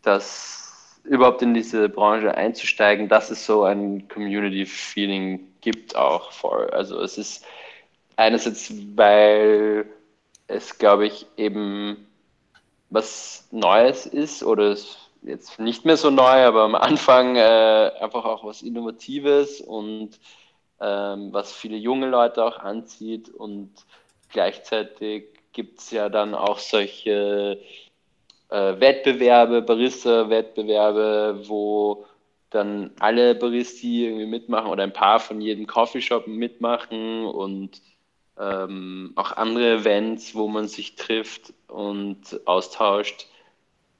dass 0.03 0.99
überhaupt 1.03 1.41
in 1.41 1.53
diese 1.53 1.89
Branche 1.89 2.35
einzusteigen, 2.35 3.09
dass 3.09 3.31
es 3.31 3.45
so 3.45 3.63
ein 3.63 4.07
Community-Feeling 4.07 5.47
gibt 5.61 5.95
auch 5.95 6.31
voll. 6.31 6.69
Also 6.69 7.01
es 7.01 7.17
ist 7.17 7.45
einerseits, 8.15 8.71
weil 8.95 9.85
es, 10.47 10.77
glaube 10.77 11.07
ich, 11.07 11.25
eben 11.37 12.07
was 12.91 13.47
Neues 13.51 14.05
ist 14.05 14.43
oder 14.43 14.65
es 14.65 14.97
jetzt 15.23 15.59
nicht 15.59 15.85
mehr 15.85 15.97
so 15.97 16.09
neu, 16.09 16.45
aber 16.45 16.63
am 16.63 16.75
Anfang 16.75 17.35
äh, 17.35 17.91
einfach 17.99 18.25
auch 18.25 18.43
was 18.43 18.61
Innovatives 18.61 19.61
und 19.61 20.19
ähm, 20.79 21.31
was 21.31 21.53
viele 21.53 21.77
junge 21.77 22.07
Leute 22.07 22.43
auch 22.43 22.59
anzieht 22.59 23.29
und 23.29 23.71
gleichzeitig 24.29 25.25
gibt 25.53 25.79
es 25.79 25.91
ja 25.91 26.09
dann 26.09 26.35
auch 26.35 26.59
solche 26.59 27.59
äh, 28.49 28.79
Wettbewerbe, 28.79 29.61
Barista-Wettbewerbe, 29.61 31.43
wo 31.47 32.05
dann 32.49 32.91
alle 32.99 33.35
Baristi 33.35 34.05
irgendwie 34.05 34.25
mitmachen 34.25 34.69
oder 34.69 34.83
ein 34.83 34.93
paar 34.93 35.19
von 35.19 35.39
jedem 35.39 35.67
Coffeeshop 35.67 36.27
mitmachen 36.27 37.25
und 37.25 37.81
ähm, 38.41 39.11
auch 39.15 39.33
andere 39.33 39.75
Events, 39.75 40.33
wo 40.33 40.47
man 40.47 40.67
sich 40.67 40.95
trifft 40.95 41.53
und 41.67 42.17
austauscht. 42.45 43.27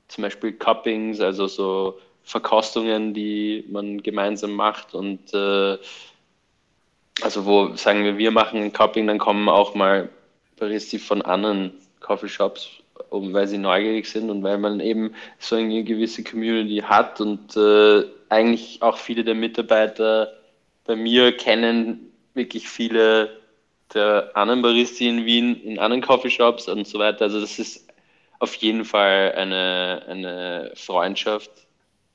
Zum 0.07 0.23
Beispiel 0.23 0.53
Cuppings, 0.53 1.21
also 1.21 1.47
so 1.47 1.99
Verkostungen, 2.23 3.13
die 3.13 3.65
man 3.69 4.01
gemeinsam 4.01 4.53
macht 4.53 4.93
und 4.93 5.33
äh, 5.33 5.77
also 7.21 7.45
wo 7.45 7.75
sagen 7.75 8.03
wir, 8.03 8.17
wir 8.17 8.31
machen 8.31 8.61
ein 8.61 8.73
Cupping, 8.73 9.07
dann 9.07 9.19
kommen 9.19 9.47
auch 9.47 9.75
mal 9.75 10.09
Baristi 10.57 10.97
von 10.97 11.21
anderen 11.21 11.73
Coffeeshops 11.99 12.69
um, 13.09 13.33
weil 13.33 13.47
sie 13.47 13.57
neugierig 13.57 14.07
sind 14.07 14.29
und 14.29 14.43
weil 14.43 14.57
man 14.57 14.79
eben 14.79 15.13
so 15.39 15.55
eine 15.55 15.83
gewisse 15.83 16.23
Community 16.23 16.77
hat 16.77 17.19
und 17.21 17.55
äh, 17.55 18.03
eigentlich 18.29 18.81
auch 18.81 18.97
viele 18.97 19.23
der 19.23 19.35
Mitarbeiter 19.35 20.33
bei 20.85 20.95
mir 20.95 21.35
kennen 21.35 22.11
wirklich 22.33 22.69
viele 22.69 23.40
der 23.93 24.31
anderen 24.35 24.61
Baristi 24.61 25.07
in 25.07 25.25
Wien, 25.25 25.61
in 25.63 25.79
anderen 25.79 26.01
Coffeeshops 26.01 26.67
und 26.67 26.87
so 26.87 26.99
weiter. 26.99 27.25
Also 27.25 27.39
das 27.39 27.59
ist 27.59 27.87
auf 28.39 28.55
jeden 28.55 28.85
Fall 28.85 29.33
eine, 29.35 30.03
eine 30.07 30.71
Freundschaft 30.75 31.51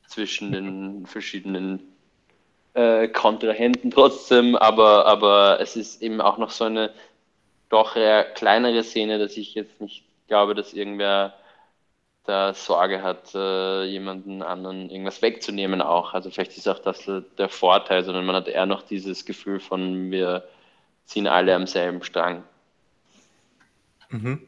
zwischen 0.09 0.53
den 0.53 1.07
verschiedenen 1.07 1.83
äh, 2.75 3.09
Kontrahenten 3.09 3.91
trotzdem, 3.91 4.57
aber, 4.57 5.07
aber 5.07 5.61
es 5.61 5.77
ist 5.77 6.03
eben 6.03 6.21
auch 6.21 6.39
noch 6.39 6.51
so 6.51 6.65
eine 6.65 6.91
doch 7.69 7.97
eher 7.97 8.25
kleinere 8.25 8.83
Szene, 8.85 9.19
dass 9.19 9.37
ich 9.37 9.55
jetzt 9.55 9.81
nicht 9.81 10.05
glaube, 10.29 10.55
dass 10.55 10.73
irgendwer 10.73 11.35
da 12.25 12.55
Sorge 12.55 13.03
hat, 13.03 13.35
äh, 13.35 13.85
jemanden 13.85 14.43
anderen 14.43 14.91
irgendwas 14.91 15.23
wegzunehmen 15.23 15.81
auch. 15.81 16.13
Also 16.13 16.31
vielleicht 16.31 16.57
ist 16.57 16.69
auch 16.69 16.81
das 16.81 17.09
der 17.39 17.49
Vorteil, 17.49 18.05
sondern 18.05 18.27
man 18.27 18.37
hat 18.37 18.49
eher 18.49 18.67
noch 18.67 18.83
dieses 18.83 19.25
Gefühl 19.25 19.61
von, 19.61 20.11
wir 20.11 20.47
ziehen 21.07 21.27
alle 21.27 21.55
am 21.55 21.67
selben 21.67 22.03
Strang. 22.03 22.43
Mhm. 24.11 24.41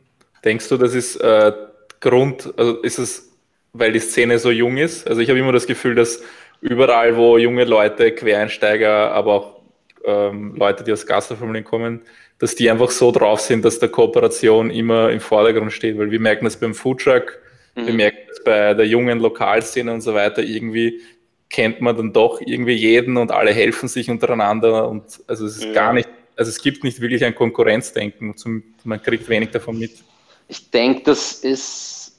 Denkst 0.45 0.69
du, 0.69 0.77
das 0.77 0.95
ist 0.95 1.17
äh, 1.17 1.53
Grund, 2.01 2.53
also 2.57 2.77
ist 2.83 2.99
es, 2.99 3.33
weil 3.73 3.93
die 3.93 4.01
Szene 4.01 4.39
so 4.39 4.51
jung 4.51 4.77
ist? 4.77 5.09
Also 5.09 5.21
ich 5.21 5.29
habe 5.29 5.39
immer 5.39 5.53
das 5.53 5.67
Gefühl, 5.67 5.95
dass 5.95 6.23
überall, 6.61 7.17
wo 7.17 7.39
junge 7.39 7.65
Leute, 7.65 8.13
Quereinsteiger, 8.13 9.13
aber 9.13 9.33
auch 9.33 9.61
ähm, 10.05 10.55
Leute, 10.57 10.85
die 10.85 10.93
aus 10.93 11.07
Gastronomien 11.07 11.65
kommen, 11.65 12.03
dass 12.39 12.55
die 12.55 12.71
einfach 12.71 12.91
so 12.91 13.11
drauf 13.11 13.41
sind, 13.41 13.65
dass 13.65 13.79
der 13.79 13.89
Kooperation 13.89 14.71
immer 14.71 15.11
im 15.11 15.21
Vordergrund 15.21 15.73
steht, 15.73 15.99
weil 15.99 16.11
wir 16.11 16.21
merken 16.21 16.45
das 16.45 16.59
beim 16.59 16.75
Foodtruck, 16.75 17.39
mhm. 17.75 17.87
wir 17.87 17.95
merken 17.95 18.19
das 18.29 18.43
bei 18.45 18.75
der 18.75 18.87
jungen 18.87 19.19
Lokalszene 19.19 19.93
und 19.93 20.01
so 20.01 20.15
weiter, 20.15 20.43
irgendwie 20.43 21.01
kennt 21.51 21.81
man 21.81 21.97
dann 21.97 22.13
doch 22.13 22.41
irgendwie 22.41 22.75
jeden 22.75 23.17
und 23.17 23.33
alle 23.33 23.53
helfen 23.53 23.89
sich 23.89 24.11
untereinander 24.11 24.89
und 24.89 25.05
also 25.27 25.47
es 25.47 25.57
ist 25.57 25.65
ja. 25.65 25.73
gar 25.73 25.93
nicht, 25.93 26.09
also 26.39 26.51
es 26.51 26.63
gibt 26.63 26.85
nicht 26.85 27.01
wirklich 27.01 27.25
ein 27.25 27.35
Konkurrenzdenken, 27.35 28.37
zum, 28.37 28.63
man 28.85 29.03
kriegt 29.03 29.29
wenig 29.29 29.51
davon 29.51 29.77
mit. 29.77 29.91
Ich 30.47 30.71
denke, 30.71 31.03
das 31.03 31.33
ist, 31.33 32.17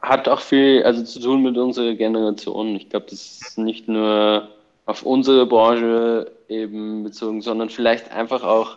hat 0.00 0.28
auch 0.28 0.40
viel 0.40 0.84
also 0.84 1.02
zu 1.02 1.20
tun 1.20 1.42
mit 1.42 1.58
unserer 1.58 1.94
Generation. 1.94 2.76
Ich 2.76 2.88
glaube, 2.88 3.06
das 3.10 3.40
ist 3.42 3.58
nicht 3.58 3.88
nur 3.88 4.48
auf 4.86 5.02
unsere 5.02 5.46
Branche 5.46 6.30
eben 6.48 7.02
bezogen, 7.02 7.42
sondern 7.42 7.68
vielleicht 7.68 8.12
einfach 8.12 8.44
auch 8.44 8.76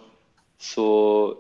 so 0.57 1.37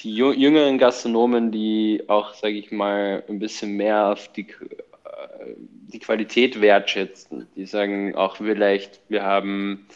die 0.00 0.14
jüngeren 0.14 0.76
Gastronomen, 0.76 1.52
die 1.52 2.02
auch, 2.08 2.34
sage 2.34 2.58
ich 2.58 2.70
mal, 2.70 3.24
ein 3.28 3.38
bisschen 3.38 3.78
mehr 3.78 4.12
auf 4.12 4.28
die, 4.32 4.42
äh, 4.42 5.54
die 5.90 6.00
Qualität 6.00 6.60
wertschätzen. 6.60 7.46
Die 7.56 7.64
sagen 7.64 8.14
auch 8.14 8.36
vielleicht, 8.36 9.00
wir 9.08 9.22
haben 9.22 9.86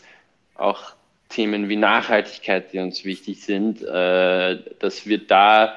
auch 0.55 0.97
Themen 1.29 1.69
wie 1.69 1.77
Nachhaltigkeit, 1.77 2.73
die 2.73 2.79
uns 2.79 3.05
wichtig 3.05 3.43
sind, 3.43 3.83
äh, 3.83 4.59
dass 4.79 5.07
wir 5.07 5.19
da 5.27 5.75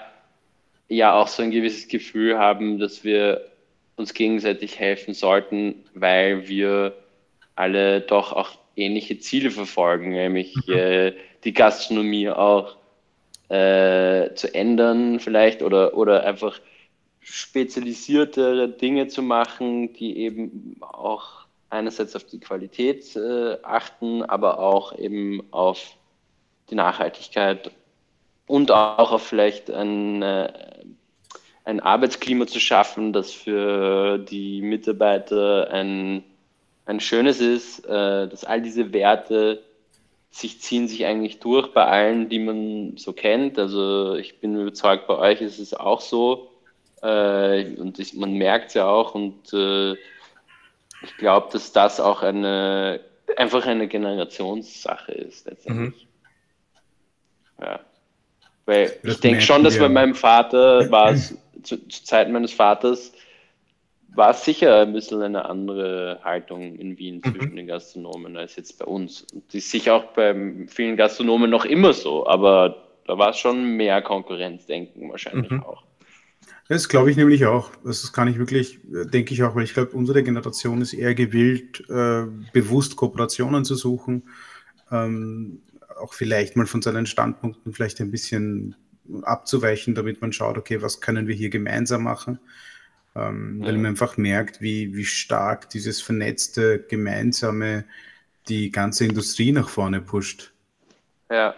ja 0.87 1.13
auch 1.13 1.27
so 1.27 1.43
ein 1.43 1.51
gewisses 1.51 1.87
Gefühl 1.87 2.37
haben, 2.37 2.79
dass 2.79 3.03
wir 3.03 3.49
uns 3.95 4.13
gegenseitig 4.13 4.79
helfen 4.79 5.13
sollten, 5.13 5.83
weil 5.93 6.47
wir 6.47 6.95
alle 7.55 8.01
doch 8.01 8.31
auch 8.33 8.51
ähnliche 8.75 9.19
Ziele 9.19 9.51
verfolgen, 9.51 10.09
nämlich 10.11 10.55
mhm. 10.67 10.73
äh, 10.73 11.13
die 11.43 11.53
Gastronomie 11.53 12.29
auch 12.29 12.77
äh, 13.49 14.33
zu 14.35 14.53
ändern 14.53 15.19
vielleicht 15.19 15.61
oder, 15.61 15.95
oder 15.95 16.23
einfach 16.23 16.59
spezialisiertere 17.19 18.69
Dinge 18.69 19.07
zu 19.07 19.21
machen, 19.21 19.93
die 19.93 20.17
eben 20.19 20.77
auch 20.81 21.45
einerseits 21.69 22.15
auf 22.15 22.23
die 22.25 22.39
Qualität 22.39 23.15
äh, 23.15 23.57
achten, 23.63 24.23
aber 24.23 24.59
auch 24.59 24.97
eben 24.97 25.43
auf 25.51 25.95
die 26.69 26.75
Nachhaltigkeit 26.75 27.71
und 28.47 28.71
auch 28.71 29.11
auf 29.11 29.23
vielleicht 29.23 29.69
ein, 29.69 30.21
äh, 30.21 30.51
ein 31.65 31.79
Arbeitsklima 31.79 32.47
zu 32.47 32.59
schaffen, 32.59 33.13
das 33.13 33.31
für 33.31 34.17
die 34.17 34.61
Mitarbeiter 34.61 35.69
ein, 35.71 36.23
ein 36.85 36.99
schönes 36.99 37.41
ist, 37.41 37.85
äh, 37.85 38.27
dass 38.27 38.43
all 38.43 38.61
diese 38.61 38.91
Werte 38.93 39.63
sich 40.31 40.61
ziehen 40.61 40.87
sich 40.87 41.05
eigentlich 41.05 41.39
durch 41.39 41.73
bei 41.73 41.85
allen, 41.85 42.29
die 42.29 42.39
man 42.39 42.97
so 42.97 43.13
kennt. 43.13 43.57
Also 43.57 44.15
ich 44.15 44.39
bin 44.39 44.59
überzeugt, 44.59 45.07
bei 45.07 45.17
euch 45.17 45.41
ist 45.41 45.59
es 45.59 45.73
auch 45.73 46.01
so. 46.01 46.49
Äh, 47.01 47.75
und 47.75 47.99
ich, 47.99 48.13
man 48.13 48.33
merkt 48.33 48.69
es 48.69 48.73
ja 48.75 48.87
auch. 48.87 49.15
Und 49.15 49.53
äh, 49.53 49.95
ich 51.01 51.17
glaube, 51.17 51.49
dass 51.51 51.71
das 51.71 51.99
auch 51.99 52.23
eine 52.23 53.01
einfach 53.37 53.65
eine 53.65 53.87
Generationssache 53.87 55.11
ist 55.11 55.45
letztendlich. 55.47 56.07
Mhm. 57.59 57.63
Ja. 57.63 57.79
Weil 58.65 58.99
das 59.03 59.15
ich 59.15 59.19
denke 59.21 59.41
schon, 59.41 59.63
dass 59.63 59.77
bei 59.77 59.89
meinem 59.89 60.15
Vater 60.15 60.89
war 60.91 61.11
es, 61.11 61.37
zu, 61.63 61.77
zu 61.87 62.03
Zeiten 62.03 62.31
meines 62.31 62.53
Vaters, 62.53 63.13
war 64.15 64.31
es 64.31 64.43
sicher 64.43 64.81
ein 64.81 64.93
bisschen 64.93 65.21
eine 65.21 65.45
andere 65.45 66.19
Haltung 66.23 66.75
in 66.75 66.97
Wien 66.97 67.21
mhm. 67.23 67.31
zwischen 67.31 67.55
den 67.55 67.67
Gastronomen 67.67 68.37
als 68.37 68.55
jetzt 68.55 68.79
bei 68.79 68.85
uns. 68.85 69.25
Und 69.33 69.53
die 69.53 69.59
ist 69.59 69.71
sicher 69.71 69.95
auch 69.95 70.05
bei 70.13 70.35
vielen 70.67 70.97
Gastronomen 70.97 71.49
noch 71.49 71.65
immer 71.65 71.93
so, 71.93 72.27
aber 72.27 72.83
da 73.05 73.17
war 73.17 73.31
es 73.31 73.37
schon 73.37 73.63
mehr 73.75 74.01
Konkurrenzdenken 74.01 75.09
wahrscheinlich 75.09 75.51
mhm. 75.51 75.63
auch. 75.63 75.83
Das 76.69 76.87
glaube 76.87 77.09
ich 77.09 77.17
nämlich 77.17 77.47
auch. 77.47 77.71
Das 77.83 78.13
kann 78.13 78.27
ich 78.27 78.37
wirklich, 78.37 78.79
denke 78.83 79.33
ich 79.33 79.41
auch, 79.41 79.55
weil 79.55 79.63
ich 79.63 79.73
glaube, 79.73 79.91
unsere 79.91 80.21
Generation 80.21 80.81
ist 80.81 80.93
eher 80.93 81.15
gewillt, 81.15 81.83
äh, 81.89 82.27
bewusst 82.53 82.95
Kooperationen 82.95 83.65
zu 83.65 83.73
suchen, 83.73 84.29
ähm, 84.91 85.63
auch 85.99 86.13
vielleicht 86.13 86.55
mal 86.55 86.67
von 86.67 86.83
seinen 86.83 87.07
Standpunkten 87.07 87.73
vielleicht 87.73 87.99
ein 88.01 88.11
bisschen 88.11 88.75
abzuweichen, 89.23 89.95
damit 89.95 90.21
man 90.21 90.31
schaut, 90.31 90.59
okay, 90.59 90.79
was 90.83 91.01
können 91.01 91.27
wir 91.27 91.33
hier 91.33 91.49
gemeinsam 91.49 92.03
machen? 92.03 92.39
Ähm. 93.15 93.61
Weil 93.63 93.75
man 93.77 93.87
einfach 93.87 94.17
merkt, 94.17 94.61
wie, 94.61 94.95
wie 94.95 95.05
stark 95.05 95.71
dieses 95.71 96.01
vernetzte, 96.01 96.85
gemeinsame 96.87 97.85
die 98.47 98.71
ganze 98.71 99.05
Industrie 99.05 99.51
nach 99.51 99.69
vorne 99.69 100.01
pusht. 100.01 100.53
Ja, 101.31 101.55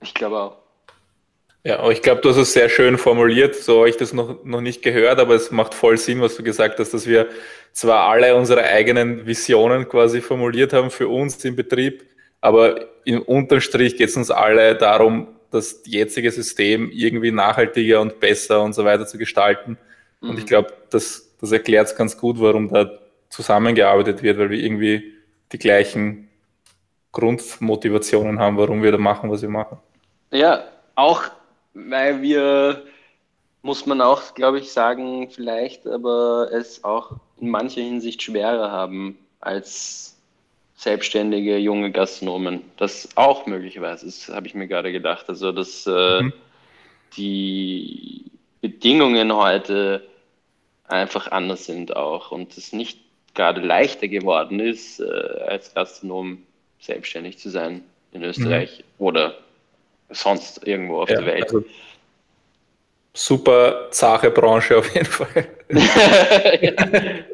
ich 0.00 0.14
glaube 0.14 0.38
auch. 0.38 0.63
Ja, 1.64 1.78
aber 1.78 1.92
ich 1.92 2.02
glaube, 2.02 2.20
du 2.20 2.28
hast 2.28 2.36
es 2.36 2.52
sehr 2.52 2.68
schön 2.68 2.98
formuliert. 2.98 3.54
So 3.54 3.78
habe 3.78 3.88
ich 3.88 3.96
das 3.96 4.12
noch, 4.12 4.44
noch 4.44 4.60
nicht 4.60 4.82
gehört, 4.82 5.18
aber 5.18 5.34
es 5.34 5.50
macht 5.50 5.72
voll 5.72 5.96
Sinn, 5.96 6.20
was 6.20 6.36
du 6.36 6.42
gesagt 6.42 6.78
hast, 6.78 6.92
dass 6.92 7.06
wir 7.06 7.28
zwar 7.72 8.10
alle 8.10 8.36
unsere 8.36 8.64
eigenen 8.64 9.26
Visionen 9.26 9.88
quasi 9.88 10.20
formuliert 10.20 10.74
haben 10.74 10.90
für 10.90 11.08
uns 11.08 11.42
im 11.44 11.56
Betrieb, 11.56 12.04
aber 12.42 12.86
im 13.04 13.22
Unterstrich 13.22 13.96
geht 13.96 14.10
es 14.10 14.16
uns 14.16 14.30
alle 14.30 14.74
darum, 14.76 15.28
das 15.50 15.80
jetzige 15.86 16.30
System 16.30 16.90
irgendwie 16.92 17.30
nachhaltiger 17.30 18.00
und 18.00 18.20
besser 18.20 18.62
und 18.62 18.74
so 18.74 18.84
weiter 18.84 19.06
zu 19.06 19.16
gestalten. 19.16 19.78
Mhm. 20.20 20.30
Und 20.30 20.38
ich 20.38 20.46
glaube, 20.46 20.74
das, 20.90 21.34
das 21.40 21.50
erklärt 21.52 21.86
es 21.86 21.96
ganz 21.96 22.18
gut, 22.18 22.38
warum 22.40 22.68
da 22.68 22.90
zusammengearbeitet 23.30 24.22
wird, 24.22 24.38
weil 24.38 24.50
wir 24.50 24.58
irgendwie 24.58 25.14
die 25.52 25.58
gleichen 25.58 26.28
Grundmotivationen 27.12 28.38
haben, 28.38 28.58
warum 28.58 28.82
wir 28.82 28.92
da 28.92 28.98
machen, 28.98 29.30
was 29.30 29.40
wir 29.40 29.48
machen. 29.48 29.78
Ja, 30.30 30.64
auch 30.96 31.22
weil 31.74 32.22
wir, 32.22 32.84
muss 33.62 33.86
man 33.86 34.00
auch, 34.00 34.34
glaube 34.34 34.60
ich, 34.60 34.72
sagen, 34.72 35.28
vielleicht, 35.30 35.86
aber 35.86 36.48
es 36.52 36.84
auch 36.84 37.12
in 37.40 37.50
mancher 37.50 37.82
Hinsicht 37.82 38.22
schwerer 38.22 38.70
haben 38.70 39.18
als 39.40 40.16
selbstständige 40.76 41.56
junge 41.58 41.90
Gastronomen. 41.90 42.62
Das 42.76 43.08
auch 43.16 43.46
möglicherweise 43.46 44.06
das 44.06 44.28
habe 44.28 44.46
ich 44.46 44.54
mir 44.54 44.68
gerade 44.68 44.92
gedacht. 44.92 45.28
Also, 45.28 45.52
dass 45.52 45.86
äh, 45.86 46.22
mhm. 46.22 46.32
die 47.16 48.24
Bedingungen 48.60 49.34
heute 49.34 50.06
einfach 50.86 51.30
anders 51.30 51.66
sind 51.66 51.96
auch 51.96 52.30
und 52.30 52.56
es 52.56 52.72
nicht 52.72 52.98
gerade 53.34 53.60
leichter 53.60 54.08
geworden 54.08 54.60
ist, 54.60 55.00
äh, 55.00 55.04
als 55.46 55.74
Gastronom 55.74 56.42
selbstständig 56.80 57.38
zu 57.38 57.50
sein 57.50 57.82
in 58.12 58.22
Österreich 58.22 58.84
mhm. 58.98 59.06
oder 59.06 59.38
sonst 60.10 60.66
irgendwo 60.66 61.00
auf 61.02 61.10
ja, 61.10 61.16
der 61.20 61.26
Welt. 61.26 61.44
Also 61.44 61.64
super 63.14 63.88
zache 63.90 64.30
Branche 64.30 64.76
auf 64.76 64.92
jeden 64.94 65.06
Fall. 65.06 65.46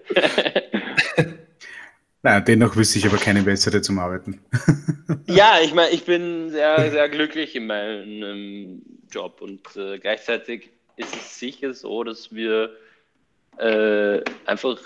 Nein, 2.22 2.44
dennoch 2.44 2.76
wüsste 2.76 2.98
ich 2.98 3.06
aber 3.06 3.16
keine 3.16 3.42
bessere 3.42 3.80
zum 3.80 3.98
Arbeiten. 3.98 4.42
ja, 5.26 5.58
ich 5.62 5.72
meine, 5.72 5.90
ich 5.90 6.04
bin 6.04 6.50
sehr, 6.50 6.90
sehr 6.90 7.08
glücklich 7.08 7.56
in 7.56 7.66
meinem 7.66 8.82
Job 9.10 9.40
und 9.40 9.74
äh, 9.76 9.98
gleichzeitig 9.98 10.68
ist 10.96 11.16
es 11.16 11.38
sicher 11.38 11.72
so, 11.72 12.04
dass 12.04 12.34
wir 12.34 12.76
äh, 13.56 14.20
einfach 14.44 14.78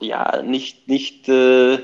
ja 0.00 0.42
nicht, 0.42 0.86
nicht 0.86 1.28
äh, 1.28 1.80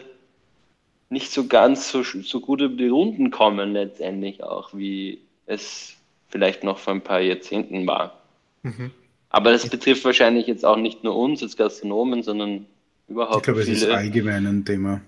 nicht 1.12 1.30
so 1.30 1.46
ganz 1.46 1.90
so, 1.90 2.02
so 2.02 2.40
gut 2.40 2.62
über 2.62 2.76
die 2.76 2.88
Runden 2.88 3.30
kommen, 3.30 3.74
letztendlich 3.74 4.42
auch, 4.42 4.74
wie 4.74 5.20
es 5.46 5.94
vielleicht 6.28 6.64
noch 6.64 6.78
vor 6.78 6.94
ein 6.94 7.02
paar 7.02 7.20
Jahrzehnten 7.20 7.86
war. 7.86 8.22
Mhm. 8.62 8.90
Aber 9.28 9.52
das 9.52 9.68
betrifft 9.68 10.04
wahrscheinlich 10.04 10.46
jetzt 10.46 10.64
auch 10.64 10.76
nicht 10.76 11.04
nur 11.04 11.16
uns 11.16 11.42
als 11.42 11.56
Gastronomen, 11.56 12.22
sondern 12.22 12.66
überhaupt. 13.08 13.36
Ich 13.36 13.42
glaube, 13.42 13.60
es 13.60 13.68
ist 13.68 13.84
allgemein 13.84 14.46
ein 14.46 14.64
Thema. 14.64 15.02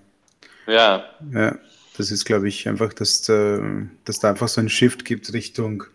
Ja. 0.67 1.05
Ja, 1.33 1.57
das 1.97 2.11
ist, 2.11 2.25
glaube 2.25 2.47
ich, 2.47 2.67
einfach, 2.67 2.93
dass, 2.93 3.27
äh, 3.27 3.59
dass 4.03 4.19
da 4.19 4.29
einfach 4.29 4.47
so 4.47 4.61
ein 4.61 4.69
Shift 4.69 5.05
gibt 5.05 5.33
Richtung 5.33 5.85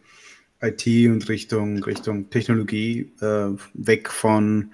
IT 0.61 0.87
und 0.87 1.29
Richtung, 1.29 1.83
Richtung 1.85 2.31
Technologie, 2.31 3.13
äh, 3.21 3.51
weg 3.75 4.11
von, 4.11 4.73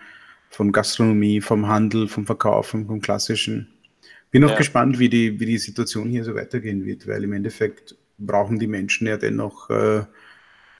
von 0.49 0.73
Gastronomie, 0.73 1.41
vom 1.41 1.69
Handel, 1.69 2.09
vom 2.09 2.25
Verkaufen, 2.25 2.87
vom 2.87 3.01
klassischen 3.01 3.76
bin 4.31 4.45
auch 4.45 4.51
ja. 4.51 4.57
gespannt, 4.57 4.99
wie 4.99 5.09
die, 5.09 5.39
wie 5.41 5.47
die 5.47 5.59
Situation 5.59 6.09
hier 6.09 6.25
so 6.25 6.35
weitergehen 6.35 6.85
wird, 6.85 7.07
weil 7.07 7.25
im 7.25 7.33
Endeffekt 7.33 7.97
brauchen 8.19 8.59
die 8.59 8.67
Menschen 8.67 9.07
ja 9.07 9.17
dennoch 9.17 9.71
äh, 9.71 10.03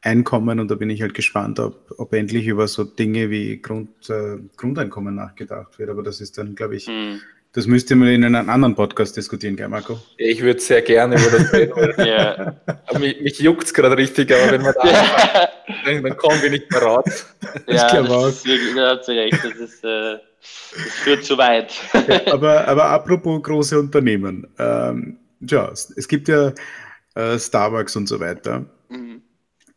Einkommen 0.03 0.61
und 0.61 0.71
da 0.71 0.77
bin 0.77 0.89
ich 0.89 1.03
halt 1.03 1.15
gespannt, 1.15 1.59
ob, 1.59 1.93
ob 1.99 2.13
endlich 2.13 2.47
über 2.47 2.69
so 2.69 2.85
Dinge 2.85 3.29
wie 3.29 3.61
Grund, 3.61 4.09
äh, 4.09 4.39
Grundeinkommen 4.57 5.17
nachgedacht 5.17 5.81
wird. 5.81 5.91
Aber 5.91 6.05
das 6.05 6.21
ist 6.21 6.39
dann, 6.39 6.55
glaube 6.55 6.77
ich, 6.77 6.87
mhm. 6.87 7.21
das 7.53 7.67
müsste 7.67 7.97
man 7.97 8.09
in 8.09 8.25
einem 8.25 8.49
anderen 8.49 8.77
Podcast 8.77 9.17
diskutieren, 9.17 9.57
gell, 9.57 9.69
Marco? 9.69 9.99
Ich 10.17 10.41
würde 10.43 10.61
sehr 10.61 10.83
gerne 10.83 11.17
über 11.17 11.39
das 11.39 11.53
reden. 11.53 12.07
ja. 12.07 12.61
mich 13.01 13.21
mich 13.21 13.41
juckt 13.41 13.65
es 13.65 13.75
gerade 13.75 13.97
richtig, 13.97 14.33
aber 14.33 14.53
wenn 14.53 14.63
man 14.63 14.75
da 14.81 14.89
ja. 14.89 15.49
dann, 15.85 16.03
dann 16.05 16.17
kommen 16.17 16.41
wir 16.41 16.51
nicht 16.51 16.71
mehr 16.71 16.83
raus. 16.83 17.27
Ja, 17.67 17.87
ich 17.87 17.93
glaube 17.93 18.11
auch. 18.11 18.29
Ist, 18.29 18.47
recht, 18.47 19.45
das 19.45 19.57
ist... 19.57 19.85
Äh 19.85 20.19
das 20.75 20.93
führt 20.95 21.25
zu 21.25 21.39
weit. 21.39 21.75
aber, 22.27 22.67
aber 22.67 22.85
apropos 22.87 23.43
große 23.43 23.79
Unternehmen. 23.79 24.47
Ähm, 24.59 25.19
ja, 25.41 25.71
es 25.71 26.09
gibt 26.09 26.29
ja 26.29 26.53
äh, 27.15 27.39
Starbucks 27.39 27.97
und 27.97 28.09
so 28.09 28.21
weiter. 28.21 28.65
Mhm. 28.89 29.23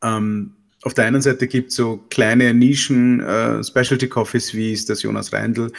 Ähm, 0.03 0.55
auf 0.83 0.93
der 0.93 1.05
einen 1.05 1.21
Seite 1.21 1.47
gibt 1.47 1.69
es 1.69 1.75
so 1.75 1.97
kleine 2.09 2.53
Nischen, 2.53 3.19
äh, 3.19 3.63
Specialty 3.63 4.07
Coffees, 4.07 4.53
wie 4.53 4.73
ist 4.73 4.89
das 4.89 5.03
Jonas 5.03 5.33
Reindl. 5.33 5.71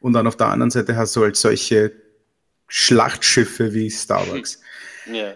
Und 0.00 0.12
dann 0.12 0.26
auf 0.26 0.36
der 0.36 0.48
anderen 0.48 0.70
Seite 0.70 0.96
hast 0.96 1.14
du 1.16 1.22
halt 1.22 1.36
solche 1.36 1.92
Schlachtschiffe 2.68 3.72
wie 3.74 3.90
Starbucks. 3.90 4.60
Ja. 5.10 5.32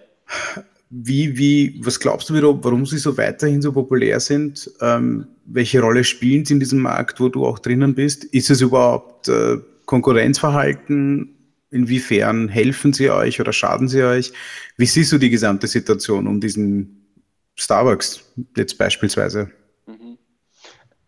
Wie, 0.90 1.38
wie, 1.38 1.80
was 1.82 1.98
glaubst 1.98 2.28
du, 2.28 2.34
warum 2.62 2.84
sie 2.84 2.98
so 2.98 3.16
weiterhin 3.16 3.62
so 3.62 3.72
populär 3.72 4.20
sind? 4.20 4.70
Ähm, 4.82 5.26
welche 5.44 5.80
Rolle 5.80 6.04
spielen 6.04 6.44
sie 6.44 6.54
in 6.54 6.60
diesem 6.60 6.80
Markt, 6.80 7.20
wo 7.20 7.28
du 7.28 7.46
auch 7.46 7.58
drinnen 7.58 7.94
bist? 7.94 8.24
Ist 8.24 8.50
es 8.50 8.60
überhaupt 8.60 9.28
äh, 9.28 9.58
Konkurrenzverhalten? 9.86 11.36
Inwiefern 11.70 12.48
helfen 12.48 12.92
sie 12.92 13.10
euch 13.10 13.40
oder 13.40 13.52
schaden 13.52 13.88
sie 13.88 14.02
euch? 14.02 14.32
Wie 14.76 14.86
siehst 14.86 15.12
du 15.12 15.18
die 15.18 15.30
gesamte 15.30 15.66
Situation 15.66 16.26
um 16.26 16.40
diesen 16.40 17.06
Starbucks 17.54 18.32
jetzt 18.56 18.76
beispielsweise? 18.78 19.50
Mhm. 19.86 20.18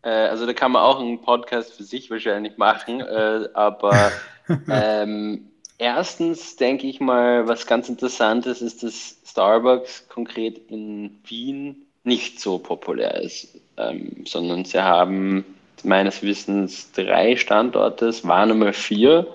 Äh, 0.02 0.08
also 0.08 0.46
da 0.46 0.52
kann 0.52 0.72
man 0.72 0.82
auch 0.82 1.00
einen 1.00 1.20
Podcast 1.20 1.74
für 1.74 1.84
sich 1.84 2.10
wahrscheinlich 2.10 2.56
machen, 2.56 3.00
äh, 3.00 3.48
aber 3.54 4.12
ähm, 4.68 5.50
erstens 5.78 6.56
denke 6.56 6.86
ich 6.86 7.00
mal, 7.00 7.46
was 7.48 7.66
ganz 7.66 7.88
interessant 7.88 8.46
ist, 8.46 8.62
ist, 8.62 8.82
dass 8.82 9.16
Starbucks 9.26 10.08
konkret 10.08 10.58
in 10.70 11.18
Wien 11.26 11.86
nicht 12.04 12.40
so 12.40 12.58
populär 12.58 13.20
ist, 13.22 13.48
ähm, 13.76 14.24
sondern 14.26 14.64
sie 14.64 14.82
haben 14.82 15.44
meines 15.82 16.22
Wissens 16.22 16.92
drei 16.92 17.36
Standorte, 17.36 18.06
es 18.06 18.26
waren 18.26 18.50
einmal 18.50 18.72
vier 18.72 19.26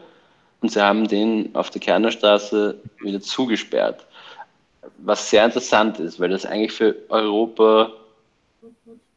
und 0.61 0.71
sie 0.71 0.81
haben 0.81 1.07
den 1.07 1.53
auf 1.55 1.69
der 1.69 1.81
Kernerstraße 1.81 2.79
wieder 3.01 3.21
zugesperrt. 3.21 4.05
Was 4.97 5.29
sehr 5.29 5.45
interessant 5.45 5.99
ist, 5.99 6.19
weil 6.19 6.29
das 6.29 6.45
eigentlich 6.45 6.73
für 6.73 6.95
Europa 7.09 7.91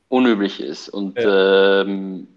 unüblich 0.09 0.61
ist. 0.61 0.89
Und 0.91 1.18
ja. 1.18 1.83
ähm, 1.83 2.29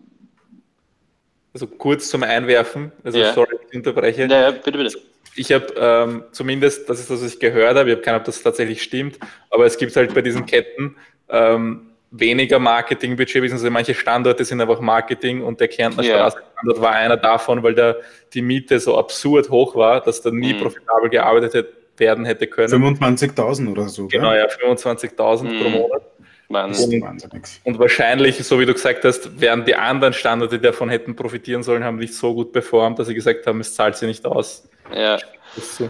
also 1.54 1.68
kurz 1.68 2.10
zum 2.10 2.24
Einwerfen, 2.24 2.92
also 3.04 3.20
ja. 3.20 3.34
sorry, 3.34 3.56
ich 3.70 3.76
unterbreche. 3.76 4.26
Ja, 4.26 4.52
bitte, 4.52 4.78
bitte. 4.78 4.98
Ich 5.36 5.52
habe 5.52 5.74
ähm, 5.78 6.24
zumindest, 6.32 6.90
das 6.90 7.00
ist 7.00 7.10
das, 7.10 7.22
was 7.22 7.34
ich 7.34 7.40
gehört 7.40 7.76
habe, 7.76 7.90
ich 7.90 7.96
habe 7.96 8.02
keine 8.02 8.16
Ahnung, 8.16 8.22
ob 8.22 8.26
das 8.26 8.42
tatsächlich 8.42 8.82
stimmt, 8.82 9.20
aber 9.50 9.66
es 9.66 9.78
gibt 9.78 9.96
halt 9.96 10.14
bei 10.14 10.22
diesen 10.22 10.46
Ketten 10.46 10.96
ähm, 11.30 11.92
weniger 12.20 12.60
Marketingbudget, 12.60 13.42
beziehungsweise 13.42 13.70
manche 13.70 13.94
Standorte 13.94 14.46
sind 14.46 14.62
einfach 14.62 14.80
Marketing 14.80 15.42
und 15.42 15.60
der 15.60 15.68
Kärntner 15.68 16.04
yeah. 16.04 16.30
Straßenstandort 16.30 16.82
war 16.82 16.92
einer 16.92 17.18
davon, 17.18 17.64
weil 17.64 17.76
da 17.76 17.96
die 18.34 18.42
Miete 18.42 18.80
so 18.80 18.98
absurd 18.98 19.50
hoch 19.50 19.76
war, 19.76 20.02
dass 20.02 20.22
da 20.22 20.32
nie 20.32 20.54
mhm. 20.54 20.62
profitabel 20.62 21.10
gearbeitet 21.10 21.68
werden 21.98 22.26
hätte 22.26 22.48
können. 22.48 22.72
25.000 22.72 23.72
oder 23.72 23.88
so. 23.88 24.08
Genau, 24.08 24.34
ja, 24.34 24.48
25.000 24.48 25.44
mhm. 25.44 25.62
pro 25.62 25.70
Monat. 25.70 26.02
Und, 26.48 27.50
und, 27.64 27.80
wahrscheinlich, 27.80 28.38
so 28.46 28.60
wie 28.60 28.68
du 28.68 28.74
gesagt 28.74 29.04
hast, 29.04 29.42
werden 29.42 29.66
die 29.66 29.76
anderen 29.76 30.14
Standorte, 30.14 30.60
die 30.60 30.64
davon 30.64 30.90
hätten 30.90 31.16
profitieren 31.16 31.64
sollen, 31.64 31.84
haben 31.84 31.98
nicht 31.98 32.14
so 32.14 32.36
gut 32.36 32.52
performt, 32.54 33.00
dass 33.00 33.08
sie 33.08 33.16
gesagt 33.16 33.48
haben, 33.48 33.62
es 33.62 33.74
zahlt 33.74 33.98
sie 33.98 34.06
nicht 34.06 34.24
aus. 34.28 34.70
Ja. 34.94 35.18
So. 35.56 35.90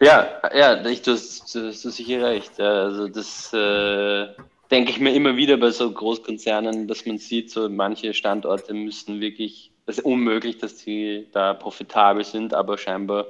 Ja, 0.00 0.28
ja, 0.54 0.84
ich, 0.84 1.00
du, 1.00 1.12
hast, 1.12 1.54
du 1.54 1.68
hast 1.68 1.82
sicher 1.82 2.26
recht. 2.26 2.60
Also 2.60 3.08
das 3.08 3.50
äh, 3.54 4.26
denke 4.74 4.90
ich 4.90 4.98
mir 4.98 5.14
immer 5.14 5.36
wieder 5.36 5.56
bei 5.56 5.70
so 5.70 5.88
Großkonzernen, 5.88 6.88
dass 6.88 7.06
man 7.06 7.18
sieht, 7.18 7.48
so 7.48 7.68
manche 7.68 8.12
Standorte 8.12 8.74
müssen 8.74 9.20
wirklich, 9.20 9.70
es 9.86 9.98
ist 9.98 10.04
unmöglich, 10.04 10.58
dass 10.58 10.80
sie 10.80 11.28
da 11.30 11.54
profitabel 11.54 12.24
sind, 12.24 12.54
aber 12.54 12.76
scheinbar 12.76 13.26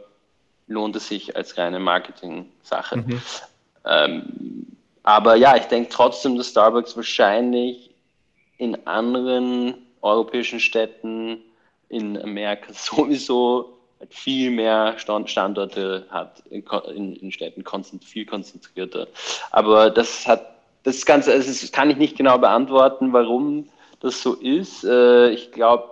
lohnt 0.69 0.97
es 0.97 1.09
sich 1.09 1.37
als 1.37 1.59
reine 1.59 1.81
Marketing-Sache. 1.81 2.97
Mhm. 2.97 3.23
Ähm, 3.85 4.67
aber 5.03 5.37
ja, 5.37 5.55
ich 5.57 5.65
denke 5.65 5.91
trotzdem, 5.91 6.39
dass 6.39 6.49
Starbucks 6.49 6.97
wahrscheinlich 6.97 7.91
in 8.57 8.87
anderen 8.87 9.75
europäischen 10.01 10.61
Städten, 10.61 11.43
in 11.91 12.17
Amerika 12.23 12.73
sowieso 12.73 13.77
viel 14.09 14.51
mehr 14.51 14.99
Standorte 14.99 16.07
hat, 16.09 16.43
in, 16.49 17.17
in, 17.17 17.33
Städten 17.33 17.65
viel 18.01 18.25
konzentrierter. 18.25 19.09
Aber 19.51 19.91
das 19.91 20.27
hat 20.27 20.54
das 20.85 21.05
Ganze, 21.05 21.33
also 21.33 21.49
das 21.49 21.73
kann 21.73 21.91
ich 21.91 21.97
nicht 21.97 22.17
genau 22.17 22.39
beantworten, 22.39 23.13
warum 23.13 23.69
das 24.01 24.23
so 24.23 24.35
ist. 24.35 24.85
Äh, 24.85 25.31
ich 25.31 25.51
glaube, 25.51 25.91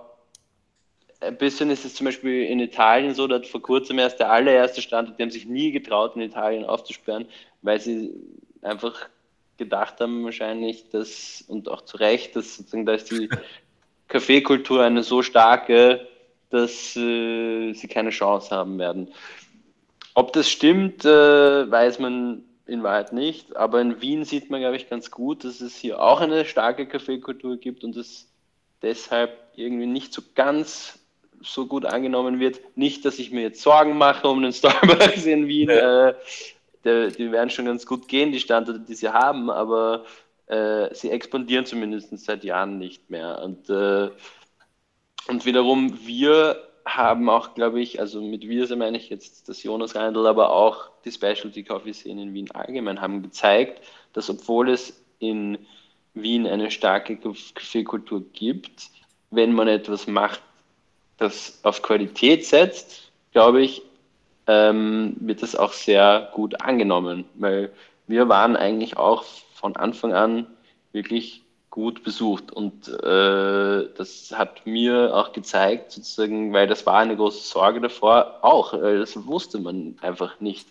ein 1.21 1.37
bisschen 1.39 1.71
ist 1.71 1.85
es 1.85 1.95
zum 1.95 2.05
Beispiel 2.05 2.45
in 2.45 2.61
Italien 2.61 3.15
so, 3.15 3.27
dass 3.27 3.49
vor 3.49 3.63
kurzem 3.63 3.99
erst 3.99 4.21
der 4.21 4.31
allererste 4.31 4.83
Standort, 4.83 5.19
die 5.19 5.23
haben 5.23 5.31
sich 5.31 5.47
nie 5.47 5.73
getraut, 5.73 6.15
in 6.15 6.23
Italien 6.23 6.65
aufzusperren, 6.65 7.27
weil 7.63 7.81
sie 7.81 8.13
einfach 8.61 9.09
gedacht 9.57 10.01
haben 10.01 10.25
wahrscheinlich, 10.25 10.91
dass, 10.91 11.45
und 11.49 11.69
auch 11.69 11.83
zu 11.83 11.97
Recht, 11.97 12.37
dass 12.37 12.57
sozusagen 12.57 12.85
da 12.85 12.95
ist 12.95 13.11
die 13.11 13.29
Kaffeekultur 14.09 14.83
eine 14.83 15.03
so 15.03 15.23
starke, 15.23 16.07
dass 16.51 16.97
äh, 16.97 17.73
sie 17.73 17.89
keine 17.89 18.11
Chance 18.11 18.55
haben 18.55 18.79
werden. 18.79 19.09
Ob 20.15 20.35
das 20.35 20.51
stimmt, 20.51 21.05
äh, 21.07 21.71
weiß 21.71 21.99
man 21.99 22.45
in 22.67 22.83
Wahrheit 22.83 23.13
nicht, 23.13 23.57
aber 23.57 23.81
in 23.81 24.01
Wien 24.01 24.25
sieht 24.25 24.51
man, 24.51 24.61
glaube 24.61 24.77
ich, 24.77 24.89
ganz 24.89 25.11
gut, 25.11 25.45
dass 25.45 25.61
es 25.61 25.77
hier 25.77 26.01
auch 26.01 26.21
eine 26.21 26.45
starke 26.45 26.87
Kaffeekultur 26.87 27.57
gibt 27.57 27.85
und 27.85 27.97
es 27.97 28.29
deshalb 28.83 29.37
irgendwie 29.57 29.87
nicht 29.87 30.13
so 30.13 30.23
ganz 30.35 30.99
so 31.41 31.67
gut 31.67 31.85
angenommen 31.85 32.39
wird. 32.39 32.61
Nicht, 32.77 33.05
dass 33.05 33.19
ich 33.19 33.33
mir 33.33 33.43
jetzt 33.43 33.63
Sorgen 33.63 33.99
mache 33.99 34.29
um 34.29 34.43
den 34.43 34.53
Starbucks 34.53 35.27
in 35.27 35.49
Wien. 35.49 35.71
Ja. 35.71 36.09
Äh, 36.09 36.15
die, 36.85 37.13
die, 37.17 37.33
werden 37.33 37.51
schon 37.51 37.67
ganz 37.67 37.87
gut 37.87 38.09
gehen, 38.09 38.33
die 38.33 38.41
Standorte, 38.41 38.81
die 38.81 38.95
sie 38.95 39.09
haben, 39.09 39.51
aber 39.51 40.05
äh, 40.47 40.93
sie 40.95 41.11
expandieren 41.11 41.65
zumindest 41.65 42.17
seit 42.19 42.45
Jahren 42.45 42.79
nicht 42.79 43.11
mehr. 43.11 43.41
Und, 43.43 43.71
äh, 43.71 44.11
und 45.29 45.47
wiederum, 45.47 45.99
wir 46.05 46.72
haben 46.85 47.29
auch, 47.29 47.55
glaube 47.55 47.81
ich, 47.81 48.01
also 48.01 48.21
mit 48.21 48.43
wir 48.43 48.77
meine 48.77 48.97
ich 48.97 49.09
jetzt 49.09 49.49
das 49.49 49.63
Jonas 49.63 49.95
Reindl, 49.95 50.27
aber 50.27 50.51
auch 50.51 50.91
die 51.05 51.13
Specialty 51.13 51.63
Coffee 51.63 51.93
Szene 51.93 52.23
in 52.23 52.35
Wien 52.35 52.51
allgemein 52.51 53.01
haben 53.01 53.23
gezeigt, 53.23 53.83
dass 54.13 54.29
obwohl 54.31 54.71
es 54.71 55.03
in 55.19 55.59
Wien 56.15 56.47
eine 56.47 56.71
starke 56.71 57.17
Kaffeekultur 57.17 58.23
gibt, 58.33 58.91
wenn 59.31 59.53
man 59.53 59.69
etwas 59.69 60.07
macht, 60.07 60.43
das 61.19 61.61
auf 61.63 61.83
Qualität 61.83 62.45
setzt, 62.45 63.13
glaube 63.33 63.63
ich, 63.63 63.83
ähm, 64.47 65.15
wird 65.21 65.43
das 65.43 65.55
auch 65.55 65.73
sehr 65.73 66.31
gut 66.35 66.61
angenommen, 66.61 67.25
weil 67.35 67.73
wir 68.07 68.29
waren 68.29 68.57
eigentlich 68.57 68.97
auch 68.97 69.25
von 69.55 69.77
Anfang 69.77 70.13
an 70.13 70.47
wirklich 70.93 71.42
gut 71.73 72.05
besucht 72.05 72.53
und 72.53 72.87
äh, 72.87 73.89
das 73.97 74.33
hat 74.37 74.67
mir 74.67 75.17
auch 75.17 75.33
gezeigt, 75.33 75.91
sozusagen, 75.91 76.53
weil 76.53 76.67
das 76.67 76.85
war 76.85 76.99
eine 76.99 77.17
große 77.17 77.41
Sorge 77.49 77.81
davor, 77.81 78.41
auch, 78.43 78.75
äh, 78.75 78.99
das 78.99 79.27
wusste 79.27 79.59
man 79.59 79.97
einfach 80.03 80.39
nicht. 80.39 80.69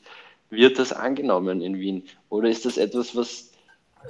Wird 0.51 0.77
das 0.77 0.93
angenommen 0.93 1.61
in 1.61 1.79
Wien 1.79 2.03
oder 2.29 2.49
ist 2.49 2.65
das 2.65 2.77
etwas, 2.77 3.15
was 3.15 3.51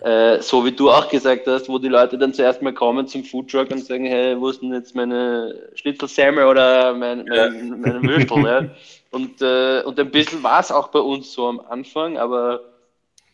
äh, 0.02 0.42
so 0.42 0.66
wie 0.66 0.74
du 0.74 0.92
auch 0.92 1.08
gesagt 1.08 1.48
hast, 1.48 1.70
wo 1.70 1.80
die 1.80 1.88
Leute 1.88 2.18
dann 2.18 2.34
zuerst 2.34 2.62
mal 2.62 2.74
kommen 2.74 3.08
zum 3.08 3.24
Foodtruck 3.24 3.72
und 3.72 3.86
sagen, 3.86 4.06
hey, 4.06 4.40
wo 4.40 4.50
ist 4.50 4.62
denn 4.62 4.74
jetzt 4.74 4.94
meine 4.94 5.70
Schnitzelsemmel 5.76 6.46
oder 6.46 6.94
mein, 6.94 7.26
mein, 7.26 7.34
ja. 7.34 7.50
meine 7.50 8.02
Würstel? 8.04 8.44
ja? 8.46 8.66
und, 9.12 9.42
äh, 9.42 9.82
und 9.84 9.98
ein 9.98 10.12
bisschen 10.12 10.44
war 10.44 10.60
es 10.60 10.74
auch 10.74 10.90
bei 10.90 11.00
uns 11.00 11.32
so 11.32 11.48
am 11.48 11.62
Anfang, 11.62 12.18
aber 12.18 12.71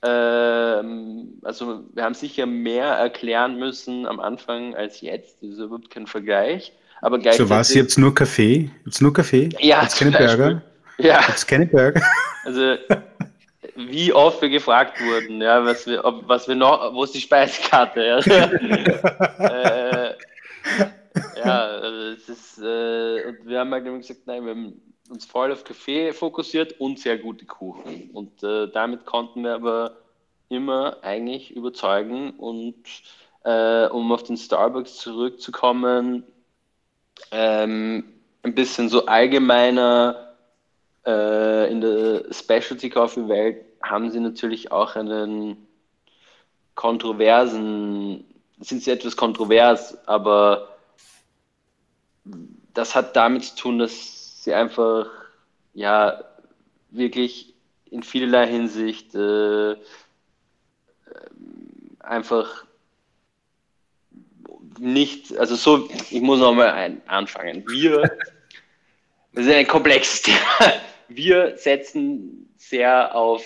ähm, 0.04 1.40
also 1.44 1.84
wir 1.94 2.04
haben 2.04 2.14
sicher 2.14 2.46
mehr 2.46 2.86
erklären 2.86 3.58
müssen 3.58 4.06
am 4.06 4.20
Anfang 4.20 4.76
als 4.76 5.02
jetzt, 5.02 5.42
das 5.42 5.52
ist 5.52 5.60
überhaupt 5.60 5.90
kein 5.90 6.08
Vergleich. 6.08 6.74
Aber 7.02 7.20
so 7.32 7.50
was, 7.50 7.74
jetzt 7.74 7.98
nur 7.98 8.14
Kaffee? 8.14 8.72
Jetzt 8.86 9.02
nur 9.02 9.14
Kaffee? 9.14 9.50
Ja, 9.60 9.84
jetzt 9.84 9.98
keine 9.98 10.12
Burger? 10.12 10.62
Ja. 10.98 11.22
Jetzt 11.28 11.48
keine 11.48 11.68
Burger? 11.68 12.02
Also 12.44 12.76
wie 13.78 14.12
oft 14.12 14.42
wir 14.42 14.50
gefragt 14.50 15.00
wurden, 15.02 15.42
ja, 15.42 15.64
was 15.64 15.86
wir, 15.86 16.04
ob, 16.04 16.28
was 16.28 16.48
wir 16.48 16.56
noch, 16.56 16.94
wo 16.94 17.04
ist 17.04 17.14
die 17.14 17.22
Speisekarte? 17.22 18.02
Ja, 18.02 18.18
äh, 19.40 20.14
ja 21.38 21.60
also 21.66 22.00
es 22.14 22.28
ist, 22.28 22.58
äh, 22.58 23.28
und 23.28 23.48
wir 23.48 23.60
haben 23.60 23.72
halt 23.72 23.86
immer 23.86 23.98
gesagt, 23.98 24.22
nein, 24.26 24.44
wir 24.46 24.52
haben 24.52 24.82
uns 25.10 25.26
voll 25.26 25.52
auf 25.52 25.64
Kaffee 25.64 26.14
fokussiert 26.14 26.80
und 26.80 27.00
sehr 27.00 27.18
gute 27.18 27.46
Kuchen. 27.46 28.10
Und 28.14 28.44
äh, 28.44 28.70
damit 28.70 29.06
konnten 29.06 29.44
wir 29.44 29.56
aber 29.56 29.98
immer 30.50 30.98
eigentlich 31.02 31.52
überzeugen 31.52 32.32
und 32.32 32.76
äh, 33.44 33.88
um 33.88 34.12
auf 34.12 34.24
den 34.24 34.38
Starbucks 34.38 34.98
zurückzukommen, 34.98 36.24
ähm, 37.32 38.04
ein 38.44 38.56
bisschen 38.56 38.90
so 38.90 39.06
allgemeiner 39.06 40.36
äh, 41.06 41.72
in 41.72 41.82
der 41.82 42.26
Specialty 42.32 42.90
Coffee 42.90 43.28
Welt 43.28 43.66
haben 43.82 44.12
sie 44.12 44.20
natürlich 44.20 44.72
auch 44.72 44.96
einen 44.96 45.68
kontroversen, 46.76 48.26
sind 48.60 48.84
sie 48.84 48.92
etwas 48.92 49.16
kontrovers, 49.16 49.98
aber 50.08 50.78
das 52.74 52.96
hat 52.96 53.16
damit 53.16 53.44
zu 53.46 53.56
tun, 53.56 53.80
dass 53.80 54.17
sie 54.48 54.54
einfach 54.54 55.08
ja 55.74 56.24
wirklich 56.90 57.54
in 57.92 58.02
vielerlei 58.02 58.48
Hinsicht 58.48 59.14
äh, 59.14 59.76
einfach 62.00 62.66
nicht, 64.80 65.38
also 65.38 65.56
so, 65.56 65.90
ich 66.10 66.22
muss 66.22 66.40
nochmal 66.40 67.02
anfangen. 67.08 67.66
Wir, 67.68 68.04
das 69.34 69.46
ist 69.46 69.52
ein 69.52 69.68
komplexes 69.68 70.22
Thema. 70.22 70.82
Wir 71.10 71.58
setzen 71.58 72.50
sehr 72.56 73.14
auf 73.16 73.44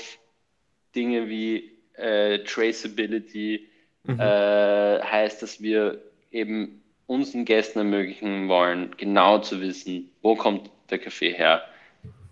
Dinge 0.95 1.27
wie 1.29 1.77
äh, 1.93 2.43
Traceability, 2.43 3.67
mhm. 4.03 4.19
äh, 4.19 5.01
heißt, 5.01 5.41
dass 5.41 5.61
wir 5.61 5.99
eben 6.31 6.80
unseren 7.11 7.43
Gästen 7.43 7.79
ermöglichen 7.79 8.47
wollen, 8.47 8.95
genau 8.95 9.39
zu 9.39 9.59
wissen, 9.59 10.09
wo 10.21 10.35
kommt 10.35 10.69
der 10.89 10.97
Kaffee 10.97 11.33
her. 11.33 11.61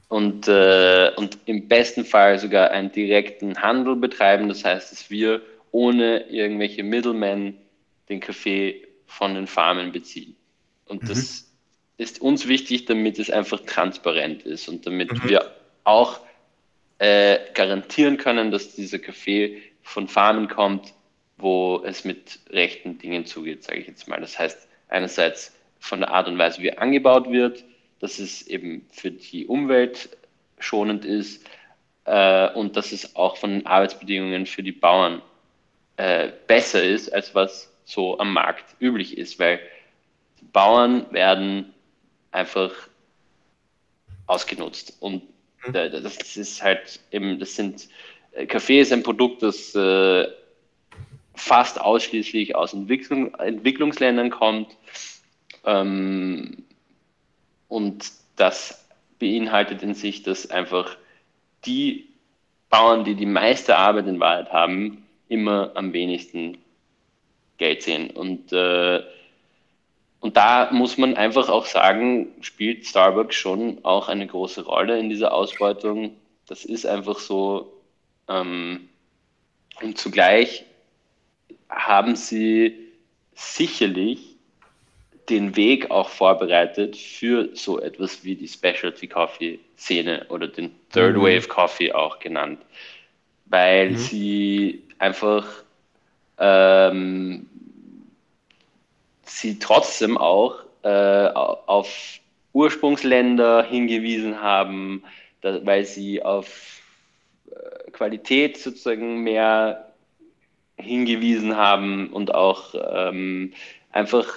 Und, 0.07 0.47
äh, 0.47 1.11
und 1.17 1.37
im 1.45 1.67
besten 1.67 2.05
Fall 2.05 2.39
sogar 2.39 2.71
einen 2.71 2.89
direkten 2.89 3.61
Handel 3.61 3.97
betreiben. 3.97 4.47
Das 4.47 4.63
heißt, 4.63 4.91
dass 4.91 5.09
wir 5.09 5.41
ohne 5.71 6.29
irgendwelche 6.29 6.83
Middlemen 6.83 7.57
den 8.07 8.21
Kaffee 8.21 8.87
von 9.05 9.35
den 9.35 9.47
Farmen 9.47 9.91
beziehen. 9.91 10.37
Und 10.85 11.03
mhm. 11.03 11.07
das 11.09 11.51
ist 11.97 12.21
uns 12.21 12.47
wichtig, 12.47 12.85
damit 12.85 13.19
es 13.19 13.29
einfach 13.29 13.59
transparent 13.59 14.43
ist 14.43 14.69
und 14.69 14.87
damit 14.87 15.11
mhm. 15.11 15.29
wir 15.29 15.55
auch 15.83 16.21
äh, 16.99 17.37
garantieren 17.53 18.15
können, 18.15 18.49
dass 18.49 18.75
dieser 18.75 18.99
Kaffee 18.99 19.61
von 19.83 20.07
Farmen 20.07 20.47
kommt, 20.47 20.93
wo 21.37 21.83
es 21.85 22.05
mit 22.05 22.39
rechten 22.49 22.97
Dingen 22.97 23.25
zugeht, 23.25 23.63
sage 23.63 23.79
ich 23.79 23.87
jetzt 23.87 24.07
mal. 24.07 24.21
Das 24.21 24.39
heißt, 24.39 24.68
einerseits 24.89 25.55
von 25.79 26.01
der 26.01 26.11
Art 26.11 26.27
und 26.27 26.37
Weise, 26.37 26.61
wie 26.61 26.77
angebaut 26.77 27.31
wird, 27.31 27.63
dass 27.99 28.19
es 28.19 28.45
eben 28.47 28.85
für 28.91 29.11
die 29.11 29.47
Umwelt 29.47 30.09
schonend 30.59 31.05
ist 31.05 31.45
äh, 32.05 32.51
und 32.53 32.75
dass 32.75 32.91
es 32.91 33.15
auch 33.15 33.37
von 33.37 33.51
den 33.51 33.65
Arbeitsbedingungen 33.65 34.45
für 34.45 34.63
die 34.63 34.71
Bauern 34.71 35.21
äh, 35.97 36.31
besser 36.47 36.83
ist, 36.83 37.13
als 37.13 37.33
was 37.33 37.71
so 37.85 38.19
am 38.19 38.33
Markt 38.33 38.75
üblich 38.79 39.17
ist, 39.17 39.39
weil 39.39 39.59
die 40.39 40.45
Bauern 40.45 41.11
werden 41.11 41.73
einfach 42.31 42.71
ausgenutzt 44.27 44.95
und 44.99 45.23
Mhm. 45.65 45.73
Das 45.73 46.37
ist 46.37 46.61
halt 46.61 46.99
eben, 47.11 47.39
das 47.39 47.55
sind, 47.55 47.89
äh, 48.31 48.45
Kaffee 48.45 48.81
ist 48.81 48.93
ein 48.93 49.03
Produkt, 49.03 49.43
das 49.43 49.75
äh, 49.75 50.27
fast 51.39 51.79
ausschließlich 51.81 52.55
aus 52.55 52.73
Entwicklung, 52.73 53.33
Entwicklungsländern 53.35 54.29
kommt. 54.29 54.75
Ähm, 55.65 56.63
und 57.67 58.11
das 58.35 58.85
beinhaltet 59.19 59.81
in 59.83 59.93
sich, 59.93 60.23
dass 60.23 60.49
einfach 60.49 60.97
die 61.65 62.09
Bauern, 62.69 63.03
die 63.03 63.15
die 63.15 63.25
meiste 63.25 63.77
Arbeit 63.77 64.07
in 64.07 64.19
Wahrheit 64.19 64.51
haben, 64.51 65.05
immer 65.27 65.71
am 65.75 65.93
wenigsten 65.93 66.57
Geld 67.57 67.83
sehen. 67.83 68.11
Und, 68.11 68.51
äh, 68.53 69.03
und 70.19 70.37
da 70.37 70.69
muss 70.71 70.97
man 70.97 71.15
einfach 71.15 71.49
auch 71.49 71.65
sagen, 71.65 72.27
spielt 72.41 72.85
Starbucks 72.85 73.35
schon 73.35 73.83
auch 73.83 74.07
eine 74.09 74.27
große 74.27 74.65
Rolle 74.65 74.99
in 74.99 75.09
dieser 75.09 75.33
Ausbeutung. 75.33 76.15
Das 76.47 76.65
ist 76.65 76.85
einfach 76.85 77.19
so. 77.19 77.73
Ähm, 78.27 78.89
und 79.81 79.97
zugleich 79.97 80.65
haben 81.69 82.15
sie 82.15 82.75
sicherlich 83.33 84.35
den 85.29 85.55
Weg 85.55 85.91
auch 85.91 86.09
vorbereitet 86.09 86.97
für 86.97 87.49
so 87.53 87.79
etwas 87.79 88.23
wie 88.23 88.35
die 88.35 88.47
Specialty 88.47 89.07
Coffee 89.07 89.59
Szene 89.77 90.25
oder 90.29 90.47
den 90.47 90.71
Third 90.91 91.15
mhm. 91.15 91.21
Wave 91.21 91.47
Coffee 91.47 91.93
auch 91.93 92.19
genannt, 92.19 92.59
weil 93.45 93.91
mhm. 93.91 93.97
sie 93.97 94.83
einfach 94.97 95.45
ähm, 96.37 97.47
sie 99.23 99.59
trotzdem 99.59 100.17
auch 100.17 100.55
äh, 100.83 101.27
auf 101.27 102.19
Ursprungsländer 102.53 103.63
hingewiesen 103.63 104.41
haben, 104.41 105.03
da, 105.41 105.65
weil 105.65 105.85
sie 105.85 106.23
auf 106.23 106.81
äh, 107.51 107.91
Qualität 107.91 108.57
sozusagen 108.57 109.21
mehr 109.21 109.88
hingewiesen 110.79 111.55
haben 111.55 112.07
und 112.07 112.33
auch 112.33 112.73
ähm, 112.73 113.53
einfach 113.91 114.27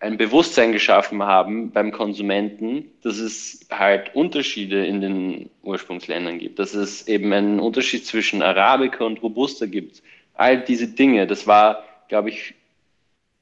ein 0.00 0.18
Bewusstsein 0.18 0.72
geschaffen 0.72 1.22
haben 1.22 1.70
beim 1.70 1.90
Konsumenten, 1.90 2.90
dass 3.02 3.18
es 3.18 3.66
halt 3.70 4.14
Unterschiede 4.14 4.84
in 4.84 5.00
den 5.00 5.50
Ursprungsländern 5.62 6.38
gibt, 6.38 6.58
dass 6.58 6.74
es 6.74 7.08
eben 7.08 7.32
einen 7.32 7.58
Unterschied 7.58 8.04
zwischen 8.04 8.42
Arabica 8.42 9.04
und 9.04 9.22
Robusta 9.22 9.64
gibt. 9.66 10.02
All 10.34 10.62
diese 10.62 10.88
Dinge, 10.88 11.26
das 11.26 11.46
war, 11.46 11.84
glaube 12.08 12.28
ich, 12.28 12.54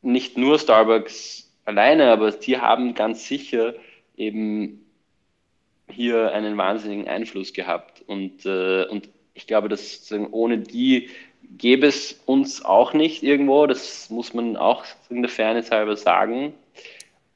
nicht 0.03 0.39
nur 0.39 0.59
Starbucks 0.59 1.51
alleine, 1.65 2.11
aber 2.11 2.31
die 2.31 2.59
haben 2.59 2.95
ganz 2.95 3.27
sicher 3.27 3.75
eben 4.17 4.85
hier 5.91 6.33
einen 6.33 6.57
wahnsinnigen 6.57 7.09
Einfluss 7.09 7.53
gehabt. 7.53 8.03
Und, 8.07 8.47
äh, 8.47 8.85
und 8.85 9.09
ich 9.35 9.47
glaube, 9.47 9.69
dass 9.69 10.13
ohne 10.31 10.59
die 10.59 11.11
gäbe 11.59 11.87
es 11.87 12.21
uns 12.27 12.65
auch 12.65 12.93
nicht 12.93 13.23
irgendwo, 13.23 13.67
das 13.67 14.11
muss 14.11 14.35
man 14.35 14.57
auch 14.57 14.85
in 15.11 15.23
der 15.23 15.31
Fairness 15.31 15.71
halber 15.71 15.97
sagen. 15.97 16.55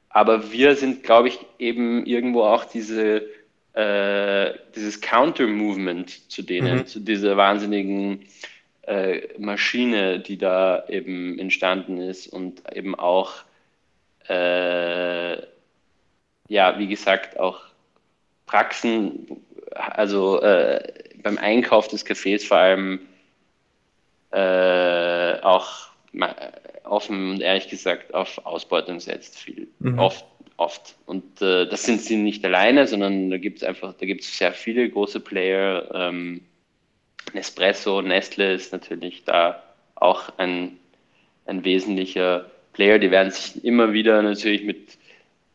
Aber 0.09 0.51
wir 0.51 0.75
sind, 0.75 1.03
glaube 1.03 1.27
ich, 1.27 1.39
eben 1.59 2.05
irgendwo 2.05 2.43
auch 2.43 2.65
diese, 2.65 3.23
äh, 3.73 4.53
dieses 4.75 5.01
Counter-Movement 5.01 6.31
zu 6.31 6.41
denen, 6.41 6.79
mhm. 6.79 6.87
zu 6.87 6.99
dieser 6.99 7.37
wahnsinnigen 7.37 8.25
äh, 8.87 9.27
Maschine, 9.37 10.19
die 10.19 10.37
da 10.37 10.85
eben 10.87 11.37
entstanden 11.37 11.97
ist 11.99 12.27
und 12.27 12.63
eben 12.73 12.95
auch, 12.95 13.33
äh, 14.27 15.37
ja, 16.49 16.79
wie 16.79 16.87
gesagt, 16.87 17.39
auch 17.39 17.61
Praxen, 18.45 19.27
also 19.71 20.41
äh, 20.41 20.81
beim 21.21 21.37
Einkauf 21.37 21.89
des 21.89 22.05
Cafés 22.05 22.47
vor 22.47 22.57
allem 22.57 23.01
äh, 24.31 25.39
auch 25.41 25.87
offen 26.83 27.31
und 27.31 27.41
ehrlich 27.41 27.67
gesagt 27.67 28.13
auf 28.13 28.45
Ausbeutung 28.45 28.99
setzt, 28.99 29.37
viel, 29.37 29.67
mhm. 29.79 29.99
oft, 29.99 30.25
oft. 30.57 30.95
Und 31.05 31.41
äh, 31.41 31.67
das 31.67 31.83
sind 31.83 32.01
sie 32.01 32.15
nicht 32.15 32.43
alleine, 32.43 32.87
sondern 32.87 33.29
da 33.29 33.37
gibt 33.37 33.57
es 33.57 33.63
einfach, 33.63 33.93
da 33.93 34.05
gibt 34.05 34.21
es 34.21 34.37
sehr 34.37 34.53
viele 34.53 34.89
große 34.89 35.19
Player. 35.19 35.89
Ähm, 35.93 36.41
Nespresso, 37.33 38.01
Nestle 38.01 38.53
ist 38.53 38.71
natürlich 38.71 39.25
da 39.25 39.61
auch 39.95 40.29
ein, 40.37 40.77
ein 41.45 41.63
wesentlicher 41.63 42.49
Player. 42.73 42.99
Die 42.99 43.11
werden 43.11 43.31
sich 43.31 43.63
immer 43.63 43.93
wieder 43.93 44.21
natürlich 44.21 44.63
mit, 44.63 44.97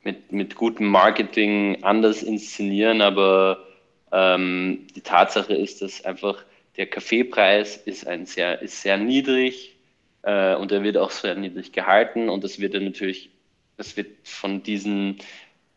mit, 0.02 0.32
mit 0.32 0.54
gutem 0.54 0.86
Marketing 0.86 1.82
anders 1.82 2.22
inszenieren, 2.22 3.00
aber 3.00 3.64
ähm, 4.12 4.86
die 4.94 5.00
Tatsache 5.00 5.54
ist, 5.54 5.80
dass 5.82 6.04
einfach 6.04 6.44
der 6.76 6.86
Kaffeepreis 6.86 7.76
ist, 7.76 8.06
ein 8.06 8.26
sehr, 8.26 8.62
ist 8.62 8.82
sehr 8.82 8.96
niedrig 8.96 9.76
äh, 10.22 10.54
und 10.54 10.72
er 10.72 10.82
wird 10.82 10.96
auch 10.96 11.10
sehr 11.10 11.34
niedrig 11.34 11.72
gehalten. 11.72 12.28
Und 12.28 12.44
das 12.44 12.60
wird 12.60 12.74
dann 12.74 12.84
natürlich, 12.84 13.30
das 13.76 13.96
wird 13.96 14.08
von 14.24 14.62
diesen 14.62 15.18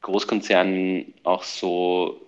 Großkonzernen 0.01 1.13
auch 1.23 1.43
so 1.43 2.21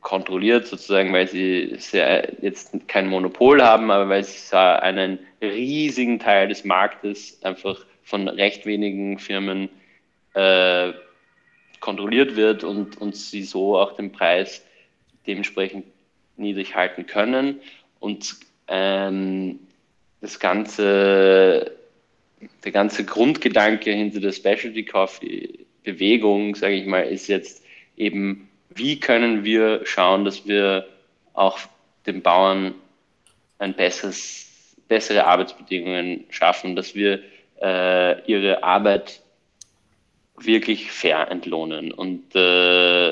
kontrolliert, 0.00 0.66
sozusagen, 0.66 1.12
weil 1.12 1.28
sie 1.28 1.74
sehr, 1.78 2.32
jetzt 2.42 2.88
kein 2.88 3.08
Monopol 3.08 3.62
haben, 3.62 3.90
aber 3.90 4.08
weil 4.08 4.24
sie 4.24 4.56
einen 4.56 5.18
riesigen 5.40 6.18
Teil 6.18 6.48
des 6.48 6.64
Marktes 6.64 7.42
einfach 7.42 7.84
von 8.02 8.28
recht 8.28 8.66
wenigen 8.66 9.18
Firmen 9.18 9.68
äh, 10.34 10.92
kontrolliert 11.80 12.36
wird 12.36 12.64
und, 12.64 13.00
und 13.00 13.16
sie 13.16 13.42
so 13.42 13.78
auch 13.78 13.92
den 13.92 14.12
Preis 14.12 14.64
dementsprechend 15.26 15.84
niedrig 16.36 16.74
halten 16.74 17.06
können. 17.06 17.60
Und 18.00 18.36
ähm, 18.68 19.60
das 20.20 20.38
ganze, 20.40 21.72
der 22.64 22.72
ganze 22.72 23.04
Grundgedanke 23.04 23.90
hinter 23.90 24.20
der 24.20 24.32
Specialty 24.32 24.84
Coffee 24.84 25.66
Bewegung, 25.82 26.54
sage 26.54 26.74
ich 26.74 26.86
mal, 26.86 27.02
ist 27.02 27.26
jetzt 27.28 27.64
eben, 27.96 28.48
wie 28.70 29.00
können 29.00 29.44
wir 29.44 29.84
schauen, 29.84 30.24
dass 30.24 30.46
wir 30.46 30.86
auch 31.34 31.58
den 32.06 32.22
Bauern 32.22 32.74
ein 33.58 33.74
besseres, 33.74 34.76
bessere 34.88 35.26
Arbeitsbedingungen 35.26 36.24
schaffen, 36.30 36.76
dass 36.76 36.94
wir 36.94 37.20
äh, 37.60 38.24
ihre 38.30 38.62
Arbeit 38.62 39.20
wirklich 40.38 40.90
fair 40.90 41.30
entlohnen. 41.30 41.92
Und, 41.92 42.34
äh, 42.34 43.11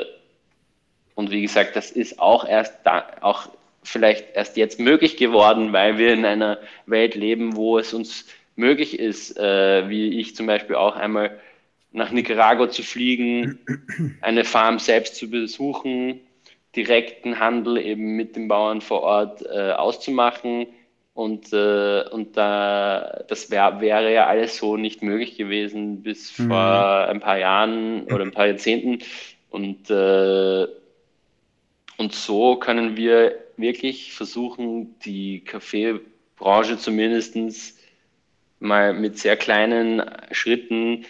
und 1.20 1.30
wie 1.30 1.42
gesagt, 1.42 1.76
das 1.76 1.90
ist 1.90 2.18
auch 2.18 2.48
erst 2.48 2.74
da, 2.84 3.04
auch 3.20 3.50
vielleicht 3.82 4.34
erst 4.34 4.56
jetzt 4.56 4.80
möglich 4.80 5.18
geworden, 5.18 5.74
weil 5.74 5.98
wir 5.98 6.14
in 6.14 6.24
einer 6.24 6.58
Welt 6.86 7.14
leben, 7.14 7.56
wo 7.56 7.78
es 7.78 7.92
uns 7.92 8.26
möglich 8.56 8.98
ist, 8.98 9.36
äh, 9.38 9.86
wie 9.90 10.18
ich 10.18 10.34
zum 10.34 10.46
Beispiel 10.46 10.76
auch 10.76 10.96
einmal 10.96 11.38
nach 11.92 12.10
Nicaragua 12.10 12.70
zu 12.70 12.82
fliegen, 12.82 13.58
eine 14.22 14.44
Farm 14.44 14.78
selbst 14.78 15.16
zu 15.16 15.28
besuchen, 15.28 16.20
direkten 16.74 17.38
Handel 17.38 17.76
eben 17.76 18.16
mit 18.16 18.34
den 18.34 18.48
Bauern 18.48 18.80
vor 18.80 19.02
Ort 19.02 19.42
äh, 19.42 19.72
auszumachen. 19.72 20.68
Und, 21.12 21.52
äh, 21.52 22.02
und 22.08 22.38
da, 22.38 23.24
das 23.28 23.50
wär, 23.50 23.82
wäre 23.82 24.10
ja 24.10 24.26
alles 24.26 24.56
so 24.56 24.78
nicht 24.78 25.02
möglich 25.02 25.36
gewesen 25.36 26.02
bis 26.02 26.38
mhm. 26.38 26.48
vor 26.48 27.08
ein 27.08 27.20
paar 27.20 27.36
Jahren 27.36 28.04
oder 28.04 28.22
ein 28.22 28.30
paar 28.30 28.46
Jahrzehnten. 28.46 29.00
Und, 29.50 29.90
äh, 29.90 30.79
und 32.00 32.14
so 32.14 32.56
können 32.56 32.96
wir 32.96 33.34
wirklich 33.58 34.14
versuchen, 34.14 34.98
die 35.00 35.40
Kaffeebranche 35.40 36.78
zumindest 36.78 37.36
mal 38.58 38.94
mit 38.94 39.18
sehr 39.18 39.36
kleinen 39.36 40.02
Schritten 40.30 41.04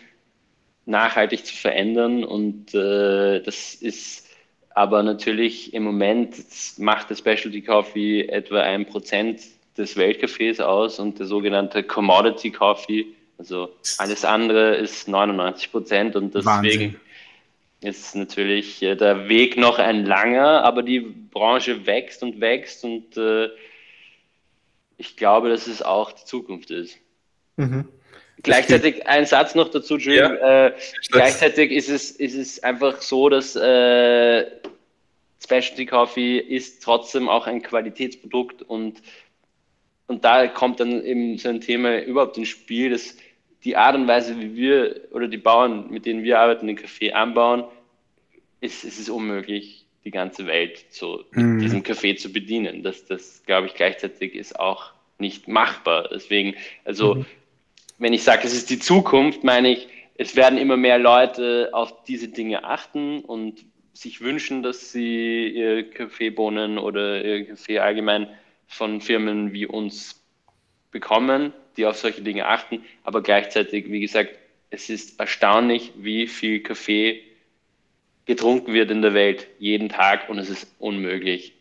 nachhaltig 0.87 1.47
zu 1.47 1.55
verändern. 1.55 2.25
Und 2.25 2.75
äh, 2.75 3.41
das 3.41 3.75
ist 3.77 4.27
aber 4.71 5.05
natürlich 5.05 5.73
im 5.75 5.85
Moment 5.85 6.35
macht 6.79 7.09
der 7.09 7.15
Specialty 7.15 7.63
Coffee 7.63 8.23
etwa 8.23 8.61
ein 8.63 8.85
Prozent 8.85 9.43
des 9.79 9.97
Weltkaffees 9.97 10.59
aus 10.59 10.99
und 10.99 11.21
der 11.21 11.27
sogenannte 11.27 11.85
Commodity 11.85 12.51
Coffee, 12.51 13.07
also 13.39 13.69
alles 13.99 14.25
andere 14.25 14.75
ist 14.75 15.07
99 15.07 15.71
Prozent 15.71 16.17
und 16.17 16.35
deswegen 16.35 16.47
Wahnsinn 16.47 16.97
ist 17.83 18.15
natürlich 18.15 18.83
äh, 18.83 18.95
der 18.95 19.29
Weg 19.29 19.57
noch 19.57 19.79
ein 19.79 20.05
langer, 20.05 20.65
aber 20.65 20.83
die 20.83 21.01
Branche 21.01 21.87
wächst 21.87 22.23
und 22.23 22.41
wächst 22.41 22.85
und 22.85 23.17
äh, 23.17 23.49
ich 24.97 25.17
glaube, 25.17 25.49
dass 25.49 25.67
es 25.67 25.81
auch 25.81 26.13
die 26.13 26.25
Zukunft 26.25 26.71
ist. 26.71 26.99
Mhm. 27.57 27.89
Gleichzeitig 28.43 29.07
ein 29.07 29.27
Satz 29.27 29.55
noch 29.55 29.69
dazu, 29.69 29.95
Entschuldigung. 29.95 30.35
Ja, 30.35 30.67
äh, 30.69 30.75
gleichzeitig 31.11 31.73
ist 31.73 31.89
es, 31.89 32.11
ist 32.11 32.35
es 32.35 32.63
einfach 32.63 33.01
so, 33.01 33.29
dass 33.29 33.55
äh, 33.57 34.47
Specialty 35.43 35.87
Coffee 35.87 36.39
ist 36.39 36.83
trotzdem 36.83 37.29
auch 37.29 37.47
ein 37.47 37.63
Qualitätsprodukt 37.63 38.63
und, 38.63 39.03
und 40.07 40.25
da 40.25 40.47
kommt 40.49 40.81
dann 40.81 41.03
eben 41.05 41.39
so 41.39 41.49
ein 41.49 41.61
Thema 41.61 42.03
überhaupt 42.03 42.37
ins 42.39 42.49
Spiel, 42.49 42.91
dass 42.91 43.17
die 43.65 43.77
Art 43.77 43.95
und 43.95 44.07
Weise, 44.07 44.39
wie 44.41 44.57
wir 44.57 45.09
oder 45.13 45.29
die 45.29 45.37
Bauern, 45.37 45.91
mit 45.91 46.07
denen 46.07 46.23
wir 46.23 46.39
arbeiten, 46.39 46.67
den 46.67 46.77
Kaffee 46.77 47.13
anbauen, 47.13 47.65
ist, 48.61 48.85
ist 48.85 48.99
es 48.99 49.09
unmöglich, 49.09 49.87
die 50.05 50.11
ganze 50.11 50.47
Welt 50.47 50.87
zu 50.91 51.25
mhm. 51.33 51.59
diesem 51.59 51.83
Kaffee 51.83 52.17
zu 52.17 52.33
bedienen. 52.33 52.83
Das, 52.83 53.05
das 53.05 53.43
glaube 53.45 53.67
ich, 53.67 53.75
gleichzeitig 53.75 54.35
ist 54.35 54.59
auch 54.59 54.93
nicht 55.19 55.49
machbar. 55.49 56.09
Deswegen, 56.11 56.55
also, 56.85 57.17
mhm. 57.17 57.27
wenn 57.99 58.13
ich 58.13 58.23
sage, 58.23 58.47
es 58.47 58.55
ist 58.55 58.71
die 58.71 58.79
Zukunft, 58.79 59.45
meine 59.45 59.71
ich, 59.71 59.89
es 60.17 60.37
werden 60.37 60.59
immer 60.59 60.77
mehr 60.77 60.99
Leute 60.99 61.71
auf 61.73 62.05
diese 62.05 62.29
Dinge 62.29 62.65
achten 62.65 63.21
und 63.21 63.65
sich 63.93 64.21
wünschen, 64.21 64.63
dass 64.63 64.93
sie 64.93 65.49
ihre 65.49 65.85
Kaffeebohnen 65.85 66.79
oder 66.79 67.25
ihr 67.25 67.47
Kaffee 67.47 67.79
allgemein 67.79 68.29
von 68.67 69.01
Firmen 69.01 69.53
wie 69.53 69.67
uns 69.67 70.23
bekommen, 70.91 71.53
die 71.81 71.87
auf 71.87 71.97
solche 71.97 72.21
Dinge 72.21 72.47
achten, 72.47 72.85
aber 73.05 73.23
gleichzeitig, 73.23 73.91
wie 73.91 74.01
gesagt, 74.01 74.31
es 74.69 74.91
ist 74.91 75.19
erstaunlich, 75.19 75.93
wie 75.97 76.27
viel 76.27 76.61
Kaffee 76.61 77.23
getrunken 78.27 78.73
wird 78.75 78.91
in 78.91 79.03
der 79.03 79.15
Welt 79.15 79.49
jeden 79.59 79.89
Tag 79.89 80.29
und 80.29 80.39
es 80.39 80.51
ist 80.51 80.67
unmöglich, 80.79 81.55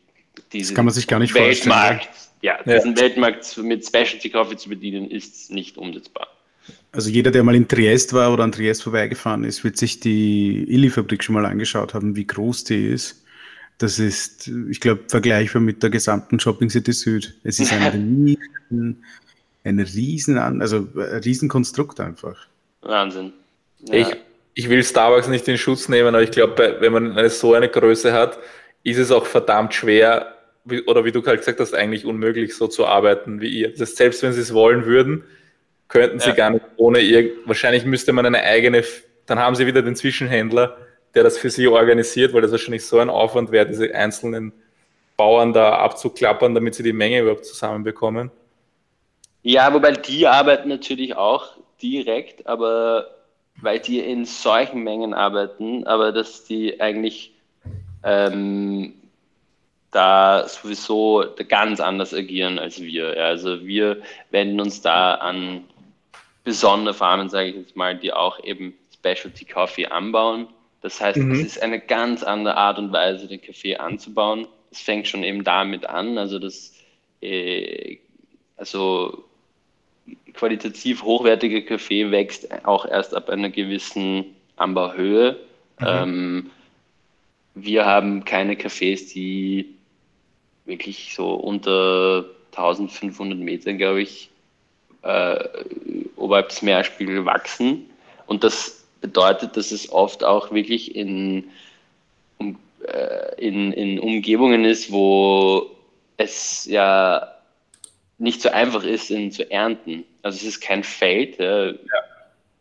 diesen 0.52 0.74
das 0.74 0.76
kann 0.76 0.86
man 0.86 0.94
sich 0.94 1.08
gar 1.08 1.20
nicht 1.20 1.34
Weltmarkt, 1.34 2.06
vorstellen. 2.06 2.30
Ja, 2.42 2.64
diesen 2.64 2.96
ja. 2.96 3.02
Weltmarkt 3.02 3.58
mit 3.58 3.86
Specialty 3.86 4.30
Coffee 4.30 4.58
zu 4.58 4.70
bedienen, 4.70 5.10
ist 5.10 5.52
nicht 5.52 5.78
umsetzbar. 5.78 6.28
Also 6.92 7.10
jeder, 7.10 7.32
der 7.32 7.44
mal 7.44 7.56
in 7.56 7.68
Triest 7.68 8.14
war 8.14 8.34
oder 8.34 8.44
an 8.44 8.52
Triest 8.52 8.84
vorbeigefahren 8.84 9.44
ist, 9.44 9.64
wird 9.64 9.78
sich 9.78 10.00
die 10.00 10.66
Illy-Fabrik 10.68 11.24
schon 11.24 11.36
mal 11.36 11.46
angeschaut 11.46 11.94
haben, 11.94 12.16
wie 12.16 12.28
groß 12.28 12.66
die 12.66 12.88
ist. 12.88 13.24
Das 13.78 13.98
ist, 13.98 14.52
ich 14.70 14.82
glaube, 14.82 15.04
vergleichbar 15.08 15.62
mit 15.62 15.82
der 15.82 15.90
gesamten 15.90 16.40
Shopping 16.40 16.70
City 16.70 16.92
Süd. 16.92 17.36
Es 17.44 17.60
ist 17.60 17.72
eine 17.72 17.94
riesen, 18.70 19.04
eine 19.64 19.84
riesen, 19.84 20.38
also 20.38 20.88
ein 20.96 21.22
Riesenkonstrukt 21.24 22.00
einfach. 22.00 22.48
Wahnsinn. 22.82 23.34
Ja. 23.80 23.96
Ich, 23.96 24.16
ich 24.54 24.70
will 24.70 24.84
Starbucks 24.84 25.28
nicht 25.28 25.48
in 25.48 25.58
Schutz 25.58 25.90
nehmen, 25.90 26.10
aber 26.10 26.24
ich 26.24 26.32
glaube, 26.32 26.78
wenn 26.80 26.94
man 26.94 27.18
eine, 27.18 27.30
so 27.30 27.54
eine 27.54 27.70
Größe 27.70 28.14
hat, 28.14 28.40
ist 28.84 28.98
es 28.98 29.12
auch 29.12 29.26
verdammt 29.26 29.74
schwer, 29.74 30.34
wie, 30.66 30.82
oder 30.84 31.06
wie 31.06 31.12
du 31.12 31.26
halt 31.26 31.40
gesagt 31.40 31.60
hast, 31.60 31.74
eigentlich 31.74 32.06
unmöglich 32.06 32.56
so 32.56 32.68
zu 32.68 32.86
arbeiten 32.86 33.42
wie 33.42 33.50
ihr. 33.50 33.72
Das 33.72 33.82
heißt, 33.82 33.98
selbst 33.98 34.24
wenn 34.24 34.34
sie 34.34 34.42
es 34.42 34.54
wollen 34.54 34.86
würden, 34.86 35.24
könnten 35.88 36.20
sie 36.20 36.30
ja. 36.30 36.36
gar 36.36 36.50
nicht 36.52 36.66
ohne 36.78 37.00
ihr, 37.00 37.32
wahrscheinlich 37.46 37.86
müsste 37.86 38.14
man 38.14 38.26
eine 38.26 38.42
eigene, 38.44 38.84
dann 39.26 39.40
haben 39.40 39.56
sie 39.56 39.66
wieder 39.66 39.82
den 39.82 39.96
Zwischenhändler, 39.96 40.78
der 41.16 41.24
das 41.24 41.38
für 41.38 41.50
sie 41.50 41.68
organisiert, 41.68 42.34
weil 42.34 42.42
das 42.42 42.52
wahrscheinlich 42.52 42.86
so 42.86 43.00
ein 43.00 43.10
Aufwand 43.10 43.52
wäre, 43.52 43.66
diese 43.66 43.94
einzelnen 43.94 44.54
Bauern 45.18 45.52
da 45.54 45.74
abzuklappern, 45.74 46.54
damit 46.54 46.76
sie 46.76 46.84
die 46.84 46.94
Menge 46.94 47.22
überhaupt 47.22 47.46
zusammenbekommen. 47.46 48.32
Ja, 49.44 49.74
wobei 49.74 49.92
die 49.92 50.28
arbeiten 50.28 50.70
natürlich 50.70 51.16
auch 51.16 51.48
direkt, 51.82 52.46
aber 52.48 53.08
weil 53.62 53.80
die 53.80 54.00
in 54.00 54.26
solchen 54.26 54.84
Mengen 54.84 55.14
arbeiten, 55.14 55.86
aber 55.86 56.12
dass 56.12 56.46
die 56.46 56.80
eigentlich 56.80 57.34
ähm, 58.04 58.94
da 59.92 60.48
sowieso 60.48 61.26
ganz 61.48 61.80
anders 61.80 62.14
agieren 62.14 62.60
als 62.60 62.82
wir. 62.82 63.22
Also 63.24 63.66
wir 63.66 64.02
wenden 64.30 64.62
uns 64.62 64.82
da 64.82 65.16
an 65.16 65.66
besondere 66.44 66.94
Farmen, 66.94 67.30
sage 67.30 67.50
ich 67.50 67.56
jetzt 67.56 67.76
mal, 67.76 67.98
die 67.98 68.14
auch 68.14 68.44
eben 68.44 68.74
Specialty 68.94 69.46
Coffee 69.46 69.88
anbauen. 69.88 70.48
Das 70.82 71.02
heißt, 71.02 71.18
mhm. 71.18 71.32
es 71.32 71.42
ist 71.42 71.64
eine 71.64 71.80
ganz 71.80 72.24
andere 72.24 72.56
Art 72.56 72.78
und 72.78 72.92
Weise, 72.94 73.28
den 73.28 73.42
Kaffee 73.42 73.76
anzubauen. 73.76 74.48
Es 74.72 74.82
fängt 74.82 75.08
schon 75.08 75.24
eben 75.24 75.44
damit 75.44 75.86
an, 75.86 76.18
also 76.18 76.40
das 76.40 76.74
äh, 77.22 77.98
also 78.56 79.29
qualitativ 80.34 81.04
hochwertige 81.04 81.64
Kaffee 81.64 82.12
wächst 82.12 82.48
auch 82.66 82.86
erst 82.86 83.16
ab 83.16 83.30
einer 83.30 83.50
gewissen 83.50 84.26
Anbauhöhe. 84.56 85.38
Mhm. 85.80 85.88
Ähm, 85.88 86.52
wir 87.56 87.86
haben 87.86 88.26
keine 88.26 88.56
Cafés, 88.56 89.12
die 89.14 89.76
wirklich 90.66 91.14
so 91.16 91.34
unter 91.34 92.26
1500 92.52 93.38
Metern, 93.38 93.78
glaube 93.78 94.02
ich, 94.02 94.30
äh, 95.02 95.44
oberhalb 96.16 96.50
des 96.50 96.62
Meerspiegels 96.62 97.26
wachsen. 97.26 97.90
Und 98.28 98.44
das 98.44 98.86
bedeutet, 99.02 99.58
dass 99.58 99.72
es 99.72 99.92
oft 99.92 100.24
auch 100.24 100.52
wirklich 100.52 100.96
in, 100.96 101.46
um, 102.38 102.58
äh, 102.86 103.36
in, 103.38 103.72
in 103.74 104.00
Umgebungen 104.00 104.66
ist, 104.66 104.92
wo 104.92 105.72
es 106.18 106.66
ja 106.66 107.39
nicht 108.20 108.42
so 108.42 108.50
einfach 108.50 108.84
ist, 108.84 109.10
ihn 109.10 109.32
zu 109.32 109.50
ernten. 109.50 110.04
Also 110.22 110.38
es 110.38 110.44
ist 110.44 110.62
kein 110.62 110.84
Feld, 110.84 111.40
ja. 111.40 111.74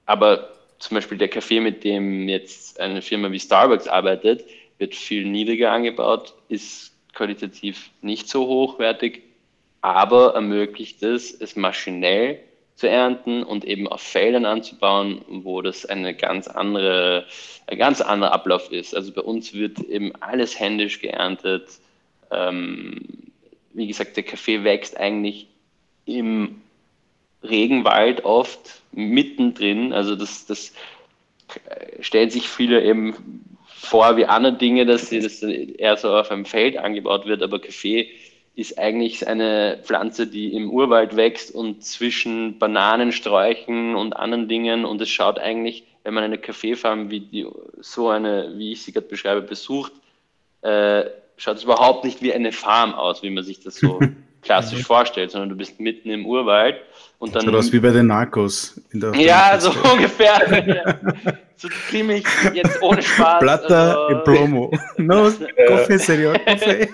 aber 0.06 0.52
zum 0.78 0.94
Beispiel 0.94 1.18
der 1.18 1.28
Kaffee, 1.28 1.60
mit 1.60 1.84
dem 1.84 2.28
jetzt 2.28 2.80
eine 2.80 3.02
Firma 3.02 3.30
wie 3.32 3.40
Starbucks 3.40 3.88
arbeitet, 3.88 4.44
wird 4.78 4.94
viel 4.94 5.26
niedriger 5.26 5.72
angebaut, 5.72 6.34
ist 6.48 6.92
qualitativ 7.12 7.90
nicht 8.00 8.28
so 8.28 8.46
hochwertig, 8.46 9.22
aber 9.80 10.34
ermöglicht 10.34 11.02
es, 11.02 11.32
es 11.32 11.56
maschinell 11.56 12.38
zu 12.76 12.88
ernten 12.88 13.42
und 13.42 13.64
eben 13.64 13.88
auf 13.88 14.00
Feldern 14.00 14.44
anzubauen, 14.44 15.24
wo 15.26 15.62
das 15.62 15.84
eine 15.84 16.14
ganz 16.14 16.46
andere, 16.46 17.26
ein 17.66 17.76
ganz 17.76 18.00
anderer 18.00 18.30
Ablauf 18.30 18.70
ist. 18.70 18.94
Also 18.94 19.12
bei 19.12 19.22
uns 19.22 19.52
wird 19.52 19.80
eben 19.80 20.12
alles 20.20 20.60
händisch 20.60 21.00
geerntet. 21.00 21.80
Ähm, 22.30 23.27
wie 23.78 23.86
gesagt, 23.86 24.16
der 24.16 24.24
Kaffee 24.24 24.64
wächst 24.64 24.96
eigentlich 24.96 25.46
im 26.04 26.60
Regenwald 27.42 28.24
oft 28.24 28.82
mittendrin. 28.92 29.92
Also 29.92 30.16
das, 30.16 30.46
das 30.46 30.72
stellt 32.00 32.32
sich 32.32 32.48
viele 32.48 32.82
eben 32.82 33.14
vor 33.66 34.16
wie 34.16 34.26
andere 34.26 34.54
Dinge, 34.54 34.84
dass 34.84 35.10
das 35.10 35.42
eher 35.42 35.96
so 35.96 36.10
auf 36.10 36.30
einem 36.30 36.44
Feld 36.44 36.76
angebaut 36.76 37.26
wird, 37.26 37.42
aber 37.42 37.60
Kaffee 37.60 38.10
ist 38.56 38.76
eigentlich 38.76 39.28
eine 39.28 39.78
Pflanze, 39.84 40.26
die 40.26 40.52
im 40.52 40.68
Urwald 40.70 41.14
wächst 41.14 41.54
und 41.54 41.84
zwischen 41.84 42.58
Bananensträuchen 42.58 43.94
und 43.94 44.14
anderen 44.14 44.48
Dingen 44.48 44.84
und 44.84 45.00
es 45.00 45.08
schaut 45.08 45.38
eigentlich, 45.38 45.84
wenn 46.02 46.14
man 46.14 46.24
eine 46.24 46.38
Kaffeefarm 46.38 47.10
wie 47.10 47.20
die, 47.20 47.46
so 47.78 48.08
eine, 48.08 48.52
wie 48.56 48.72
ich 48.72 48.82
sie 48.82 48.90
gerade 48.90 49.06
beschreibe, 49.06 49.42
besucht, 49.42 49.92
äh, 50.62 51.04
schaut 51.38 51.56
es 51.56 51.64
überhaupt 51.64 52.04
nicht 52.04 52.20
wie 52.20 52.34
eine 52.34 52.52
Farm 52.52 52.94
aus, 52.94 53.22
wie 53.22 53.30
man 53.30 53.42
sich 53.42 53.60
das 53.60 53.76
so 53.76 53.98
klassisch 54.42 54.82
vorstellt, 54.82 55.30
sondern 55.30 55.48
du 55.48 55.56
bist 55.56 55.80
mitten 55.80 56.10
im 56.10 56.26
Urwald 56.26 56.76
und 57.18 57.34
dann. 57.34 57.44
Schaut 57.44 57.54
aus 57.54 57.72
wie 57.72 57.80
bei 57.80 57.90
den 57.90 58.08
Narcos. 58.08 58.80
ja, 58.92 59.58
so 59.58 59.70
ungefähr. 59.92 60.98
so 61.56 61.68
ziemlich 61.90 62.24
jetzt 62.52 62.82
ohne 62.82 63.02
Spaß. 63.02 63.40
Plata 63.40 64.06
also, 64.06 64.22
Promo. 64.24 64.78
No, 64.98 65.30
Serior, 65.88 66.34
Coffee. 66.38 66.88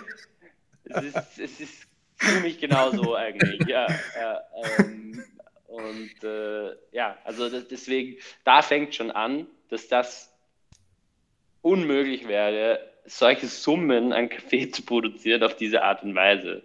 Es 0.84 1.02
ist, 1.02 1.38
es 1.38 1.60
ist 1.60 1.86
ziemlich 2.18 2.60
genau 2.60 2.90
so 2.92 3.16
eigentlich, 3.16 3.66
ja. 3.66 3.86
ja 3.88 4.40
ähm, 4.78 5.24
und 5.66 6.22
äh, 6.22 6.70
ja, 6.92 7.16
also 7.24 7.48
das, 7.48 7.66
deswegen, 7.66 8.16
da 8.44 8.62
fängt 8.62 8.94
schon 8.94 9.10
an, 9.10 9.46
dass 9.70 9.88
das 9.88 10.32
unmöglich 11.62 12.28
wäre, 12.28 12.78
solche 13.06 13.46
Summen 13.46 14.12
an 14.12 14.28
Kaffee 14.28 14.70
zu 14.72 14.82
produzieren 14.82 15.42
auf 15.42 15.56
diese 15.56 15.82
Art 15.82 16.02
und 16.02 16.14
Weise 16.14 16.62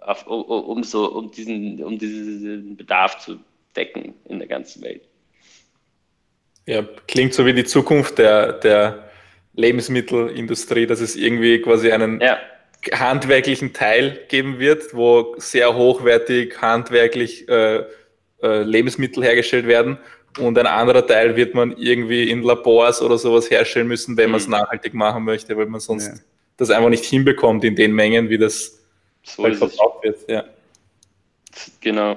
auf, 0.00 0.26
um, 0.26 0.42
um, 0.42 0.82
so, 0.84 1.10
um, 1.10 1.30
diesen, 1.30 1.82
um 1.82 1.98
diesen 1.98 2.76
Bedarf 2.76 3.18
zu 3.18 3.40
decken 3.74 4.14
in 4.28 4.38
der 4.38 4.48
ganzen 4.48 4.82
Welt. 4.82 5.02
Ja, 6.66 6.82
klingt 7.06 7.34
so 7.34 7.44
wie 7.46 7.52
die 7.52 7.64
Zukunft 7.64 8.18
der, 8.18 8.54
der 8.54 9.10
Lebensmittelindustrie, 9.54 10.86
dass 10.86 11.00
es 11.00 11.16
irgendwie 11.16 11.60
quasi 11.60 11.92
einen 11.92 12.20
ja. 12.20 12.38
handwerklichen 12.92 13.72
Teil 13.72 14.20
geben 14.28 14.58
wird, 14.58 14.94
wo 14.94 15.34
sehr 15.38 15.74
hochwertig 15.74 16.60
handwerklich 16.60 17.48
äh, 17.48 17.84
äh, 18.42 18.62
Lebensmittel 18.62 19.22
hergestellt 19.22 19.66
werden 19.66 19.98
und 20.38 20.58
ein 20.58 20.66
anderer 20.66 21.06
Teil 21.06 21.36
wird 21.36 21.54
man 21.54 21.76
irgendwie 21.76 22.30
in 22.30 22.42
Labors 22.42 23.02
oder 23.02 23.18
sowas 23.18 23.50
herstellen 23.50 23.88
müssen, 23.88 24.16
wenn 24.16 24.26
mhm. 24.26 24.32
man 24.32 24.40
es 24.40 24.48
nachhaltig 24.48 24.94
machen 24.94 25.24
möchte, 25.24 25.56
weil 25.56 25.66
man 25.66 25.80
sonst 25.80 26.08
ja. 26.08 26.14
das 26.56 26.70
einfach 26.70 26.90
nicht 26.90 27.04
hinbekommt 27.04 27.64
in 27.64 27.76
den 27.76 27.92
Mengen, 27.92 28.28
wie 28.28 28.38
das 28.38 28.80
so 29.22 29.44
halt 29.44 29.56
verbraucht 29.56 30.04
wird. 30.04 30.28
Ja. 30.28 30.44
Genau. 31.80 32.16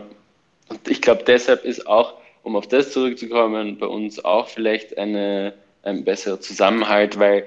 Und 0.69 0.87
ich 0.87 1.01
glaube, 1.01 1.23
deshalb 1.25 1.63
ist 1.63 1.87
auch, 1.87 2.15
um 2.43 2.55
auf 2.55 2.67
das 2.67 2.91
zurückzukommen, 2.91 3.77
bei 3.77 3.87
uns 3.87 4.23
auch 4.23 4.47
vielleicht 4.47 4.97
eine, 4.97 5.53
ein 5.83 6.03
besserer 6.03 6.39
Zusammenhalt, 6.39 7.19
weil 7.19 7.45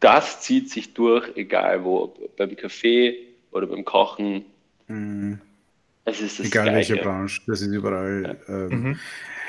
das 0.00 0.40
zieht 0.40 0.70
sich 0.70 0.94
durch, 0.94 1.36
egal 1.36 1.84
wo, 1.84 2.14
beim 2.36 2.56
Kaffee 2.56 3.18
oder 3.50 3.66
beim 3.66 3.84
Kochen. 3.84 4.44
Mhm. 4.88 5.40
Es 6.04 6.20
ist 6.20 6.40
das 6.40 6.46
egal 6.46 6.64
Gleiche. 6.64 6.94
welche 6.94 7.02
Branche, 7.02 7.40
das 7.46 7.60
ist 7.62 7.72
überall. 7.72 8.38
Ja. 8.48 8.54
Ähm, 8.54 8.82
mhm. 8.82 8.98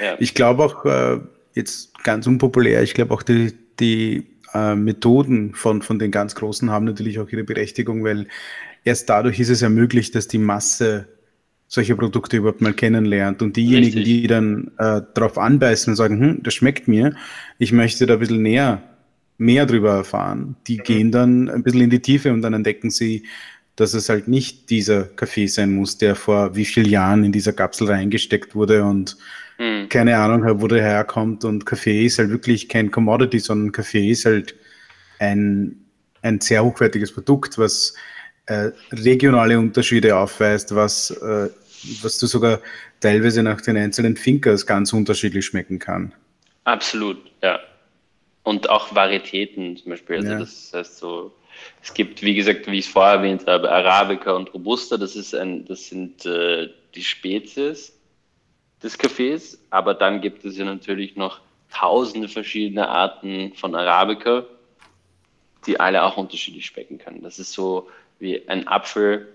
ja. 0.04 0.16
Ich 0.20 0.34
glaube 0.34 0.64
auch, 0.64 0.86
äh, 0.86 1.20
jetzt 1.54 1.94
ganz 2.04 2.28
unpopulär, 2.28 2.84
ich 2.84 2.94
glaube 2.94 3.14
auch 3.14 3.24
die, 3.24 3.54
die 3.80 4.28
äh, 4.54 4.76
Methoden 4.76 5.54
von, 5.54 5.82
von 5.82 6.00
den 6.00 6.12
ganz 6.12 6.36
Großen 6.36 6.70
haben 6.70 6.86
natürlich 6.86 7.20
auch 7.20 7.30
ihre 7.30 7.44
Berechtigung, 7.44 8.04
weil 8.04 8.28
erst 8.84 9.10
dadurch 9.10 9.40
ist 9.40 9.50
es 9.50 9.62
ja 9.62 9.70
möglich, 9.70 10.12
dass 10.12 10.28
die 10.28 10.38
Masse 10.38 11.08
solche 11.68 11.96
Produkte 11.96 12.38
überhaupt 12.38 12.62
mal 12.62 12.74
kennenlernt. 12.74 13.42
Und 13.42 13.58
diejenigen, 13.58 13.98
Richtig. 13.98 14.22
die 14.22 14.28
dann 14.28 14.72
äh, 14.78 15.02
darauf 15.16 15.40
anbeißen 15.40 15.92
und 15.92 15.96
sagen, 15.96 16.20
hm, 16.20 16.44
das 16.44 16.54
schmeckt 16.54 16.88
mir, 16.88 17.16
ich 17.58 17.72
möchte 17.72 18.06
da 18.06 18.14
ein 18.14 18.20
bisschen 18.20 18.44
näher, 18.44 18.84
mehr 19.40 19.66
drüber 19.66 19.96
erfahren, 19.96 20.56
die 20.68 20.78
mhm. 20.78 20.84
gehen 20.84 21.12
dann 21.12 21.50
ein 21.50 21.64
bisschen 21.64 21.82
in 21.82 21.90
die 21.90 22.02
Tiefe 22.02 22.32
und 22.32 22.44
dann 22.44 22.54
entdecken 22.54 22.92
sie, 22.92 23.24
dass 23.76 23.94
es 23.94 24.10
halt 24.10 24.28
nicht 24.28 24.70
dieser 24.70 25.04
Kaffee 25.04 25.48
sein 25.48 25.74
muss, 25.74 25.98
der 25.98 26.16
vor 26.16 26.56
wie 26.56 26.66
vielen 26.66 26.90
Jahren 26.90 27.24
in 27.24 27.32
dieser 27.32 27.54
Kapsel 27.54 27.88
reingesteckt 27.88 28.56
wurde 28.56 28.84
und 28.84 29.18
mhm. 29.58 29.90
keine 29.90 30.18
Ahnung, 30.18 30.62
wo 30.62 30.68
der 30.68 30.82
herkommt. 30.82 31.44
Und 31.44 31.66
Kaffee 31.66 32.06
ist 32.06 32.20
halt 32.20 32.30
wirklich 32.30 32.70
kein 32.70 32.92
Commodity, 32.92 33.40
sondern 33.40 33.72
Kaffee 33.72 34.10
ist 34.10 34.26
halt 34.26 34.56
ein, 35.20 35.76
ein 36.22 36.40
sehr 36.40 36.64
hochwertiges 36.64 37.14
Produkt, 37.14 37.58
was 37.58 37.96
äh, 38.46 38.72
regionale 38.92 39.58
Unterschiede 39.58 40.16
aufweist, 40.16 40.76
was 40.76 41.12
äh, 41.12 41.50
was 42.02 42.18
du 42.18 42.28
sogar 42.28 42.62
teilweise 43.00 43.44
nach 43.44 43.62
den 43.62 43.78
einzelnen 43.78 44.16
Finkers 44.16 44.66
ganz 44.66 44.94
unterschiedlich 44.94 45.46
schmecken 45.46 45.80
kann. 45.80 46.14
Absolut, 46.64 47.18
ja. 47.42 47.60
Und 48.44 48.70
auch 48.70 48.94
Varietäten 48.94 49.78
zum 49.78 49.92
Beispiel. 49.92 50.18
Also 50.18 50.32
ja. 50.32 50.40
das 50.40 50.72
heißt 50.74 50.98
so, 50.98 51.34
es 51.82 51.94
gibt, 51.94 52.22
wie 52.22 52.36
gesagt, 52.36 52.68
wie 52.68 52.80
ich 52.80 52.86
es 52.86 52.92
vorher 52.92 53.16
erwähnt 53.16 53.46
habe, 53.48 53.72
Arabica 53.72 54.34
und 54.34 54.54
Robusta, 54.54 54.98
das, 54.98 55.16
ist 55.16 55.34
ein, 55.36 55.66
das 55.66 55.88
sind 55.88 56.26
äh, 56.26 56.70
die 56.96 57.04
Spezies 57.04 57.98
des 58.82 58.98
Kaffees, 58.98 59.60
aber 59.70 59.94
dann 59.94 60.22
gibt 60.22 60.46
es 60.46 60.58
ja 60.58 60.66
natürlich 60.66 61.16
noch 61.16 61.40
tausende 61.72 62.28
verschiedene 62.28 62.88
Arten 62.88 63.54
von 63.56 63.76
Arabica, 63.76 64.46
die 65.66 65.80
alle 65.80 66.04
auch 66.04 66.18
unterschiedlich 66.18 66.66
schmecken 66.66 66.98
können. 66.98 67.24
Das 67.24 67.40
ist 67.40 67.54
so 67.54 67.90
wie 68.20 68.48
ein 68.48 68.68
Apfel 68.68 69.28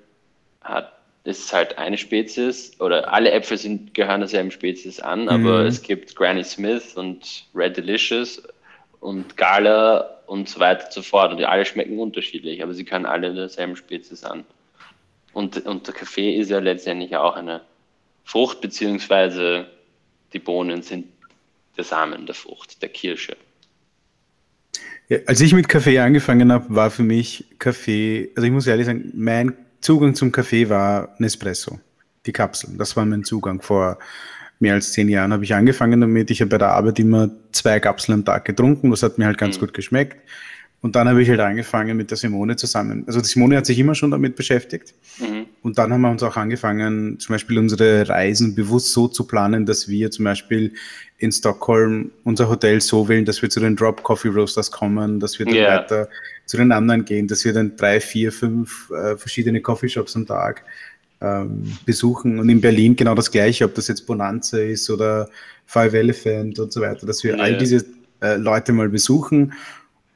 hat, 0.63 0.93
ist 1.25 1.53
halt 1.53 1.79
eine 1.79 1.99
Spezies 1.99 2.81
oder 2.81 3.13
alle 3.13 3.31
Äpfel 3.33 3.59
sind, 3.59 3.95
gehören 3.95 4.21
derselben 4.21 4.51
Spezies 4.51 5.01
an, 5.01 5.29
aber 5.29 5.61
mhm. 5.61 5.67
es 5.67 5.83
gibt 5.83 6.15
Granny 6.17 6.45
Smith 6.45 6.95
und 6.97 7.45
Red 7.55 7.77
Delicious 7.77 8.43
und 9.01 9.37
Gala 9.37 10.18
und 10.29 10.49
so 10.49 10.61
weiter 10.61 10.85
und 10.85 10.93
so 10.93 11.03
fort. 11.03 11.33
Und 11.33 11.39
die 11.39 11.47
alle 11.47 11.65
schmecken 11.65 11.99
unterschiedlich, 11.99 12.63
aber 12.63 12.75
sie 12.75 12.85
können 12.85 13.07
alle 13.07 13.35
derselben 13.35 13.77
Spezies 13.77 14.25
an. 14.25 14.45
Und, 15.33 15.65
und 15.67 15.87
der 15.87 15.95
Kaffee 15.95 16.37
ist 16.37 16.51
ja 16.51 16.59
letztendlich 16.59 17.17
auch 17.17 17.37
eine 17.37 17.63
Frucht, 18.25 18.61
beziehungsweise 18.61 19.67
die 20.33 20.39
Bohnen 20.39 20.83
sind 20.83 21.07
der 21.77 21.85
Samen 21.85 22.27
der 22.27 22.35
Frucht, 22.35 22.83
der 22.83 22.89
Kirsche. 22.91 23.37
Ja, 25.09 25.19
als 25.27 25.41
ich 25.41 25.55
mit 25.55 25.69
Kaffee 25.69 25.99
angefangen 25.99 26.53
habe, 26.53 26.75
war 26.75 26.91
für 26.91 27.03
mich 27.03 27.45
Kaffee, 27.59 28.31
also 28.37 28.47
ich 28.47 28.53
muss 28.53 28.67
ehrlich 28.67 28.87
sagen, 28.87 29.11
mein 29.15 29.55
Zugang 29.81 30.15
zum 30.15 30.33
Kaffee 30.33 30.69
war 30.69 31.15
Nespresso, 31.19 31.81
die 32.27 32.33
Kapseln. 32.33 32.77
Das 32.77 32.97
war 32.97 33.07
mein 33.07 33.25
Zugang 33.25 33.63
vor 33.63 33.99
mehr 34.61 34.75
als 34.75 34.93
zehn 34.93 35.09
Jahren 35.09 35.33
habe 35.33 35.45
ich 35.45 35.55
angefangen 35.55 36.01
damit. 36.01 36.31
Ich 36.31 36.41
habe 36.41 36.51
bei 36.51 36.59
der 36.59 36.71
Arbeit 36.71 36.99
immer 36.99 37.31
zwei 37.53 37.81
Kapseln 37.81 38.19
am 38.19 38.25
Tag 38.25 38.45
getrunken. 38.45 38.91
Das 38.91 39.03
hat 39.03 39.19
mir 39.19 39.27
halt 39.27 39.39
ganz 39.39 39.57
mhm. 39.57 39.61
gut 39.61 39.75
geschmeckt. 39.75 40.17
Und 40.81 40.95
dann 40.95 41.09
habe 41.09 41.21
ich 41.21 41.29
halt 41.29 41.41
angefangen 41.41 41.97
mit 41.97 42.11
der 42.11 42.17
Simone 42.17 42.55
zusammen. 42.55 43.03
Also 43.09 43.21
die 43.21 43.27
Simone 43.27 43.57
hat 43.57 43.67
sich 43.67 43.79
immer 43.81 43.97
schon 43.97 44.13
damit 44.13 44.37
beschäftigt. 44.37 44.95
Mhm. 45.19 45.47
Und 45.63 45.77
dann 45.77 45.93
haben 45.93 46.03
wir 46.03 46.11
uns 46.11 46.23
auch 46.23 46.37
angefangen, 46.37 47.19
zum 47.19 47.35
Beispiel 47.35 47.59
unsere 47.59 48.09
Reisen 48.09 48.55
bewusst 48.55 48.93
so 48.93 49.09
zu 49.09 49.27
planen, 49.27 49.67
dass 49.67 49.89
wir 49.89 50.13
zum 50.13 50.25
Beispiel 50.25 50.73
in 51.19 51.33
Stockholm 51.33 52.13
unser 52.23 52.49
Hotel 52.49 52.81
so 52.81 53.09
wählen, 53.09 53.25
dass 53.25 53.43
wir 53.43 53.51
zu 53.51 53.59
den 53.59 53.75
Drop 53.75 54.05
Coffee 54.05 54.29
Roasters 54.29 54.71
kommen, 54.71 55.19
dass 55.19 55.41
wir 55.41 55.47
dann 55.47 55.55
yeah. 55.57 55.81
weiter 55.81 56.09
zu 56.47 56.57
den 56.57 56.71
anderen 56.71 57.05
gehen, 57.05 57.27
dass 57.27 57.45
wir 57.45 57.53
dann 57.53 57.77
drei, 57.77 58.01
vier, 58.01 58.31
fünf 58.31 58.91
äh, 58.91 59.17
verschiedene 59.17 59.61
Coffeeshops 59.61 60.15
am 60.15 60.27
Tag 60.27 60.65
ähm, 61.21 61.77
besuchen. 61.85 62.39
Und 62.39 62.49
in 62.49 62.61
Berlin 62.61 62.97
genau 62.97 63.15
das 63.15 63.31
Gleiche, 63.31 63.65
ob 63.65 63.75
das 63.75 63.89
jetzt 63.89 64.07
Bonanza 64.07 64.59
ist 64.59 64.89
oder 64.91 65.29
Five 65.67 65.95
Elephant 65.95 66.59
und 66.59 66.73
so 66.73 66.81
weiter, 66.81 67.07
dass 67.07 67.23
wir 67.25 67.37
ja. 67.37 67.43
all 67.43 67.59
diese 67.59 67.85
äh, 68.21 68.37
Leute 68.37 68.73
mal 68.73 68.89
besuchen. 68.89 69.53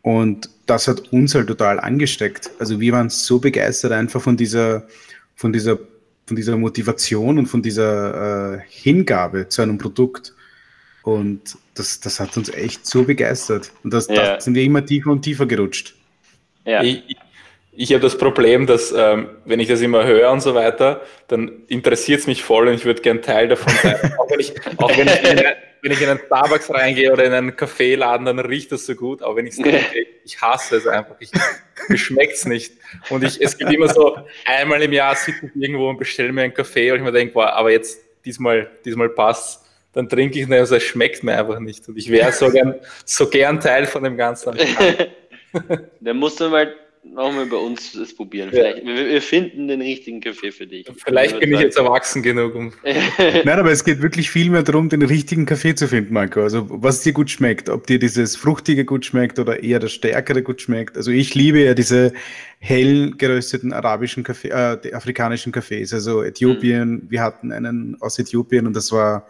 Und 0.02 0.48
das 0.66 0.88
hat 0.88 1.12
uns 1.12 1.34
halt 1.34 1.48
total 1.48 1.78
angesteckt. 1.78 2.50
Also 2.58 2.80
wir 2.80 2.92
waren 2.92 3.10
so 3.10 3.38
begeistert 3.38 3.92
einfach 3.92 4.20
von 4.20 4.36
dieser, 4.36 4.86
von 5.36 5.52
dieser, 5.52 5.78
von 6.26 6.36
dieser 6.36 6.56
Motivation 6.56 7.38
und 7.38 7.46
von 7.46 7.62
dieser 7.62 8.54
äh, 8.54 8.60
Hingabe 8.68 9.48
zu 9.48 9.62
einem 9.62 9.78
Produkt. 9.78 10.34
Und 11.02 11.56
das, 11.74 12.00
das 12.00 12.20
hat 12.20 12.36
uns 12.36 12.48
echt 12.48 12.86
so 12.86 13.04
begeistert. 13.04 13.72
Und 13.82 13.92
das, 13.92 14.08
ja. 14.08 14.14
da 14.14 14.40
sind 14.40 14.54
wir 14.54 14.62
immer 14.62 14.84
tiefer 14.84 15.10
und 15.10 15.22
tiefer 15.22 15.46
gerutscht. 15.46 15.94
Ja. 16.64 16.82
Ich, 16.82 17.02
ich 17.74 17.92
habe 17.92 18.02
das 18.02 18.18
Problem, 18.18 18.66
dass 18.66 18.92
ähm, 18.92 19.30
wenn 19.46 19.58
ich 19.58 19.68
das 19.68 19.80
immer 19.80 20.04
höre 20.04 20.30
und 20.30 20.40
so 20.40 20.54
weiter, 20.54 21.00
dann 21.28 21.62
interessiert 21.68 22.20
es 22.20 22.26
mich 22.26 22.42
voll 22.42 22.68
und 22.68 22.74
ich 22.74 22.84
würde 22.84 23.00
gern 23.00 23.22
Teil 23.22 23.48
davon 23.48 23.72
sein. 23.82 23.96
auch 24.18 24.30
wenn 24.30 24.40
ich, 24.40 24.52
auch 24.76 24.96
wenn 24.96 25.06
ich, 25.06 25.30
in, 25.30 25.42
wenn 25.80 25.92
ich 25.92 26.02
in 26.02 26.08
einen 26.10 26.20
Starbucks 26.26 26.70
reingehe 26.70 27.10
oder 27.10 27.24
in 27.24 27.32
einen 27.32 27.56
Kaffeeladen, 27.56 28.26
dann 28.26 28.38
riecht 28.38 28.72
das 28.72 28.84
so 28.84 28.94
gut. 28.94 29.22
Aber 29.22 29.36
wenn 29.36 29.46
ich 29.46 29.54
es 29.54 29.58
trinke, 29.58 30.06
ich 30.22 30.40
hasse 30.40 30.76
es 30.76 30.86
einfach. 30.86 31.16
Ich, 31.20 31.30
mir 31.88 31.96
schmeckt 31.96 32.34
es 32.34 32.44
nicht. 32.44 32.74
Und 33.08 33.24
ich, 33.24 33.40
es 33.40 33.56
gibt 33.56 33.72
immer 33.72 33.88
so, 33.88 34.18
einmal 34.44 34.82
im 34.82 34.92
Jahr 34.92 35.16
sitze 35.16 35.46
ich 35.46 35.62
irgendwo 35.62 35.88
und 35.88 35.96
bestelle 35.96 36.30
mir 36.30 36.42
einen 36.42 36.54
Kaffee 36.54 36.90
und 36.90 36.98
ich 36.98 37.02
mir 37.02 37.12
denke, 37.12 37.32
boah, 37.32 37.54
aber 37.54 37.70
jetzt 37.70 38.00
diesmal, 38.24 38.70
diesmal 38.84 39.08
passt 39.08 39.62
dann 39.94 40.08
trinke 40.08 40.38
ich, 40.38 40.50
also 40.50 40.76
es 40.76 40.82
schmeckt 40.84 41.22
mir 41.22 41.36
einfach 41.36 41.58
nicht. 41.58 41.86
Und 41.86 41.98
ich 41.98 42.10
wäre 42.10 42.32
so 42.32 42.50
gern, 42.50 42.76
so 43.04 43.28
gern 43.28 43.60
Teil 43.60 43.84
von 43.84 44.02
dem 44.02 44.16
Ganzen. 44.16 44.56
dann 46.00 46.16
musst 46.16 46.40
du 46.40 46.48
mal 46.48 46.74
nochmal 47.04 47.46
bei 47.46 47.56
uns 47.56 47.92
das 47.92 48.14
probieren. 48.14 48.50
Vielleicht, 48.50 48.78
ja. 48.78 48.84
wir, 48.84 49.08
wir, 49.08 49.22
finden 49.22 49.68
den 49.68 49.80
richtigen 49.80 50.20
Kaffee 50.20 50.52
für 50.52 50.66
dich. 50.66 50.86
Vielleicht 51.04 51.38
bin 51.40 51.52
ich 51.52 51.60
jetzt 51.60 51.76
erwachsen 51.76 52.22
genug. 52.22 52.54
Um 52.54 52.72
Nein, 52.82 53.48
aber 53.48 53.70
es 53.70 53.84
geht 53.84 54.02
wirklich 54.02 54.30
viel 54.30 54.50
mehr 54.50 54.62
darum, 54.62 54.88
den 54.88 55.02
richtigen 55.02 55.46
Kaffee 55.46 55.74
zu 55.74 55.88
finden, 55.88 56.14
Marco. 56.14 56.42
Also 56.42 56.66
was 56.68 57.02
dir 57.02 57.12
gut 57.12 57.30
schmeckt, 57.30 57.68
ob 57.68 57.86
dir 57.86 57.98
dieses 57.98 58.36
Fruchtige 58.36 58.84
gut 58.84 59.04
schmeckt 59.04 59.38
oder 59.38 59.62
eher 59.62 59.78
das 59.78 59.92
Stärkere 59.92 60.42
gut 60.42 60.60
schmeckt. 60.62 60.96
Also 60.96 61.10
ich 61.10 61.34
liebe 61.34 61.60
ja 61.60 61.74
diese 61.74 62.12
hell 62.58 63.12
gerösteten 63.16 63.72
arabischen 63.72 64.22
Kaffee, 64.22 64.48
äh, 64.48 64.92
afrikanischen 64.92 65.52
Kaffees. 65.52 65.92
Also 65.92 66.22
Äthiopien, 66.22 66.90
mhm. 66.90 67.06
wir 67.10 67.22
hatten 67.22 67.52
einen 67.52 67.96
aus 68.00 68.18
Äthiopien 68.18 68.66
und 68.66 68.74
das 68.74 68.92
war 68.92 69.26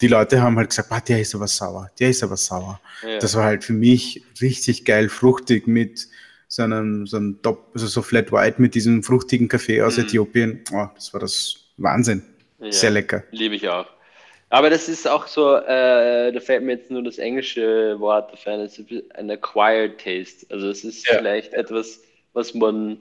die 0.00 0.08
Leute 0.08 0.42
haben 0.42 0.56
halt 0.56 0.70
gesagt, 0.70 0.90
ah, 0.90 1.00
der 1.00 1.20
ist 1.20 1.36
aber 1.36 1.46
sauer, 1.46 1.88
der 2.00 2.10
ist 2.10 2.24
aber 2.24 2.36
sauer. 2.36 2.80
Ja. 3.06 3.18
Das 3.20 3.36
war 3.36 3.44
halt 3.44 3.62
für 3.62 3.72
mich 3.72 4.24
richtig 4.40 4.84
geil, 4.84 5.08
fruchtig 5.08 5.68
mit 5.68 6.08
so 6.54 6.62
einem, 6.62 7.04
so 7.04 7.16
einem 7.16 7.42
Top, 7.42 7.70
also 7.74 7.88
so 7.88 8.00
Flat 8.00 8.30
White 8.30 8.62
mit 8.62 8.76
diesem 8.76 9.02
fruchtigen 9.02 9.48
Kaffee 9.48 9.82
aus 9.82 9.96
mhm. 9.96 10.04
Äthiopien. 10.04 10.64
Oh, 10.72 10.86
das 10.94 11.12
war 11.12 11.20
das 11.20 11.56
Wahnsinn. 11.78 12.22
Ja, 12.60 12.70
Sehr 12.70 12.90
lecker. 12.90 13.24
Liebe 13.32 13.56
ich 13.56 13.68
auch. 13.68 13.86
Aber 14.50 14.70
das 14.70 14.88
ist 14.88 15.08
auch 15.08 15.26
so, 15.26 15.56
äh, 15.56 16.30
da 16.30 16.40
fällt 16.40 16.62
mir 16.62 16.74
jetzt 16.74 16.92
nur 16.92 17.02
das 17.02 17.18
englische 17.18 17.98
Wort 17.98 18.32
dafür 18.32 18.52
ein, 18.52 18.68
ein 19.14 19.30
Acquired 19.32 19.98
Taste. 19.98 20.46
Also 20.50 20.68
es 20.68 20.84
ist 20.84 21.08
ja. 21.08 21.18
vielleicht 21.18 21.54
etwas, 21.54 22.00
was 22.34 22.54
man 22.54 22.98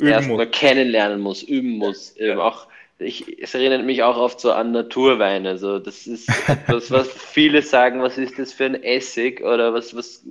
erstmal 0.00 0.48
kennenlernen 0.50 1.20
muss, 1.20 1.44
üben 1.44 1.78
muss. 1.78 2.12
Ja. 2.16 2.36
auch 2.38 2.66
ich, 2.98 3.42
es 3.42 3.54
erinnert 3.54 3.84
mich 3.84 4.02
auch 4.02 4.16
oft 4.16 4.40
so 4.40 4.52
an 4.52 4.72
Naturweine. 4.72 5.48
Also 5.48 5.78
das 5.78 6.06
ist 6.06 6.28
etwas, 6.48 6.90
was 6.90 7.08
viele 7.08 7.62
sagen, 7.62 8.00
was 8.02 8.18
ist 8.18 8.38
das 8.38 8.52
für 8.52 8.66
ein 8.66 8.82
Essig 8.82 9.42
oder 9.42 9.74
was, 9.74 9.96
was 9.96 10.24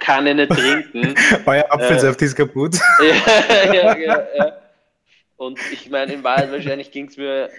kann 0.00 0.26
ich 0.26 0.34
nicht 0.34 0.50
trinken. 0.50 1.14
Euer 1.46 1.64
Apfelsaft 1.70 2.20
äh, 2.22 2.24
ist 2.24 2.34
kaputt. 2.34 2.76
ja, 3.00 3.72
ja, 3.72 3.98
ja, 3.98 4.26
ja, 4.36 4.52
Und 5.36 5.60
ich 5.72 5.90
meine, 5.90 6.14
in 6.14 6.24
Wahrheit 6.24 6.50
wahrscheinlich 6.50 6.90
ging 6.90 7.06
es 7.06 7.16
mir 7.16 7.50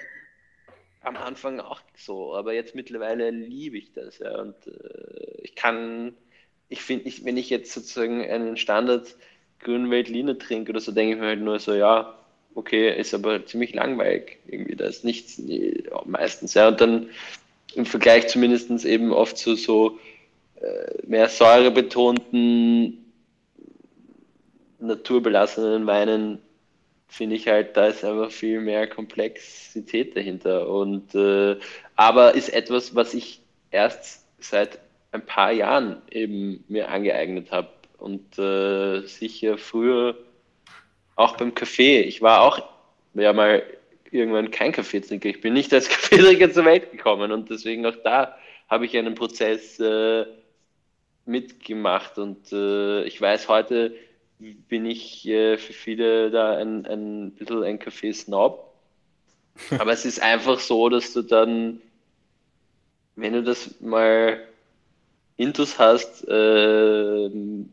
am 1.01 1.15
Anfang 1.17 1.59
auch 1.59 1.81
so, 1.95 2.35
aber 2.35 2.53
jetzt 2.53 2.75
mittlerweile 2.75 3.29
liebe 3.29 3.77
ich 3.77 3.93
das. 3.93 4.19
Ja. 4.19 4.39
Und 4.41 4.55
äh, 4.67 5.41
ich 5.41 5.55
kann, 5.55 6.15
ich 6.67 6.81
finde, 6.81 7.09
wenn 7.23 7.37
ich 7.37 7.49
jetzt 7.49 7.71
sozusagen 7.71 8.21
einen 8.29 8.57
Standard 8.57 9.15
grünen 9.59 9.89
Weltliner 9.89 10.37
trinke 10.37 10.71
oder 10.71 10.81
so, 10.81 10.91
denke 10.91 11.15
ich 11.15 11.19
mir 11.19 11.27
halt 11.27 11.41
nur 11.41 11.59
so, 11.59 11.73
ja, 11.73 12.19
okay, 12.55 12.97
ist 12.97 13.13
aber 13.13 13.45
ziemlich 13.45 13.73
langweilig 13.73 14.39
irgendwie, 14.47 14.75
da 14.75 14.85
ist 14.85 15.03
nichts 15.03 15.41
ja, 15.45 16.01
meistens, 16.05 16.53
ja, 16.53 16.67
und 16.67 16.81
dann 16.81 17.09
im 17.75 17.85
Vergleich 17.85 18.27
zumindest 18.27 18.85
eben 18.85 19.11
oft 19.11 19.37
zu 19.37 19.55
so 19.55 19.99
äh, 20.61 21.07
mehr 21.07 21.29
säurebetonten, 21.29 23.03
naturbelassenen 24.79 25.87
Weinen 25.87 26.39
finde 27.07 27.35
ich 27.35 27.47
halt, 27.47 27.77
da 27.77 27.87
ist 27.87 28.03
einfach 28.03 28.31
viel 28.31 28.59
mehr 28.59 28.87
Komplexität 28.87 30.15
dahinter 30.15 30.67
und 30.67 31.13
äh, 31.13 31.57
aber 31.95 32.33
ist 32.33 32.49
etwas, 32.49 32.95
was 32.95 33.13
ich 33.13 33.41
erst 33.71 34.25
seit 34.39 34.79
ein 35.11 35.25
paar 35.25 35.51
Jahren 35.51 36.01
eben 36.09 36.63
mir 36.67 36.89
angeeignet 36.89 37.51
habe 37.51 37.69
und 37.99 38.37
äh, 38.39 39.05
sicher 39.05 39.57
früher 39.57 40.17
auch 41.15 41.37
beim 41.37 41.53
Kaffee. 41.53 42.01
Ich 42.01 42.21
war 42.21 42.41
auch 42.41 42.61
ja 43.13 43.33
mal 43.33 43.63
irgendwann 44.11 44.51
kein 44.51 44.71
Kaffeetrinker. 44.71 45.29
Ich 45.29 45.41
bin 45.41 45.53
nicht 45.53 45.73
als 45.73 45.89
Kaffeetrinker 45.89 46.51
zur 46.51 46.65
Welt 46.65 46.91
gekommen 46.91 47.31
und 47.31 47.49
deswegen 47.49 47.85
auch 47.85 47.95
da 48.03 48.37
habe 48.69 48.85
ich 48.85 48.97
einen 48.97 49.15
Prozess 49.15 49.79
äh, 49.79 50.25
mitgemacht 51.25 52.17
und 52.17 52.51
äh, 52.51 53.03
ich 53.03 53.19
weiß, 53.19 53.47
heute 53.47 53.95
bin 54.39 54.85
ich 54.85 55.27
äh, 55.27 55.57
für 55.57 55.73
viele 55.73 56.31
da 56.31 56.57
ein, 56.57 56.85
ein 56.85 57.31
bisschen 57.31 57.63
ein 57.63 57.79
Kaffee-Snob. 57.79 58.71
Aber 59.79 59.91
es 59.91 60.05
ist 60.05 60.21
einfach 60.21 60.59
so, 60.59 60.89
dass 60.89 61.13
du 61.13 61.21
dann, 61.21 61.79
wenn 63.15 63.33
du 63.33 63.43
das 63.43 63.79
mal 63.79 64.41
intus 65.37 65.77
hast, 65.79 66.27
äh, 66.27 67.29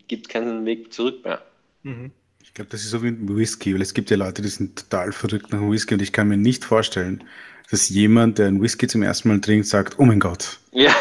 gibt 0.06 0.28
keinen 0.28 0.64
Weg 0.66 0.92
zurück 0.92 1.24
mehr. 1.24 1.42
Mhm. 1.82 2.12
Ich 2.50 2.54
glaube, 2.54 2.70
das 2.72 2.80
ist 2.80 2.90
so 2.90 3.00
wie 3.04 3.08
ein 3.08 3.36
Whisky, 3.36 3.72
weil 3.74 3.80
es 3.80 3.94
gibt 3.94 4.10
ja 4.10 4.16
Leute, 4.16 4.42
die 4.42 4.48
sind 4.48 4.76
total 4.76 5.12
verrückt 5.12 5.52
nach 5.52 5.60
Whisky 5.60 5.94
und 5.94 6.02
ich 6.02 6.12
kann 6.12 6.26
mir 6.26 6.36
nicht 6.36 6.64
vorstellen, 6.64 7.22
dass 7.70 7.88
jemand, 7.88 8.38
der 8.38 8.48
einen 8.48 8.60
Whisky 8.60 8.88
zum 8.88 9.04
ersten 9.04 9.28
Mal 9.28 9.40
trinkt, 9.40 9.68
sagt, 9.68 10.00
oh 10.00 10.04
mein 10.04 10.18
Gott. 10.18 10.58
Ja. 10.72 10.92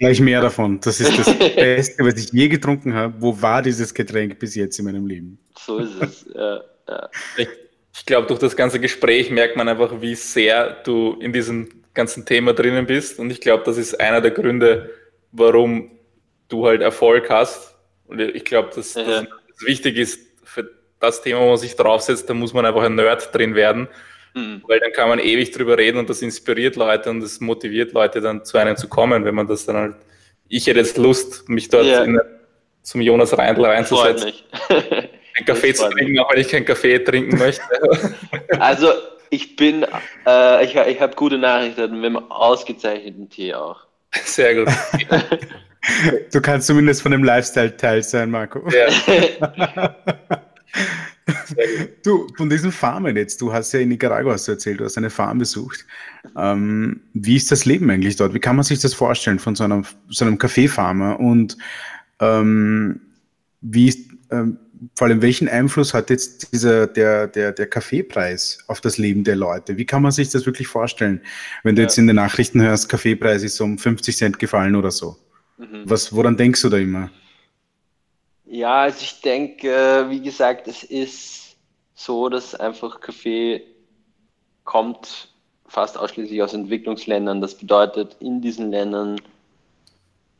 Gleich 0.00 0.20
mehr 0.20 0.40
davon. 0.40 0.80
Das 0.80 0.98
ist 0.98 1.16
das 1.16 1.38
Beste, 1.38 2.04
was 2.04 2.14
ich 2.16 2.32
je 2.32 2.48
getrunken 2.48 2.94
habe. 2.94 3.14
Wo 3.20 3.40
war 3.40 3.62
dieses 3.62 3.94
Getränk 3.94 4.40
bis 4.40 4.56
jetzt 4.56 4.76
in 4.80 4.86
meinem 4.86 5.06
Leben? 5.06 5.38
So 5.56 5.78
ist 5.78 6.02
es. 6.02 6.26
Ja, 6.34 6.62
ja. 6.88 7.08
Ich, 7.36 7.48
ich 7.94 8.04
glaube, 8.04 8.26
durch 8.26 8.40
das 8.40 8.56
ganze 8.56 8.80
Gespräch 8.80 9.30
merkt 9.30 9.56
man 9.56 9.68
einfach, 9.68 10.00
wie 10.00 10.16
sehr 10.16 10.82
du 10.82 11.12
in 11.20 11.32
diesem 11.32 11.68
ganzen 11.94 12.26
Thema 12.26 12.54
drinnen 12.54 12.86
bist. 12.86 13.20
Und 13.20 13.30
ich 13.30 13.40
glaube, 13.40 13.62
das 13.64 13.76
ist 13.76 14.00
einer 14.00 14.20
der 14.20 14.32
Gründe, 14.32 14.90
warum 15.30 15.92
du 16.48 16.66
halt 16.66 16.82
Erfolg 16.82 17.30
hast. 17.30 17.76
Und 18.08 18.20
ich 18.20 18.44
glaube, 18.44 18.70
dass 18.74 18.94
ja. 18.94 19.22
das 19.22 19.26
wichtig 19.64 19.96
ist 19.96 20.27
das 21.00 21.22
Thema, 21.22 21.40
wo 21.40 21.48
man 21.48 21.56
sich 21.56 21.76
draufsetzt, 21.76 22.28
da 22.28 22.34
muss 22.34 22.52
man 22.52 22.66
einfach 22.66 22.82
ein 22.82 22.94
Nerd 22.94 23.34
drin 23.34 23.54
werden. 23.54 23.88
Mhm. 24.34 24.62
Weil 24.66 24.80
dann 24.80 24.92
kann 24.92 25.08
man 25.08 25.18
ewig 25.18 25.50
drüber 25.52 25.78
reden 25.78 25.98
und 25.98 26.10
das 26.10 26.22
inspiriert 26.22 26.76
Leute 26.76 27.10
und 27.10 27.20
das 27.20 27.40
motiviert 27.40 27.92
Leute 27.92 28.20
dann 28.20 28.44
zu 28.44 28.58
einem 28.58 28.76
zu 28.76 28.88
kommen, 28.88 29.24
wenn 29.24 29.34
man 29.34 29.46
das 29.46 29.64
dann 29.66 29.76
halt. 29.76 29.94
Ich 30.48 30.66
hätte 30.66 30.78
jetzt 30.78 30.96
Lust, 30.96 31.48
mich 31.48 31.68
dort 31.68 31.86
ja. 31.86 32.04
in, 32.04 32.20
zum 32.82 33.00
Jonas 33.00 33.36
Reindl 33.36 33.66
reinzusetzen. 33.66 34.32
Ein 34.70 35.44
Kaffee 35.44 35.74
zu 35.74 35.88
trinken, 35.90 36.18
auch 36.18 36.32
wenn 36.32 36.40
ich 36.40 36.48
keinen 36.48 36.64
Kaffee 36.64 36.98
trinken 36.98 37.38
möchte. 37.38 37.62
Also 38.58 38.92
ich 39.30 39.56
bin, 39.56 39.86
äh, 40.26 40.64
ich, 40.64 40.74
ich 40.74 41.00
habe 41.00 41.14
gute 41.14 41.38
Nachrichten 41.38 42.00
mit 42.00 42.06
einem 42.06 42.30
ausgezeichneten 42.30 43.28
Tee 43.28 43.54
auch. 43.54 43.80
Sehr 44.24 44.54
gut. 44.54 44.68
Du 46.32 46.40
kannst 46.40 46.66
zumindest 46.66 47.02
von 47.02 47.12
dem 47.12 47.22
Lifestyle-Teil 47.22 48.02
sein, 48.02 48.30
Marco. 48.30 48.68
Ja. 48.68 49.94
du, 52.04 52.26
von 52.36 52.48
diesen 52.48 52.72
Farmen 52.72 53.16
jetzt, 53.16 53.40
du 53.40 53.52
hast 53.52 53.72
ja 53.72 53.80
in 53.80 53.88
Nicaragua 53.88 54.32
hast 54.32 54.48
du 54.48 54.52
erzählt, 54.52 54.80
du 54.80 54.84
hast 54.84 54.96
eine 54.96 55.10
Farm 55.10 55.38
besucht. 55.38 55.86
Ähm, 56.36 57.00
wie 57.14 57.36
ist 57.36 57.50
das 57.50 57.64
Leben 57.64 57.90
eigentlich 57.90 58.16
dort? 58.16 58.34
Wie 58.34 58.40
kann 58.40 58.56
man 58.56 58.64
sich 58.64 58.80
das 58.80 58.94
vorstellen 58.94 59.38
von 59.38 59.54
so 59.54 59.64
einem, 59.64 59.84
so 60.08 60.24
einem 60.24 60.38
Kaffeefarmer? 60.38 61.20
Und 61.20 61.56
ähm, 62.20 63.00
wie 63.60 63.88
ist, 63.88 64.10
ähm, 64.30 64.58
vor 64.94 65.08
allem 65.08 65.22
welchen 65.22 65.48
Einfluss 65.48 65.92
hat 65.92 66.10
jetzt 66.10 66.52
dieser, 66.52 66.86
der, 66.86 67.26
der, 67.26 67.52
der 67.52 67.66
Kaffeepreis 67.66 68.58
auf 68.68 68.80
das 68.80 68.98
Leben 68.98 69.24
der 69.24 69.36
Leute? 69.36 69.76
Wie 69.76 69.86
kann 69.86 70.02
man 70.02 70.12
sich 70.12 70.30
das 70.30 70.46
wirklich 70.46 70.68
vorstellen, 70.68 71.20
wenn 71.64 71.74
du 71.74 71.82
ja. 71.82 71.86
jetzt 71.86 71.98
in 71.98 72.06
den 72.06 72.16
Nachrichten 72.16 72.62
hörst, 72.62 72.88
Kaffeepreis 72.88 73.42
ist 73.42 73.60
um 73.60 73.78
50 73.78 74.16
Cent 74.16 74.38
gefallen 74.38 74.76
oder 74.76 74.90
so? 74.90 75.16
Mhm. 75.58 75.82
Was, 75.84 76.12
woran 76.12 76.36
denkst 76.36 76.62
du 76.62 76.68
da 76.68 76.76
immer? 76.76 77.10
Ja, 78.50 78.82
also 78.82 78.98
ich 79.02 79.20
denke, 79.20 80.06
wie 80.08 80.20
gesagt, 80.20 80.68
es 80.68 80.82
ist 80.82 81.56
so, 81.94 82.28
dass 82.28 82.54
einfach 82.54 83.00
Kaffee 83.00 83.62
kommt 84.64 85.28
fast 85.66 85.98
ausschließlich 85.98 86.42
aus 86.42 86.54
Entwicklungsländern. 86.54 87.40
Das 87.40 87.54
bedeutet, 87.54 88.16
in 88.20 88.40
diesen 88.40 88.70
Ländern 88.70 89.20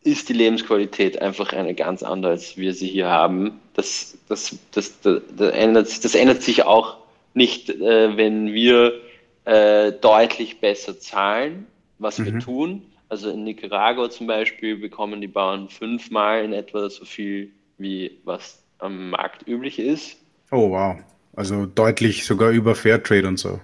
ist 0.02 0.28
die 0.28 0.32
Lebensqualität 0.32 1.20
einfach 1.20 1.52
eine 1.52 1.74
ganz 1.74 2.02
andere, 2.02 2.32
als 2.32 2.56
wir 2.56 2.72
sie 2.72 2.88
hier 2.88 3.08
haben. 3.08 3.60
Das, 3.74 4.16
das, 4.28 4.58
das, 4.72 5.00
das, 5.00 5.22
das 5.36 5.52
ändert, 5.52 6.04
das 6.04 6.14
ändert 6.14 6.42
sich 6.42 6.64
auch 6.64 6.96
nicht, 7.34 7.68
äh, 7.68 8.16
wenn 8.16 8.54
wir 8.54 9.00
äh, 9.44 9.92
deutlich 9.92 10.60
besser 10.60 10.98
zahlen, 10.98 11.66
was 11.98 12.18
mhm. 12.18 12.24
wir 12.24 12.38
tun. 12.38 12.82
Also 13.10 13.30
in 13.30 13.44
Nicaragua 13.44 14.08
zum 14.08 14.26
Beispiel 14.26 14.76
bekommen 14.76 15.20
die 15.20 15.28
Bauern 15.28 15.68
fünfmal 15.68 16.44
in 16.44 16.52
etwa 16.52 16.88
so 16.88 17.04
viel, 17.04 17.50
wie 17.78 18.18
was 18.24 18.62
am 18.78 19.10
Markt 19.10 19.46
üblich 19.46 19.78
ist. 19.78 20.16
Oh 20.50 20.70
wow, 20.70 20.98
also 21.34 21.66
deutlich 21.66 22.24
sogar 22.24 22.50
über 22.50 22.74
Fairtrade 22.74 23.26
und 23.26 23.38
so. 23.38 23.60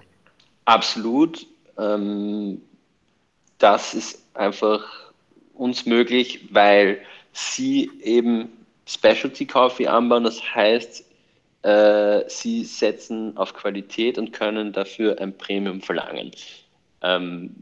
Absolut. 0.64 1.46
Ähm, 1.78 2.60
das 3.58 3.94
ist 3.94 4.24
einfach 4.34 5.12
uns 5.54 5.86
möglich, 5.86 6.48
weil 6.50 6.98
sie 7.32 7.90
eben 8.02 8.48
Specialty 8.86 9.46
Coffee 9.46 9.86
anbauen. 9.86 10.24
Das 10.24 10.40
heißt, 10.54 11.04
äh, 11.62 12.28
sie 12.28 12.64
setzen 12.64 13.36
auf 13.36 13.54
Qualität 13.54 14.18
und 14.18 14.32
können 14.32 14.72
dafür 14.72 15.20
ein 15.20 15.36
Premium 15.36 15.80
verlangen. 15.80 16.30
Ähm, 17.02 17.54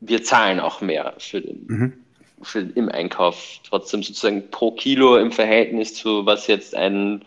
wir 0.00 0.22
zahlen 0.22 0.60
auch 0.60 0.80
mehr 0.80 1.14
für 1.18 1.40
den, 1.40 1.66
mhm. 1.66 1.92
Für, 2.42 2.60
im 2.60 2.88
Einkauf. 2.88 3.60
Trotzdem 3.68 4.02
sozusagen 4.02 4.50
pro 4.50 4.72
Kilo 4.72 5.16
im 5.16 5.32
Verhältnis 5.32 5.94
zu 5.94 6.26
was 6.26 6.46
jetzt 6.46 6.74
ein, 6.74 7.24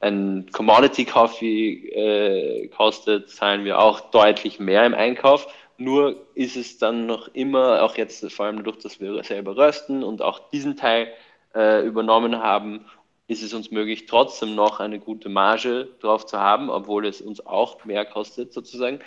ein 0.00 0.46
Commodity 0.52 1.04
Coffee 1.04 1.88
äh, 1.90 2.68
kostet, 2.68 3.30
zahlen 3.30 3.64
wir 3.64 3.78
auch 3.78 4.10
deutlich 4.10 4.58
mehr 4.58 4.86
im 4.86 4.94
Einkauf. 4.94 5.48
Nur 5.78 6.16
ist 6.34 6.56
es 6.56 6.78
dann 6.78 7.06
noch 7.06 7.28
immer, 7.34 7.82
auch 7.82 7.96
jetzt 7.96 8.30
vor 8.32 8.46
allem 8.46 8.56
dadurch, 8.56 8.78
dass 8.78 9.00
wir 9.00 9.22
selber 9.24 9.56
rösten 9.56 10.02
und 10.02 10.22
auch 10.22 10.50
diesen 10.50 10.76
Teil 10.76 11.08
äh, 11.54 11.86
übernommen 11.86 12.38
haben, 12.38 12.86
ist 13.28 13.42
es 13.42 13.52
uns 13.52 13.70
möglich, 13.70 14.06
trotzdem 14.06 14.54
noch 14.54 14.80
eine 14.80 15.00
gute 15.00 15.28
Marge 15.28 15.88
drauf 16.00 16.26
zu 16.26 16.38
haben, 16.38 16.70
obwohl 16.70 17.06
es 17.06 17.20
uns 17.20 17.44
auch 17.44 17.84
mehr 17.84 18.04
kostet 18.04 18.52
sozusagen, 18.52 19.00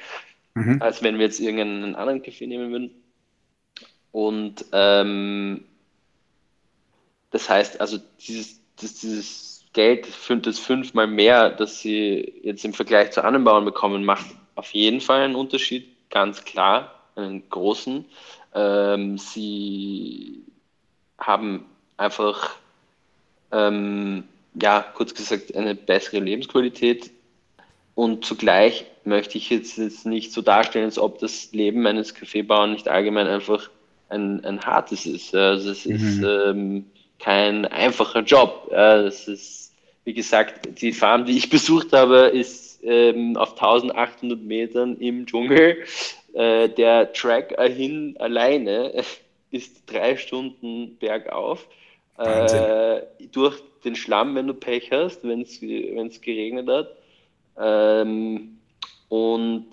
mhm. 0.53 0.81
als 0.81 1.01
wenn 1.01 1.17
wir 1.17 1.25
jetzt 1.25 1.39
irgendeinen 1.39 1.95
anderen 1.95 2.21
Kaffee 2.21 2.47
nehmen 2.47 2.71
würden. 2.71 2.91
Und 4.11 4.65
ähm, 4.71 5.65
das 7.31 7.49
heißt, 7.49 7.79
also 7.79 7.99
dieses, 8.19 8.59
das, 8.77 8.95
dieses 8.95 9.65
Geld, 9.73 10.07
das 10.45 10.59
fünfmal 10.59 11.07
mehr, 11.07 11.49
das 11.51 11.79
sie 11.79 12.41
jetzt 12.43 12.65
im 12.65 12.73
Vergleich 12.73 13.11
zu 13.11 13.23
anderen 13.23 13.43
Bauern 13.43 13.65
bekommen, 13.65 14.03
macht 14.03 14.25
auf 14.55 14.73
jeden 14.73 15.01
Fall 15.01 15.21
einen 15.21 15.35
Unterschied 15.35 15.87
ganz 16.09 16.43
klar, 16.43 16.95
einen 17.15 17.47
großen. 17.49 18.05
Ähm, 18.55 19.17
sie 19.17 20.43
haben 21.19 21.65
einfach, 21.97 22.55
ähm, 23.51 24.23
ja, 24.59 24.81
kurz 24.81 25.13
gesagt, 25.13 25.55
eine 25.55 25.75
bessere 25.75 26.19
Lebensqualität. 26.19 27.11
Und 27.93 28.25
zugleich 28.25 28.85
möchte 29.03 29.37
ich 29.37 29.49
jetzt, 29.49 29.77
jetzt 29.77 30.05
nicht 30.05 30.31
so 30.31 30.41
darstellen, 30.41 30.85
als 30.85 30.97
ob 30.97 31.19
das 31.19 31.51
Leben 31.51 31.85
eines 31.85 32.15
Kaffeebauern 32.15 32.71
nicht 32.71 32.87
allgemein 32.87 33.27
einfach 33.27 33.69
ein, 34.09 34.43
ein 34.43 34.61
hartes 34.61 35.05
ist. 35.05 35.33
Also 35.35 35.71
es 35.71 35.85
mhm. 35.85 35.95
ist 35.95 36.23
ähm, 36.23 36.85
kein 37.19 37.65
einfacher 37.65 38.21
Job. 38.21 38.71
Es 38.71 39.27
ist, 39.27 39.75
wie 40.03 40.13
gesagt, 40.13 40.81
die 40.81 40.91
Farm, 40.91 41.25
die 41.25 41.37
ich 41.37 41.49
besucht 41.49 41.93
habe, 41.93 42.27
ist 42.27 42.83
ähm, 42.83 43.37
auf 43.37 43.51
1800 43.51 44.41
Metern 44.41 44.97
im 44.97 45.25
Dschungel. 45.25 45.77
Äh, 46.33 46.69
der 46.69 47.11
Track 47.13 47.55
hin 47.59 48.15
alleine 48.19 48.93
ist 49.51 49.83
drei 49.85 50.17
Stunden 50.17 50.97
bergauf. 50.97 51.67
Äh, 52.17 53.01
durch 53.31 53.61
den 53.85 53.95
Schlamm, 53.95 54.35
wenn 54.35 54.47
du 54.47 54.53
Pech 54.53 54.91
hast, 54.91 55.23
wenn 55.23 55.41
es 55.41 56.21
geregnet 56.21 56.67
hat. 56.67 56.95
Ähm, 57.57 58.57
und 59.07 59.69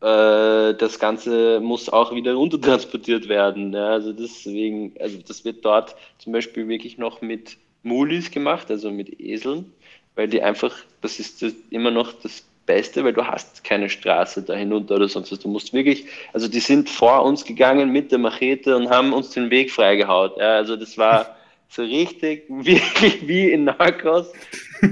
äh, 0.00 0.74
das 0.74 0.98
Ganze 0.98 1.60
muss 1.60 1.88
auch 1.88 2.14
wieder 2.14 2.34
runtertransportiert 2.34 3.28
werden. 3.28 3.72
Ja, 3.72 3.90
also 3.90 4.12
deswegen, 4.12 4.94
also 5.00 5.18
das 5.26 5.44
wird 5.44 5.64
dort 5.64 5.96
zum 6.18 6.32
Beispiel 6.32 6.68
wirklich 6.68 6.98
noch 6.98 7.20
mit 7.20 7.56
Mulis 7.82 8.30
gemacht, 8.30 8.70
also 8.70 8.90
mit 8.90 9.20
Eseln 9.20 9.72
weil 10.16 10.26
die 10.26 10.42
einfach, 10.42 10.74
das 11.02 11.20
ist 11.20 11.42
das 11.42 11.52
immer 11.70 11.92
noch 11.92 12.12
das 12.14 12.44
Beste, 12.64 13.04
weil 13.04 13.12
du 13.12 13.24
hast 13.24 13.62
keine 13.62 13.88
Straße 13.88 14.42
da 14.42 14.54
hinunter 14.54 14.96
oder 14.96 15.08
sonst 15.08 15.30
was. 15.30 15.38
Du 15.38 15.48
musst 15.48 15.72
wirklich, 15.72 16.06
also 16.32 16.48
die 16.48 16.58
sind 16.58 16.90
vor 16.90 17.22
uns 17.22 17.44
gegangen 17.44 17.92
mit 17.92 18.10
der 18.10 18.18
Machete 18.18 18.76
und 18.76 18.90
haben 18.90 19.12
uns 19.12 19.30
den 19.30 19.50
Weg 19.50 19.70
freigehaut. 19.70 20.36
Ja, 20.38 20.56
also 20.56 20.74
das 20.74 20.98
war 20.98 21.36
so 21.68 21.82
richtig, 21.82 22.44
wirklich 22.48 23.28
wie 23.28 23.50
in 23.50 23.64
Narcos. 23.64 24.32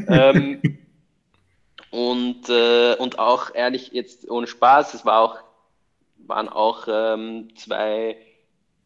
ähm, 0.09 0.61
und, 1.95 2.49
äh, 2.49 2.97
und 2.97 3.21
auch 3.21 3.55
ehrlich, 3.55 3.93
jetzt 3.93 4.29
ohne 4.29 4.49
Spaß, 4.49 4.95
es 4.95 5.07
war 5.07 5.21
auch, 5.21 5.39
waren 6.27 6.49
auch 6.49 6.89
ähm, 6.91 7.55
zwei 7.55 8.17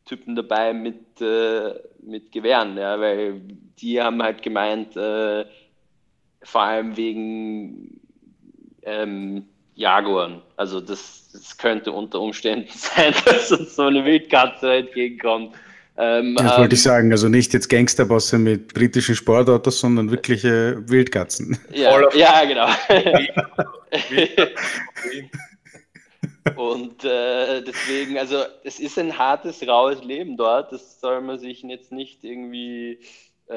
Typen 0.04 0.36
dabei 0.36 0.74
mit, 0.74 1.18
äh, 1.22 1.72
mit 2.02 2.32
Gewehren, 2.32 2.76
ja, 2.76 3.00
weil 3.00 3.40
die 3.80 4.02
haben 4.02 4.22
halt 4.22 4.42
gemeint, 4.42 4.94
äh, 4.98 5.46
vor 6.42 6.60
allem 6.60 6.98
wegen 6.98 7.98
ähm, 8.82 9.48
Jaguaren. 9.74 10.42
Also 10.56 10.78
das, 10.78 11.30
das, 11.32 11.56
könnte 11.56 11.92
unter 11.92 12.20
Umständen 12.20 12.68
sein, 12.74 13.14
dass 13.24 13.50
uns 13.52 13.74
so 13.74 13.84
eine 13.84 14.04
Wildkatze 14.04 14.74
entgegenkommt. 14.74 15.54
Ähm, 15.98 16.36
das 16.36 16.58
wollte 16.58 16.62
ähm, 16.62 16.72
ich 16.72 16.82
sagen, 16.82 17.12
also 17.12 17.28
nicht 17.28 17.52
jetzt 17.52 17.68
Gangsterbosse 17.68 18.38
mit 18.38 18.72
britischen 18.72 19.16
Sportautos, 19.16 19.80
sondern 19.80 20.10
wirkliche 20.10 20.82
Wildkatzen. 20.88 21.58
Ja, 21.72 21.98
ja 22.14 22.44
genau. 22.44 22.68
Und 26.56 27.04
äh, 27.04 27.62
deswegen, 27.62 28.16
also 28.16 28.44
es 28.64 28.80
ist 28.80 28.98
ein 28.98 29.18
hartes, 29.18 29.66
raues 29.66 30.02
Leben 30.02 30.36
dort. 30.36 30.72
Das 30.72 31.00
soll 31.00 31.20
man 31.20 31.38
sich 31.38 31.62
jetzt 31.62 31.92
nicht 31.92 32.24
irgendwie 32.24 33.00
äh, 33.48 33.54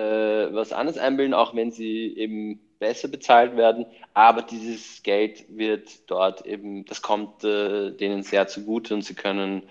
was 0.51 0.73
anderes 0.73 0.97
einbilden, 0.97 1.33
auch 1.33 1.55
wenn 1.55 1.71
sie 1.71 2.17
eben 2.17 2.59
besser 2.79 3.07
bezahlt 3.07 3.55
werden, 3.55 3.85
aber 4.15 4.41
dieses 4.41 5.03
Geld 5.03 5.45
wird 5.49 6.09
dort 6.09 6.45
eben, 6.47 6.83
das 6.85 7.01
kommt 7.01 7.43
äh, 7.43 7.91
denen 7.91 8.23
sehr 8.23 8.47
zugute 8.47 8.95
und 8.95 9.03
sie 9.03 9.13
können 9.13 9.63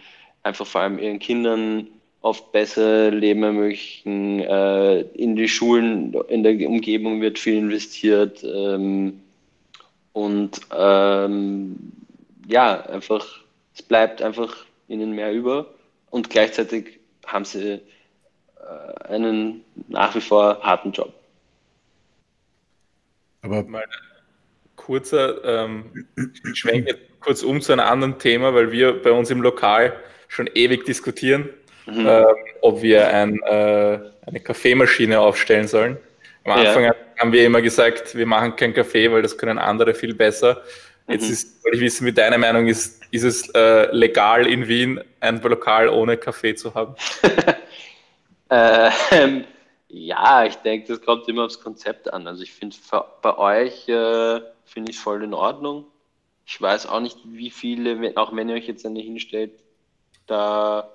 einfach 0.44 0.66
vor 0.66 0.82
allem 0.82 0.98
ihren 0.98 1.18
Kindern 1.18 1.88
oft 2.20 2.52
besser 2.52 3.10
Leben 3.10 3.42
ermöglichen. 3.42 4.40
Äh, 4.40 5.00
in 5.14 5.36
die 5.36 5.48
Schulen, 5.48 6.14
in 6.28 6.42
der 6.42 6.68
Umgebung 6.68 7.20
wird 7.20 7.38
viel 7.38 7.56
investiert. 7.58 8.42
Ähm, 8.44 9.20
Und 10.12 10.60
ähm, 10.76 11.76
ja, 12.48 12.80
einfach, 12.86 13.24
es 13.74 13.82
bleibt 13.82 14.20
einfach 14.20 14.66
ihnen 14.88 15.14
mehr 15.14 15.32
über 15.32 15.66
und 16.10 16.30
gleichzeitig 16.30 16.98
haben 17.24 17.44
sie 17.44 17.74
äh, 18.58 19.04
einen 19.08 19.62
nach 19.88 20.14
wie 20.16 20.20
vor 20.20 20.60
harten 20.62 20.90
Job. 20.90 21.14
Aber 23.42 23.62
mal 23.62 23.84
kurzer 24.74 25.44
ähm, 25.44 26.06
Schwenk 26.54 26.88
kurz 27.20 27.44
um 27.44 27.60
zu 27.60 27.72
einem 27.72 27.86
anderen 27.86 28.18
Thema, 28.18 28.52
weil 28.52 28.72
wir 28.72 29.00
bei 29.00 29.12
uns 29.12 29.30
im 29.30 29.42
Lokal 29.42 29.92
schon 30.26 30.48
ewig 30.54 30.84
diskutieren, 30.84 31.48
mhm. 31.86 32.06
äh, 32.06 32.24
ob 32.62 32.82
wir 32.82 33.08
ein, 33.08 33.40
äh, 33.42 33.98
eine 34.26 34.40
Kaffeemaschine 34.40 35.20
aufstellen 35.20 35.68
sollen. 35.68 35.98
Am 36.44 36.52
Anfang 36.52 36.84
ja. 36.84 36.94
haben 37.18 37.32
wir 37.32 37.44
immer 37.44 37.60
gesagt, 37.60 38.14
wir 38.14 38.26
machen 38.26 38.56
keinen 38.56 38.74
Kaffee, 38.74 39.10
weil 39.12 39.22
das 39.22 39.36
können 39.36 39.58
andere 39.58 39.94
viel 39.94 40.14
besser. 40.14 40.62
Jetzt 41.08 41.26
mhm. 41.26 41.32
ist, 41.32 41.64
wollte 41.64 41.76
ich 41.76 41.82
wissen, 41.82 42.06
wie 42.06 42.12
deine 42.12 42.38
Meinung 42.38 42.66
ist, 42.66 43.02
ist 43.10 43.24
es 43.24 43.48
äh, 43.50 43.94
legal 43.94 44.46
in 44.46 44.68
Wien 44.68 45.00
ein 45.20 45.40
Lokal 45.42 45.88
ohne 45.88 46.16
Kaffee 46.16 46.54
zu 46.54 46.74
haben? 46.74 46.94
ähm, 48.50 49.44
ja, 49.88 50.44
ich 50.44 50.54
denke, 50.56 50.88
das 50.88 51.02
kommt 51.02 51.28
immer 51.28 51.44
aufs 51.44 51.60
Konzept 51.60 52.12
an. 52.12 52.26
Also 52.26 52.42
ich 52.42 52.52
finde 52.52 52.76
bei 53.22 53.36
euch 53.36 53.88
äh, 53.88 54.40
finde 54.64 54.90
ich 54.90 54.96
es 54.96 55.02
voll 55.02 55.24
in 55.24 55.34
Ordnung. 55.34 55.86
Ich 56.46 56.60
weiß 56.60 56.86
auch 56.86 57.00
nicht, 57.00 57.18
wie 57.24 57.50
viele, 57.50 58.12
auch 58.16 58.34
wenn 58.34 58.48
ihr 58.48 58.54
euch 58.54 58.66
jetzt 58.66 58.86
eine 58.86 59.00
hinstellt, 59.00 59.52
da 60.26 60.88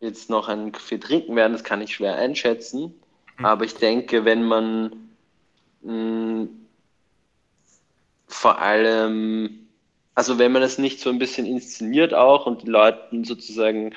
jetzt 0.00 0.30
noch 0.30 0.48
einen 0.48 0.72
Kaffee 0.72 0.98
trinken 0.98 1.36
werden, 1.36 1.52
das 1.52 1.64
kann 1.64 1.80
ich 1.80 1.94
schwer 1.94 2.16
einschätzen. 2.16 2.94
Mhm. 3.38 3.44
Aber 3.44 3.64
ich 3.64 3.74
denke, 3.74 4.24
wenn 4.24 4.44
man 4.44 5.10
mh, 5.82 5.92
mm, 5.92 6.48
vor 8.26 8.60
allem, 8.60 9.68
also 10.14 10.38
wenn 10.38 10.52
man 10.52 10.62
das 10.62 10.78
nicht 10.78 11.00
so 11.00 11.10
ein 11.10 11.18
bisschen 11.18 11.46
inszeniert 11.46 12.14
auch 12.14 12.46
und 12.46 12.62
die 12.62 12.70
Leuten 12.70 13.24
sozusagen 13.24 13.94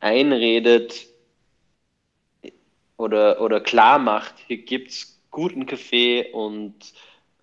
einredet 0.00 1.06
oder, 2.96 3.40
oder 3.40 3.60
klar 3.60 3.98
macht, 3.98 4.34
hier 4.46 4.58
gibt 4.58 4.90
es 4.90 5.18
guten 5.30 5.66
Kaffee 5.66 6.30
und 6.32 6.74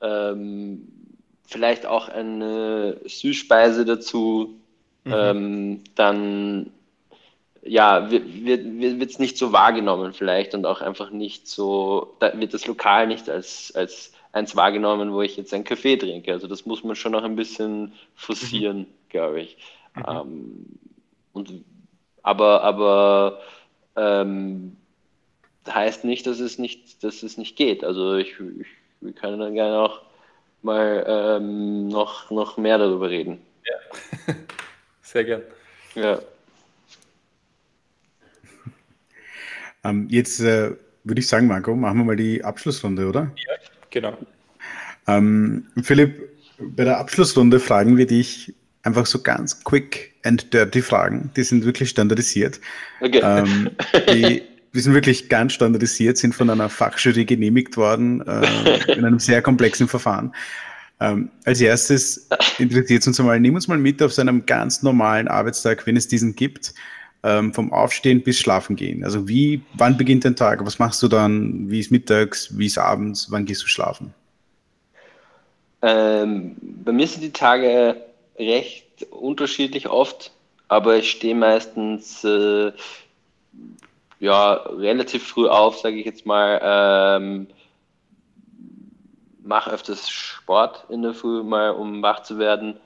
ähm, 0.01 0.88
vielleicht 1.47 1.86
auch 1.86 2.08
eine 2.08 3.01
Süßspeise 3.05 3.86
dazu, 3.86 4.60
mhm. 5.05 5.14
ähm, 5.14 5.84
dann 5.95 6.72
ja, 7.64 8.12
wird 8.12 8.26
es 8.28 8.45
wird, 8.45 8.99
wird, 8.99 9.20
nicht 9.20 9.38
so 9.38 9.51
wahrgenommen 9.51 10.14
vielleicht 10.14 10.53
und 10.53 10.66
auch 10.66 10.82
einfach 10.82 11.10
nicht 11.10 11.47
so, 11.47 12.16
da 12.20 12.39
wird 12.39 12.53
das 12.53 12.68
Lokal 12.68 13.08
nicht 13.08 13.30
als, 13.30 13.74
als 13.76 14.14
eins 14.32 14.55
wahrgenommen, 14.55 15.14
wo 15.14 15.22
ich 15.22 15.38
jetzt 15.38 15.53
einen 15.53 15.64
Kaffee 15.64 15.97
trinke. 15.97 16.32
Also 16.32 16.47
das 16.47 16.66
muss 16.66 16.84
man 16.84 16.95
schon 16.95 17.12
noch 17.12 17.24
ein 17.24 17.36
bisschen 17.36 17.93
forcieren, 18.16 18.80
mhm. 18.80 18.88
glaube 19.10 19.41
ich. 19.41 19.58
Mhm. 19.95 20.03
Ähm, 20.08 20.66
und, 21.34 21.64
aber 22.24 22.64
aber 22.64 23.39
ähm, 23.95 24.78
heißt 25.68 26.03
nicht, 26.03 26.28
dass 26.28 26.39
es 26.39 26.58
nicht, 26.58 27.03
dass 27.03 27.24
es 27.24 27.38
nicht 27.38 27.55
geht. 27.55 27.84
Also 27.84 28.16
ich, 28.16 28.36
ich 28.60 28.68
wir 29.01 29.14
können 29.14 29.39
dann 29.39 29.53
gerne 29.53 29.80
auch 29.80 30.01
mal 30.62 31.05
ähm, 31.08 31.88
noch, 31.88 32.32
noch 32.32 32.58
mehr 32.58 32.78
darüber 32.78 33.10
reden. 33.10 33.39
Ja, 33.66 34.34
sehr 35.01 35.24
gern. 35.24 35.41
Ja. 35.95 36.20
Ähm, 39.88 40.07
jetzt 40.09 40.39
äh, 40.41 40.71
würde 41.03 41.19
ich 41.19 41.27
sagen, 41.27 41.47
Marco, 41.47 41.75
machen 41.75 41.99
wir 41.99 42.05
mal 42.05 42.15
die 42.15 42.43
Abschlussrunde, 42.43 43.07
oder? 43.07 43.31
Ja, 43.35 43.53
genau. 43.89 44.17
Ähm, 45.07 45.67
Philipp, 45.81 46.29
bei 46.59 46.83
der 46.83 46.97
Abschlussrunde 46.97 47.59
fragen 47.59 47.97
wir 47.97 48.07
dich 48.07 48.53
einfach 48.83 49.05
so 49.05 49.21
ganz 49.21 49.63
quick 49.63 50.13
and 50.23 50.53
dirty 50.53 50.81
Fragen. 50.81 51.31
Die 51.35 51.43
sind 51.43 51.65
wirklich 51.65 51.89
standardisiert. 51.89 52.59
Okay. 52.99 53.21
Ähm, 53.23 53.69
die, 54.09 54.43
die 54.73 54.79
sind 54.79 54.93
wirklich 54.93 55.29
ganz 55.29 55.53
standardisiert, 55.53 56.17
sind 56.17 56.35
von 56.35 56.49
einer 56.49 56.69
Fachjury 56.69 57.25
genehmigt 57.25 57.77
worden, 57.77 58.21
äh, 58.27 58.93
in 58.93 59.05
einem 59.05 59.19
sehr 59.19 59.41
komplexen 59.41 59.88
Verfahren. 59.88 60.33
Ähm, 60.99 61.29
als 61.45 61.61
erstes 61.61 62.27
interessiert 62.57 63.01
es 63.01 63.07
uns 63.07 63.19
einmal, 63.19 63.39
nimm 63.39 63.55
uns 63.55 63.67
mal 63.67 63.77
mit 63.77 64.01
auf 64.01 64.13
so 64.13 64.21
einem 64.21 64.45
ganz 64.45 64.81
normalen 64.81 65.27
Arbeitstag, 65.27 65.85
wenn 65.85 65.95
es 65.95 66.07
diesen 66.07 66.35
gibt, 66.35 66.73
ähm, 67.28 67.53
vom 67.53 67.73
Aufstehen 67.73 68.23
bis 68.23 68.39
Schlafen 68.39 68.78
gehen. 68.78 69.03
Also 69.03 69.28
wie, 69.28 69.61
wann 69.73 69.97
beginnt 69.97 70.23
dein 70.23 70.38
Tag? 70.38 70.65
Was 70.65 70.80
machst 70.80 71.03
du 71.03 71.09
dann? 71.09 71.69
Wie 71.69 71.80
ist 71.80 71.91
mittags? 71.91 72.57
Wie 72.57 72.67
ist 72.67 72.78
abends? 72.78 73.30
Wann 73.30 73.45
gehst 73.45 73.63
du 73.63 73.67
schlafen? 73.67 74.13
Ähm, 75.82 76.55
bei 76.61 76.93
mir 76.93 77.05
sind 77.05 77.21
die 77.21 77.34
Tage 77.34 78.01
recht 78.39 79.05
unterschiedlich 79.11 79.89
oft, 79.89 80.32
aber 80.69 80.95
ich 80.95 81.11
stehe 81.11 81.36
meistens 81.36 82.23
äh, 82.23 82.71
ja, 84.19 84.53
relativ 84.53 85.28
früh 85.28 85.47
auf, 85.47 85.80
sage 85.80 85.97
ich 85.97 86.05
jetzt 86.05 86.25
mal. 86.25 86.59
Ähm, 86.63 87.47
mache 89.43 89.71
öfters 89.71 90.09
Sport 90.09 90.86
in 90.89 91.01
der 91.01 91.13
Früh, 91.13 91.43
mal 91.43 91.71
um 91.71 92.01
wach 92.01 92.23
zu 92.23 92.39
werden 92.39 92.78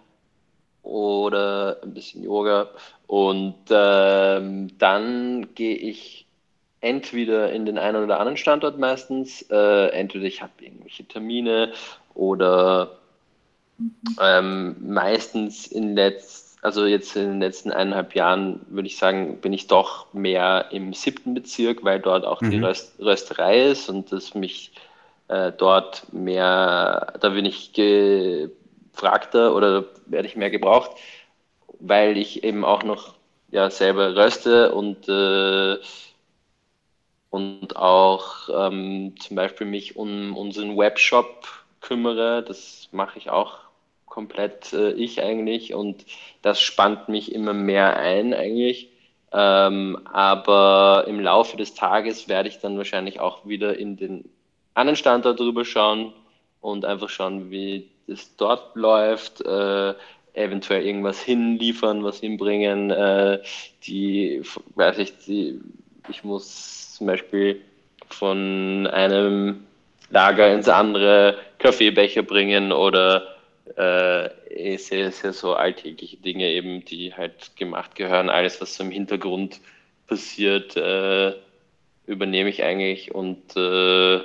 oder 0.83 1.77
ein 1.83 1.93
bisschen 1.93 2.23
Yoga. 2.23 2.69
Und 3.07 3.55
ähm, 3.69 4.77
dann 4.77 5.53
gehe 5.55 5.75
ich 5.75 6.25
entweder 6.81 7.51
in 7.51 7.65
den 7.65 7.77
einen 7.77 8.03
oder 8.03 8.19
anderen 8.19 8.37
Standort 8.37 8.79
meistens, 8.79 9.43
äh, 9.51 9.87
entweder 9.89 10.25
ich 10.25 10.41
habe 10.41 10.51
irgendwelche 10.59 11.05
Termine 11.05 11.73
oder 12.15 12.97
ähm, 14.19 14.75
meistens 14.79 15.67
in 15.67 15.95
letzt, 15.95 16.57
also 16.63 16.85
jetzt 16.85 17.15
in 17.15 17.29
den 17.29 17.39
letzten 17.39 17.71
eineinhalb 17.71 18.15
Jahren 18.15 18.61
würde 18.69 18.87
ich 18.87 18.97
sagen, 18.97 19.37
bin 19.41 19.53
ich 19.53 19.67
doch 19.67 20.11
mehr 20.13 20.67
im 20.71 20.93
siebten 20.93 21.33
Bezirk, 21.33 21.83
weil 21.83 21.99
dort 21.99 22.25
auch 22.25 22.41
mhm. 22.41 22.51
die 22.51 22.59
Röst, 22.59 22.99
Rösterei 22.99 23.67
ist 23.67 23.89
und 23.89 24.11
das 24.11 24.35
mich 24.35 24.71
äh, 25.27 25.51
dort 25.55 26.11
mehr, 26.11 27.13
da 27.19 27.29
bin 27.29 27.45
ich 27.45 27.73
gefragter 28.93 29.55
oder 29.55 29.85
werde 30.05 30.27
ich 30.27 30.35
mehr 30.35 30.49
gebraucht, 30.49 30.91
weil 31.79 32.17
ich 32.17 32.43
eben 32.43 32.65
auch 32.65 32.83
noch 32.83 33.15
ja, 33.49 33.69
selber 33.69 34.15
röste 34.15 34.73
und, 34.73 35.07
äh, 35.09 35.77
und 37.29 37.75
auch 37.75 38.49
ähm, 38.53 39.15
zum 39.19 39.35
Beispiel 39.35 39.67
mich 39.67 39.95
um 39.95 40.35
unseren 40.35 40.77
Webshop 40.77 41.47
kümmere. 41.81 42.43
Das 42.43 42.89
mache 42.91 43.17
ich 43.17 43.29
auch 43.29 43.59
komplett 44.05 44.73
äh, 44.73 44.91
ich 44.91 45.21
eigentlich 45.21 45.73
und 45.73 46.05
das 46.41 46.61
spannt 46.61 47.09
mich 47.09 47.33
immer 47.33 47.53
mehr 47.53 47.97
ein 47.97 48.33
eigentlich. 48.33 48.89
Ähm, 49.33 49.99
aber 50.11 51.05
im 51.07 51.21
Laufe 51.21 51.55
des 51.55 51.73
Tages 51.73 52.27
werde 52.27 52.49
ich 52.49 52.59
dann 52.59 52.77
wahrscheinlich 52.77 53.21
auch 53.21 53.45
wieder 53.45 53.77
in 53.77 53.95
den 53.95 54.29
anderen 54.73 54.97
Standort 54.97 55.39
drüber 55.39 55.63
schauen 55.63 56.13
und 56.59 56.85
einfach 56.85 57.09
schauen, 57.09 57.49
wie 57.49 57.90
das 58.07 58.35
dort 58.35 58.75
läuft, 58.75 59.41
äh, 59.41 59.93
eventuell 60.33 60.85
irgendwas 60.85 61.21
hinliefern, 61.21 62.03
was 62.03 62.19
hinbringen, 62.19 62.89
äh, 62.89 63.39
die, 63.83 64.41
weiß 64.75 64.97
ich, 64.99 65.17
die, 65.25 65.59
ich 66.09 66.23
muss 66.23 66.95
zum 66.95 67.07
Beispiel 67.07 67.61
von 68.09 68.87
einem 68.87 69.65
Lager 70.09 70.53
ins 70.53 70.67
andere 70.67 71.37
Kaffeebecher 71.57 72.23
bringen 72.23 72.71
oder 72.71 73.35
äh, 73.75 74.77
sehr, 74.77 75.11
sehr 75.11 75.33
so 75.33 75.53
alltägliche 75.53 76.17
Dinge 76.17 76.49
eben, 76.49 76.83
die 76.83 77.13
halt 77.13 77.55
gemacht 77.55 77.95
gehören. 77.95 78.29
Alles, 78.29 78.59
was 78.59 78.75
so 78.75 78.83
im 78.83 78.91
Hintergrund 78.91 79.61
passiert, 80.07 80.75
äh, 80.75 81.33
übernehme 82.05 82.49
ich 82.49 82.63
eigentlich 82.63 83.15
und 83.15 83.55
äh, 83.55 84.19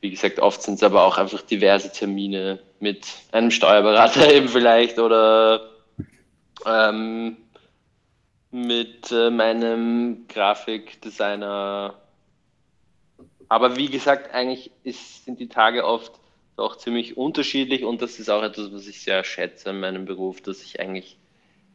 wie 0.00 0.10
gesagt, 0.10 0.38
oft 0.38 0.62
sind 0.62 0.74
es 0.74 0.82
aber 0.82 1.04
auch 1.04 1.18
einfach 1.18 1.42
diverse 1.42 1.92
Termine 1.92 2.60
mit 2.80 3.06
einem 3.32 3.50
Steuerberater 3.50 4.32
eben 4.34 4.48
vielleicht 4.48 4.98
oder 4.98 5.70
ähm, 6.66 7.36
mit 8.50 9.10
äh, 9.10 9.30
meinem 9.30 10.26
Grafikdesigner. 10.28 11.94
Aber 13.48 13.76
wie 13.76 13.88
gesagt, 13.88 14.32
eigentlich 14.34 14.70
ist, 14.84 15.24
sind 15.24 15.40
die 15.40 15.48
Tage 15.48 15.84
oft 15.84 16.12
doch 16.56 16.76
ziemlich 16.76 17.16
unterschiedlich 17.16 17.84
und 17.84 18.02
das 18.02 18.18
ist 18.18 18.28
auch 18.28 18.42
etwas, 18.42 18.72
was 18.72 18.86
ich 18.86 19.00
sehr 19.00 19.24
schätze 19.24 19.70
an 19.70 19.80
meinem 19.80 20.04
Beruf, 20.04 20.40
dass 20.40 20.62
ich 20.62 20.80
eigentlich 20.80 21.16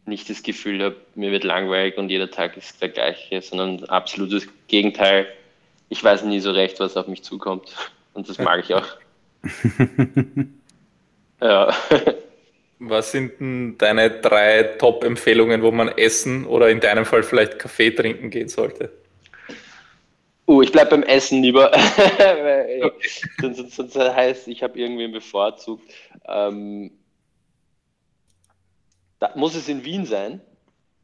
nicht 0.05 0.29
das 0.29 0.43
Gefühl 0.43 0.83
habe, 0.83 0.97
mir 1.15 1.31
wird 1.31 1.45
langweilig 1.45 1.97
und 1.97 2.09
jeder 2.09 2.29
Tag 2.29 2.57
ist 2.57 2.81
der 2.81 2.89
gleiche, 2.89 3.41
sondern 3.41 3.85
absolutes 3.85 4.47
Gegenteil. 4.67 5.27
Ich 5.87 6.03
weiß 6.03 6.23
nie 6.23 6.41
so 6.41 6.51
recht, 6.51 6.79
was 6.79 6.97
auf 6.97 7.07
mich 7.07 7.23
zukommt. 7.23 7.75
Und 8.14 8.30
das 8.30 8.38
mag 8.40 8.64
ich 8.64 8.73
auch. 8.73 8.88
ja. 11.41 11.73
Was 12.80 13.11
sind 13.11 13.40
denn 13.40 13.77
deine 13.77 14.10
drei 14.10 14.64
Top-Empfehlungen, 14.77 15.61
wo 15.61 15.72
man 15.72 15.90
essen 15.90 16.45
oder 16.45 16.69
in 16.69 16.80
deinem 16.80 17.06
Fall 17.06 17.23
vielleicht 17.23 17.60
Kaffee 17.60 17.91
trinken 17.91 18.30
gehen 18.30 18.49
sollte? 18.49 18.91
Uh, 20.45 20.61
ich 20.61 20.72
bleibe 20.72 20.91
beim 20.91 21.03
Essen 21.03 21.41
lieber. 21.41 21.72
okay. 21.73 22.91
sonst, 23.40 23.72
sonst, 23.72 23.95
heißt, 23.95 24.49
ich 24.49 24.61
habe 24.61 24.77
irgendwen 24.77 25.14
bevorzugt. 25.14 25.90
Ähm, 26.27 26.91
da, 29.19 29.31
muss 29.35 29.56
es 29.56 29.69
in 29.69 29.85
Wien 29.85 30.06
sein? 30.06 30.41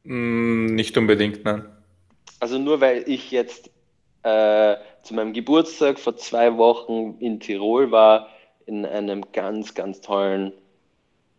Mm, 0.04 0.76
nicht 0.76 0.98
unbedingt, 0.98 1.46
nein. 1.46 1.64
Also 2.42 2.58
nur 2.58 2.82
weil 2.82 3.04
ich 3.08 3.32
jetzt 3.32 3.70
äh, 4.24 4.76
zu 5.10 5.16
meinem 5.16 5.34
Geburtstag 5.34 5.98
vor 5.98 6.16
zwei 6.18 6.56
Wochen 6.58 7.18
in 7.20 7.40
Tirol 7.40 7.90
war, 7.90 8.30
in 8.68 8.86
einem 8.86 9.26
ganz, 9.32 9.74
ganz 9.74 10.02
tollen 10.02 10.54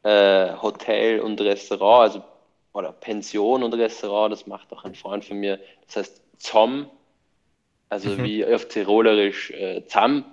äh, 0.02 0.54
Hotel 0.60 1.20
und 1.20 1.40
Restaurant, 1.40 2.02
also 2.02 2.24
oder 2.72 2.90
Pension 2.90 3.62
und 3.62 3.72
Restaurant, 3.74 4.32
das 4.32 4.48
macht 4.48 4.72
auch 4.72 4.82
ein 4.82 4.96
Freund 4.96 5.24
von 5.24 5.36
mir, 5.36 5.60
das 5.86 5.96
heißt 5.96 6.22
Zom, 6.38 6.90
also 7.88 8.10
mhm. 8.10 8.24
wie 8.24 8.44
auf 8.44 8.66
Tirolerisch 8.66 9.52
äh, 9.52 9.86
Zam, 9.86 10.24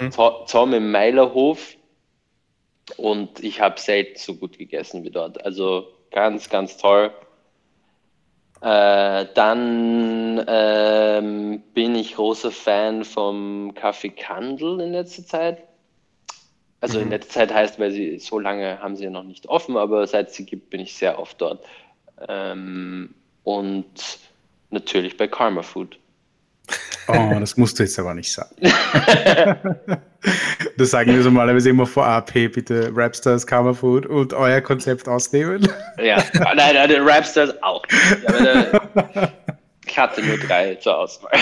mhm. 0.00 0.10
Zom 0.46 0.72
im 0.72 0.90
Meilerhof 0.90 1.76
und 2.96 3.44
ich 3.44 3.60
habe 3.60 3.78
selten 3.78 4.18
so 4.18 4.34
gut 4.34 4.56
gegessen 4.56 5.04
wie 5.04 5.10
dort, 5.10 5.44
also 5.44 5.88
ganz, 6.10 6.48
ganz 6.48 6.78
toll. 6.78 7.12
Äh, 8.60 9.26
dann 9.34 10.44
ähm, 10.48 11.62
bin 11.74 11.94
ich 11.94 12.14
großer 12.14 12.50
Fan 12.50 13.04
vom 13.04 13.72
Kaffee 13.74 14.10
Kandel 14.10 14.80
in 14.80 14.92
letzter 14.92 15.24
Zeit. 15.24 15.62
Also 16.80 16.98
mhm. 16.98 17.04
in 17.04 17.10
letzter 17.10 17.34
Zeit 17.34 17.54
heißt, 17.54 17.78
weil 17.78 17.90
sie 17.90 18.18
so 18.18 18.38
lange 18.38 18.80
haben 18.80 18.96
sie 18.96 19.04
ja 19.04 19.10
noch 19.10 19.24
nicht 19.24 19.48
offen, 19.48 19.76
aber 19.76 20.06
seit 20.06 20.32
sie 20.32 20.44
gibt, 20.44 20.70
bin 20.70 20.80
ich 20.80 20.94
sehr 20.94 21.18
oft 21.18 21.40
dort. 21.40 21.64
Ähm, 22.28 23.14
und 23.44 24.18
natürlich 24.70 25.16
bei 25.16 25.28
Karma 25.28 25.62
Food. 25.62 25.98
Oh, 27.08 27.36
das 27.40 27.56
musst 27.56 27.78
du 27.78 27.82
jetzt 27.82 27.98
aber 27.98 28.14
nicht 28.14 28.30
sagen. 28.30 28.54
das 30.76 30.90
sagen 30.90 31.14
wir 31.14 31.22
so 31.22 31.30
normalerweise 31.30 31.70
immer 31.70 31.86
vorab, 31.86 32.32
hey, 32.34 32.48
bitte 32.48 32.92
Rapstars, 32.94 33.46
Karma 33.46 33.72
Food 33.72 34.06
und 34.06 34.34
euer 34.34 34.60
Konzept 34.60 35.08
ausnehmen. 35.08 35.66
Ja, 36.02 36.22
nein, 36.34 36.74
nein, 36.74 36.88
den 36.88 37.02
Rapstars 37.02 37.54
auch. 37.62 37.82
Ja, 38.28 39.30
ich 39.86 39.98
hatte 39.98 40.22
nur 40.22 40.36
drei 40.38 40.74
zur 40.76 40.98
Auswahl. 40.98 41.40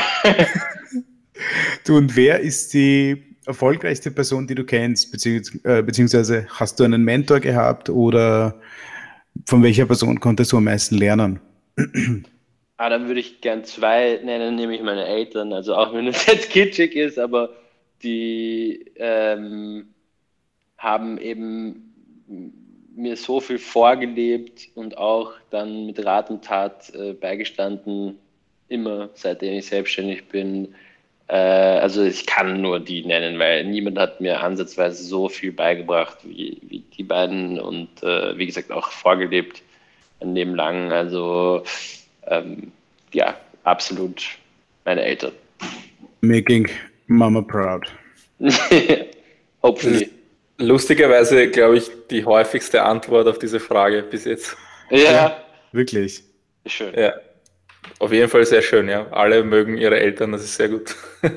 Du, 1.84 1.96
und 1.96 2.16
wer 2.16 2.40
ist 2.40 2.72
die 2.72 3.36
erfolgreichste 3.44 4.10
Person, 4.10 4.46
die 4.46 4.54
du 4.54 4.64
kennst? 4.64 5.26
Äh, 5.26 5.82
beziehungsweise 5.82 6.46
hast 6.48 6.78
du 6.80 6.84
einen 6.84 7.02
Mentor 7.02 7.40
gehabt 7.40 7.90
oder 7.90 8.60
von 9.46 9.62
welcher 9.62 9.86
Person 9.86 10.20
konntest 10.20 10.52
du 10.52 10.56
am 10.58 10.64
meisten 10.64 10.96
lernen? 10.96 11.40
Ah, 12.78 12.90
dann 12.90 13.06
würde 13.08 13.20
ich 13.20 13.40
gern 13.40 13.64
zwei 13.64 14.20
nennen, 14.22 14.56
nämlich 14.56 14.82
meine 14.82 15.06
Eltern. 15.06 15.52
Also 15.52 15.74
auch 15.74 15.94
wenn 15.94 16.06
es 16.08 16.26
jetzt 16.26 16.50
kitschig 16.50 16.94
ist, 16.94 17.18
aber 17.18 17.50
die 18.02 18.92
ähm, 18.96 19.94
haben 20.76 21.18
eben 21.18 21.94
mir 22.94 23.16
so 23.16 23.40
viel 23.40 23.58
vorgelebt 23.58 24.68
und 24.74 24.98
auch 24.98 25.32
dann 25.50 25.86
mit 25.86 26.04
Rat 26.04 26.30
und 26.30 26.44
Tat 26.44 26.92
äh, 26.94 27.12
beigestanden, 27.12 28.18
immer 28.68 29.10
seitdem 29.14 29.54
ich 29.54 29.66
selbstständig 29.66 30.28
bin. 30.28 30.74
Äh, 31.28 31.36
also 31.36 32.02
ich 32.04 32.26
kann 32.26 32.60
nur 32.60 32.80
die 32.80 33.04
nennen, 33.04 33.38
weil 33.38 33.64
niemand 33.64 33.98
hat 33.98 34.20
mir 34.20 34.40
ansatzweise 34.42 35.02
so 35.04 35.28
viel 35.28 35.52
beigebracht 35.52 36.18
wie, 36.24 36.58
wie 36.62 36.80
die 36.80 37.02
beiden 37.04 37.60
und 37.60 38.02
äh, 38.02 38.36
wie 38.38 38.46
gesagt 38.46 38.70
auch 38.72 38.90
vorgelebt 38.90 39.62
ein 40.20 40.34
Leben 40.34 40.54
lang. 40.54 40.92
Also 40.92 41.62
ähm, 42.26 42.72
ja, 43.12 43.36
absolut 43.64 44.22
meine 44.84 45.02
Eltern. 45.02 45.32
Making 46.20 46.68
Mama 47.06 47.42
proud. 47.42 47.86
Hopefully. 49.62 50.10
Lustigerweise, 50.58 51.50
glaube 51.50 51.78
ich, 51.78 51.90
die 52.10 52.24
häufigste 52.24 52.82
Antwort 52.82 53.28
auf 53.28 53.38
diese 53.38 53.60
Frage 53.60 54.02
bis 54.02 54.24
jetzt. 54.24 54.56
Ja. 54.90 54.98
ja. 54.98 55.44
Wirklich. 55.72 56.22
Schön. 56.64 56.94
Ja. 56.98 57.14
Auf 57.98 58.12
jeden 58.12 58.28
Fall 58.28 58.44
sehr 58.44 58.62
schön, 58.62 58.88
ja. 58.88 59.06
Alle 59.10 59.44
mögen 59.44 59.76
ihre 59.76 59.98
Eltern, 59.98 60.32
das 60.32 60.44
ist 60.44 60.56
sehr 60.56 60.68
gut. 60.68 60.94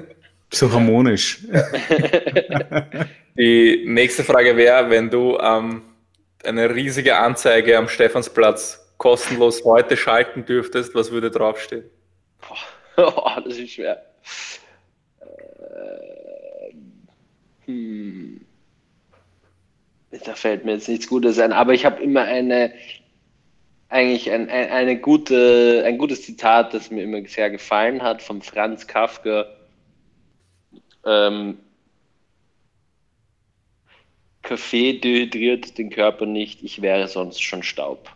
So 0.51 0.71
harmonisch. 0.71 1.41
Die 3.37 3.83
nächste 3.85 4.23
Frage 4.23 4.57
wäre, 4.57 4.89
wenn 4.89 5.11
du 5.11 5.37
ähm, 5.37 5.83
eine 6.43 6.73
riesige 6.73 7.17
Anzeige 7.17 7.77
am 7.77 7.87
Stephansplatz 7.87 8.78
kostenlos 8.99 9.63
heute 9.65 9.97
schalten 9.97 10.45
dürftest, 10.45 10.93
was 10.93 11.09
würde 11.09 11.31
draufstehen? 11.31 11.85
Boah, 12.95 13.41
das 13.45 13.57
ist 13.57 13.71
schwer. 13.71 14.05
Äh, 15.21 16.73
hm. 17.65 18.45
Da 20.11 20.35
fällt 20.35 20.65
mir 20.65 20.73
jetzt 20.73 20.89
nichts 20.89 21.07
Gutes 21.07 21.39
ein, 21.39 21.53
aber 21.53 21.73
ich 21.73 21.85
habe 21.85 22.03
immer 22.03 22.23
eine 22.23 22.73
eigentlich 23.88 24.30
ein, 24.31 24.49
ein, 24.49 24.69
eine 24.69 24.99
gute, 24.99 25.84
ein 25.85 25.97
gutes 25.97 26.23
Zitat, 26.23 26.73
das 26.73 26.91
mir 26.91 27.03
immer 27.03 27.26
sehr 27.27 27.49
gefallen 27.49 28.03
hat, 28.03 28.21
von 28.21 28.41
Franz 28.41 28.85
Kafka. 28.85 29.45
Ähm, 31.05 31.57
Kaffee 34.43 34.99
dehydriert 34.99 35.77
den 35.77 35.89
Körper 35.89 36.26
nicht, 36.26 36.63
ich 36.63 36.81
wäre 36.81 37.07
sonst 37.07 37.41
schon 37.41 37.63
Staub. 37.63 38.11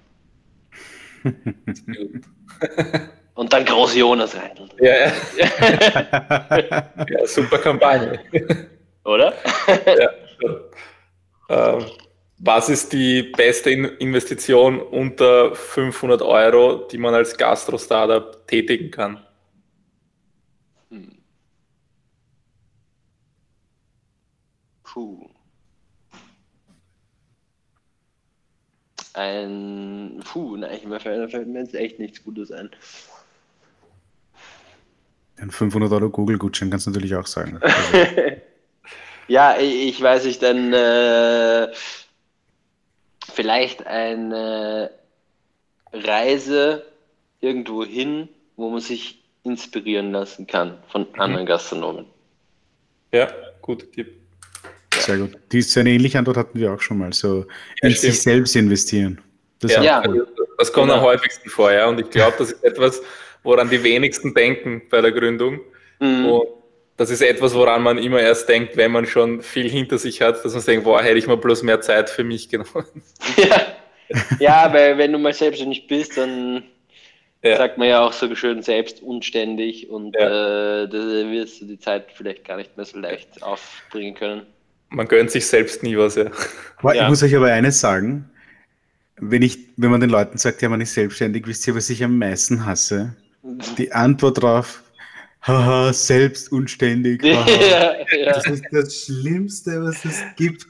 Und 3.36 3.52
dann 3.52 3.66
groß 3.66 3.96
Jonas 3.96 4.36
rein. 4.36 4.52
Ja, 4.80 4.94
ja. 4.96 5.12
ja 7.10 7.28
super 7.28 7.58
Kampagne. 7.58 8.20
Oder? 9.04 9.34
ja. 9.86 10.10
Ähm, 11.50 11.86
was 12.38 12.70
ist 12.70 12.94
die 12.94 13.24
beste 13.24 13.72
Investition 13.72 14.82
unter 14.82 15.56
500 15.56 16.22
Euro, 16.22 16.88
die 16.88 16.98
man 16.98 17.14
als 17.14 17.38
Gastro-Startup 17.38 18.46
tätigen 18.48 18.92
kann? 18.92 19.26
Hm. 20.90 21.18
Puh. 24.84 25.33
Ein, 29.14 30.24
puh, 30.26 30.58
nein, 30.58 30.80
mir 30.86 31.00
fällt, 31.00 31.32
fällt 31.32 31.48
mir 31.48 31.60
jetzt 31.60 31.76
echt 31.76 32.00
nichts 32.00 32.24
Gutes 32.24 32.52
ein. 32.52 32.70
Ein 35.38 35.52
500 35.52 35.92
Euro 35.92 36.10
Google-Gutschein 36.10 36.70
kannst 36.70 36.88
du 36.88 36.92
natürlich 36.92 37.16
auch 37.16 37.28
sagen. 37.28 37.60
ja, 39.28 39.58
ich, 39.58 39.88
ich 39.90 40.02
weiß 40.02 40.26
nicht, 40.26 40.42
dann 40.42 40.74
äh, 40.74 41.72
vielleicht 43.32 43.86
eine 43.86 44.92
Reise 45.92 46.86
irgendwo 47.40 47.84
hin, 47.84 48.30
wo 48.56 48.70
man 48.70 48.80
sich 48.80 49.24
inspirieren 49.44 50.12
lassen 50.12 50.48
kann 50.48 50.78
von 50.88 51.08
mhm. 51.14 51.20
anderen 51.20 51.46
Gastronomen. 51.46 52.06
Ja, 53.12 53.32
guter 53.62 53.90
Tipp. 53.92 54.23
Sehr 55.06 55.18
gut. 55.18 55.32
Die 55.52 55.60
ist 55.60 55.78
eine 55.78 55.92
ähnliche 55.92 56.18
Antwort 56.20 56.38
hatten 56.38 56.60
wir 56.60 56.74
auch 56.74 56.82
schon 56.82 56.98
mal. 56.98 57.14
So 57.14 57.46
ja, 57.82 57.90
in 57.90 57.96
stimmt. 57.96 58.14
sich 58.14 58.22
selbst 58.22 58.56
investieren. 58.56 59.22
Das, 59.60 59.72
ja, 59.74 59.84
ja. 59.84 60.04
das 60.58 60.72
kommt 60.72 60.88
genau. 60.88 61.00
am 61.00 61.06
häufigsten 61.06 61.50
vor, 61.50 61.72
ja. 61.72 61.88
Und 61.88 62.00
ich 62.00 62.10
glaube, 62.10 62.36
das 62.38 62.52
ist 62.52 62.64
etwas, 62.64 63.02
woran 63.44 63.70
die 63.70 63.84
wenigsten 63.84 64.34
denken 64.34 64.82
bei 64.90 65.02
der 65.02 65.12
Gründung. 65.12 65.60
Mhm. 66.00 66.26
Und 66.26 66.48
das 66.98 67.10
ist 67.10 67.22
etwas, 67.22 67.54
woran 67.54 67.82
man 67.82 67.98
immer 67.98 68.20
erst 68.20 68.48
denkt, 68.48 68.78
wenn 68.78 68.92
man 68.92 69.06
schon 69.06 69.42
viel 69.42 69.70
hinter 69.70 69.98
sich 69.98 70.22
hat, 70.22 70.44
dass 70.44 70.54
man 70.54 70.64
denkt, 70.64 70.84
boah, 70.84 71.02
hätte 71.02 71.18
ich 71.18 71.28
mal 71.28 71.38
bloß 71.38 71.64
mehr 71.64 71.82
Zeit 71.82 72.10
für 72.10 72.24
mich 72.24 72.50
genommen. 72.50 72.86
Ja, 73.38 73.62
ja 74.40 74.74
weil 74.74 74.98
wenn 74.98 75.14
du 75.14 75.18
mal 75.18 75.34
selbstständig 75.34 75.88
bist, 75.88 76.18
dann 76.18 76.64
ja. 77.42 77.58
sagt 77.58 77.78
man 77.78 77.88
ja 77.88 78.06
auch 78.06 78.14
so 78.14 78.34
schön 78.36 78.62
selbst 78.62 79.02
unständig 79.02 79.90
und 79.90 80.16
ja. 80.16 80.84
äh, 80.84 80.88
da 80.88 80.98
wirst 81.32 81.62
du 81.62 81.66
die 81.66 81.80
Zeit 81.80 82.12
vielleicht 82.14 82.46
gar 82.46 82.58
nicht 82.58 82.76
mehr 82.78 82.86
so 82.86 83.00
leicht 83.00 83.42
aufbringen 83.42 84.14
können. 84.14 84.46
Man 84.94 85.08
gönnt 85.08 85.32
sich 85.32 85.48
selbst 85.48 85.82
nie 85.82 85.98
was, 85.98 86.16
ja. 86.16 86.26
Ich 86.28 86.94
ja. 86.94 87.10
muss 87.10 87.24
euch 87.24 87.36
aber 87.36 87.52
eines 87.52 87.80
sagen, 87.80 88.30
wenn, 89.18 89.42
ich, 89.42 89.58
wenn 89.76 89.90
man 89.90 90.02
den 90.02 90.12
Leuten 90.12 90.38
sagt, 90.38 90.62
ja, 90.62 90.70
man 90.70 90.82
ist 90.82 90.94
selbstständig, 90.94 91.48
wisst 91.48 91.68
ihr, 91.68 91.76
was 91.76 91.90
ich 91.90 92.04
am 92.04 92.20
meisten 92.20 92.66
hasse? 92.66 93.16
Die 93.78 93.92
Antwort 93.92 94.38
darauf, 94.38 94.84
haha, 95.42 95.92
selbst 95.94 96.52
unständig. 96.52 97.24
Haha. 97.24 97.50
Ja, 97.50 97.96
ja. 98.16 98.34
Das 98.34 98.46
ist 98.46 98.64
das 98.72 99.06
Schlimmste, 99.06 99.82
was 99.84 100.06
es 100.06 100.22
gibt. 100.36 100.68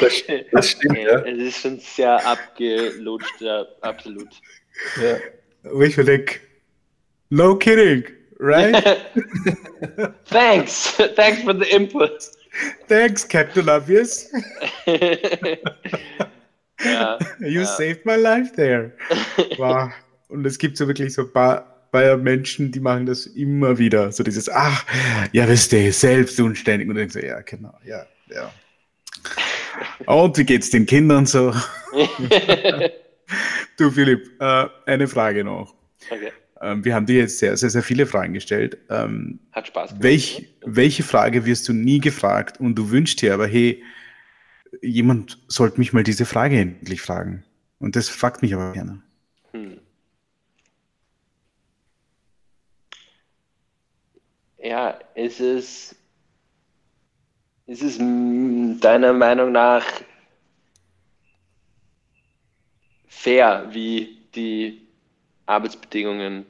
Das, 0.00 0.22
das 0.50 0.70
stimmt, 0.70 0.98
ja. 0.98 1.20
Es 1.20 1.38
ist 1.38 1.60
schon 1.60 1.78
sehr 1.78 2.26
abgelutscht, 2.26 3.40
ja, 3.40 3.64
absolut. 3.82 4.28
Ja. 5.00 5.16
Wo 5.70 5.82
ich 5.82 5.94
denke, 5.94 6.40
no 7.30 7.56
kidding, 7.56 8.04
right? 8.40 9.00
Thanks, 10.28 10.96
thanks 11.14 11.42
for 11.42 11.54
the 11.54 11.70
input. 11.70 12.10
Thanks, 12.88 13.26
Captain 13.26 13.68
Obvious. 13.68 14.30
ja, 16.84 17.18
you 17.40 17.60
ja. 17.60 17.64
saved 17.64 18.04
my 18.04 18.16
life 18.16 18.52
there. 18.54 18.92
Wow. 19.58 19.90
Und 20.28 20.44
es 20.46 20.58
gibt 20.58 20.76
so 20.76 20.86
wirklich 20.88 21.14
so 21.14 21.22
ein 21.22 21.32
paar 21.32 21.88
bei 21.90 22.16
Menschen, 22.16 22.72
die 22.72 22.80
machen 22.80 23.06
das 23.06 23.26
immer 23.26 23.78
wieder. 23.78 24.10
So 24.10 24.24
dieses, 24.24 24.48
ach, 24.48 24.84
ja, 25.32 25.46
wisst 25.48 25.72
ihr, 25.72 25.92
selbst 25.92 26.40
unständig. 26.40 26.88
Und 26.88 26.96
dann 26.96 27.08
so, 27.08 27.20
ja, 27.20 27.40
genau, 27.42 27.72
ja, 27.84 28.04
ja. 28.28 28.52
Und 30.06 30.36
wie 30.36 30.44
geht's 30.44 30.70
den 30.70 30.86
Kindern 30.86 31.24
so? 31.24 31.54
du, 33.76 33.90
Philipp, 33.90 34.28
äh, 34.40 34.66
eine 34.86 35.06
Frage 35.06 35.44
noch. 35.44 35.74
Okay. 36.10 36.32
Ähm, 36.60 36.84
wir 36.84 36.94
haben 36.94 37.06
dir 37.06 37.18
jetzt 37.18 37.38
sehr, 37.38 37.56
sehr, 37.56 37.70
sehr 37.70 37.82
viele 37.82 38.06
Fragen 38.06 38.32
gestellt. 38.32 38.78
Ähm, 38.88 39.40
Hat 39.52 39.66
Spaß 39.66 39.90
gemacht. 39.90 40.02
Welch, 40.02 40.48
welche 40.64 41.02
Frage 41.02 41.44
wirst 41.46 41.68
du 41.68 41.72
nie 41.72 41.98
gefragt 41.98 42.60
und 42.60 42.76
du 42.76 42.90
wünschst 42.90 43.20
dir 43.22 43.34
aber, 43.34 43.46
hey, 43.46 43.82
jemand 44.82 45.38
sollte 45.48 45.78
mich 45.78 45.92
mal 45.92 46.04
diese 46.04 46.26
Frage 46.26 46.58
endlich 46.58 47.02
fragen? 47.02 47.44
Und 47.78 47.96
das 47.96 48.08
fragt 48.08 48.42
mich 48.42 48.54
aber 48.54 48.72
gerne. 48.72 49.02
Hm. 49.52 49.78
Ja, 54.58 54.98
ist 55.14 55.40
es, 55.40 55.94
ist 57.66 57.82
es 57.82 57.98
deiner 58.80 59.12
Meinung 59.12 59.52
nach 59.52 59.84
fair, 63.08 63.68
wie 63.72 64.18
die 64.34 64.83
Arbeitsbedingungen 65.46 66.46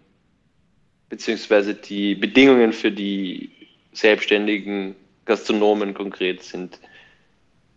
beziehungsweise 1.08 1.74
die 1.74 2.14
Bedingungen 2.14 2.72
für 2.72 2.90
die 2.90 3.50
selbstständigen 3.92 4.96
Gastronomen 5.24 5.94
konkret 5.94 6.42
sind. 6.42 6.80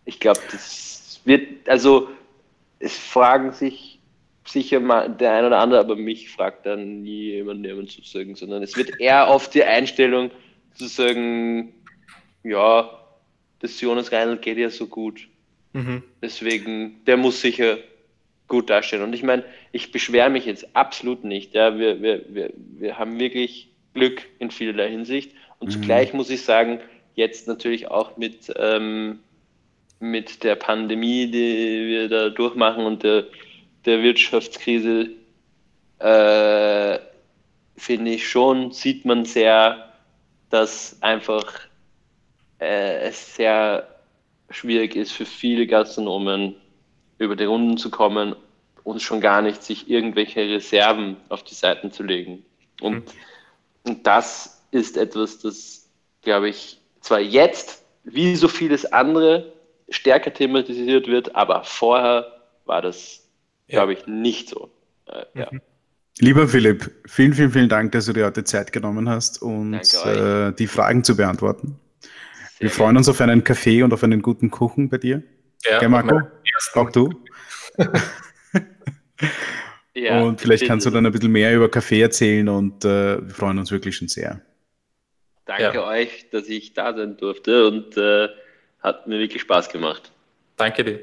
Ich 0.04 0.20
glaube, 0.20 0.40
das 0.50 1.20
wird, 1.24 1.68
also 1.68 2.08
es 2.80 2.96
fragen 2.96 3.52
sich 3.52 3.98
sicher 4.44 4.80
mal 4.80 5.10
der 5.10 5.32
ein 5.32 5.44
oder 5.44 5.58
andere, 5.58 5.80
aber 5.80 5.96
mich 5.96 6.30
fragt 6.30 6.66
dann 6.66 7.02
nie 7.02 7.32
jemand, 7.32 7.64
jemand 7.64 7.90
zu 7.90 8.02
sagen, 8.02 8.34
sondern 8.34 8.62
es 8.62 8.76
wird 8.76 8.98
eher 8.98 9.28
auf 9.28 9.50
die 9.50 9.62
Einstellung 9.62 10.30
zu 10.74 10.86
sagen, 10.86 11.74
ja, 12.44 12.90
das 13.60 13.80
Jonas 13.80 14.10
Reinl 14.12 14.38
geht 14.38 14.58
ja 14.58 14.70
so 14.70 14.86
gut. 14.86 15.28
Mhm. 15.72 16.02
Deswegen, 16.22 17.04
der 17.04 17.16
muss 17.16 17.40
sicher 17.40 17.78
gut 18.48 18.70
darstellen. 18.70 19.02
Und 19.02 19.14
ich 19.14 19.22
meine, 19.22 19.44
ich 19.72 19.92
beschwere 19.92 20.30
mich 20.30 20.46
jetzt 20.46 20.74
absolut 20.74 21.22
nicht. 21.24 21.54
Ja, 21.54 21.78
wir, 21.78 22.02
wir, 22.02 22.24
wir, 22.28 22.52
wir 22.56 22.98
haben 22.98 23.20
wirklich 23.20 23.68
Glück 23.94 24.22
in 24.38 24.50
vielerlei 24.50 24.90
Hinsicht. 24.90 25.32
Und 25.58 25.68
mhm. 25.68 25.72
zugleich 25.72 26.12
muss 26.12 26.30
ich 26.30 26.42
sagen, 26.42 26.80
jetzt 27.14 27.46
natürlich 27.46 27.88
auch 27.88 28.16
mit, 28.16 28.52
ähm, 28.56 29.20
mit 30.00 30.44
der 30.44 30.54
Pandemie, 30.54 31.30
die 31.30 31.86
wir 31.88 32.08
da 32.08 32.30
durchmachen 32.30 32.86
und 32.86 33.02
der, 33.02 33.24
der 33.84 34.02
Wirtschaftskrise, 34.02 35.10
äh, 35.98 36.98
finde 37.76 38.10
ich 38.12 38.28
schon, 38.28 38.72
sieht 38.72 39.04
man 39.04 39.24
sehr, 39.24 39.92
dass 40.50 40.96
einfach 41.02 41.60
äh, 42.60 43.00
es 43.00 43.36
sehr 43.36 43.88
schwierig 44.50 44.96
ist 44.96 45.12
für 45.12 45.26
viele 45.26 45.66
Gastronomen, 45.66 46.54
über 47.18 47.36
die 47.36 47.44
Runden 47.44 47.76
zu 47.76 47.90
kommen 47.90 48.34
und 48.84 49.02
schon 49.02 49.20
gar 49.20 49.42
nicht 49.42 49.62
sich 49.62 49.90
irgendwelche 49.90 50.40
Reserven 50.40 51.16
auf 51.28 51.42
die 51.42 51.54
Seiten 51.54 51.92
zu 51.92 52.02
legen. 52.02 52.44
Und, 52.80 52.94
mhm. 52.94 53.04
und 53.84 54.06
das 54.06 54.62
ist 54.70 54.96
etwas, 54.96 55.40
das, 55.40 55.88
glaube 56.22 56.48
ich, 56.48 56.80
zwar 57.00 57.20
jetzt 57.20 57.82
wie 58.04 58.36
so 58.36 58.48
vieles 58.48 58.90
andere 58.92 59.52
stärker 59.88 60.32
thematisiert 60.32 61.06
wird, 61.06 61.34
aber 61.34 61.64
vorher 61.64 62.26
war 62.64 62.82
das, 62.82 63.28
ja. 63.66 63.78
glaube 63.78 63.94
ich, 63.94 64.06
nicht 64.06 64.48
so. 64.48 64.70
Äh, 65.06 65.24
ja. 65.34 65.48
Mhm. 65.50 65.60
Lieber 66.20 66.48
Philipp, 66.48 66.90
vielen, 67.06 67.32
vielen, 67.32 67.52
vielen 67.52 67.68
Dank, 67.68 67.92
dass 67.92 68.06
du 68.06 68.12
dir 68.12 68.26
heute 68.26 68.42
Zeit 68.42 68.72
genommen 68.72 69.08
hast, 69.08 69.40
uns 69.40 69.94
äh, 70.04 70.52
die 70.52 70.66
Fragen 70.66 71.04
zu 71.04 71.16
beantworten. 71.16 71.78
Sehr 72.00 72.62
Wir 72.62 72.70
freuen 72.70 72.96
uns 72.96 73.08
auf 73.08 73.20
einen 73.20 73.44
Kaffee 73.44 73.84
und 73.84 73.92
auf 73.92 74.02
einen 74.02 74.20
guten 74.20 74.50
Kuchen 74.50 74.88
bei 74.88 74.98
dir. 74.98 75.22
Ja, 75.64 75.78
Gell, 75.78 75.88
Marco? 75.88 76.20
Auch 76.74 76.90
du? 76.90 77.10
ja, 79.94 80.20
und 80.22 80.40
vielleicht 80.40 80.66
kannst 80.66 80.86
du 80.86 80.90
dann 80.90 81.06
ein 81.06 81.12
bisschen 81.12 81.32
mehr 81.32 81.54
über 81.54 81.70
Kaffee 81.70 82.00
erzählen 82.00 82.48
und 82.48 82.84
äh, 82.84 83.20
wir 83.20 83.34
freuen 83.34 83.58
uns 83.58 83.70
wirklich 83.70 83.96
schon 83.96 84.08
sehr. 84.08 84.40
Danke 85.44 85.78
ja. 85.78 85.86
euch, 85.86 86.28
dass 86.30 86.48
ich 86.48 86.74
da 86.74 86.94
sein 86.94 87.16
durfte 87.16 87.66
und 87.66 87.96
äh, 87.96 88.28
hat 88.80 89.06
mir 89.06 89.18
wirklich 89.18 89.42
Spaß 89.42 89.70
gemacht. 89.70 90.12
Danke 90.56 90.84
dir. 90.84 91.00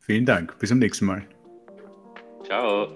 Vielen 0.00 0.26
Dank. 0.26 0.58
Bis 0.58 0.68
zum 0.68 0.80
nächsten 0.80 1.06
Mal. 1.06 1.24
Ciao. 2.44 2.88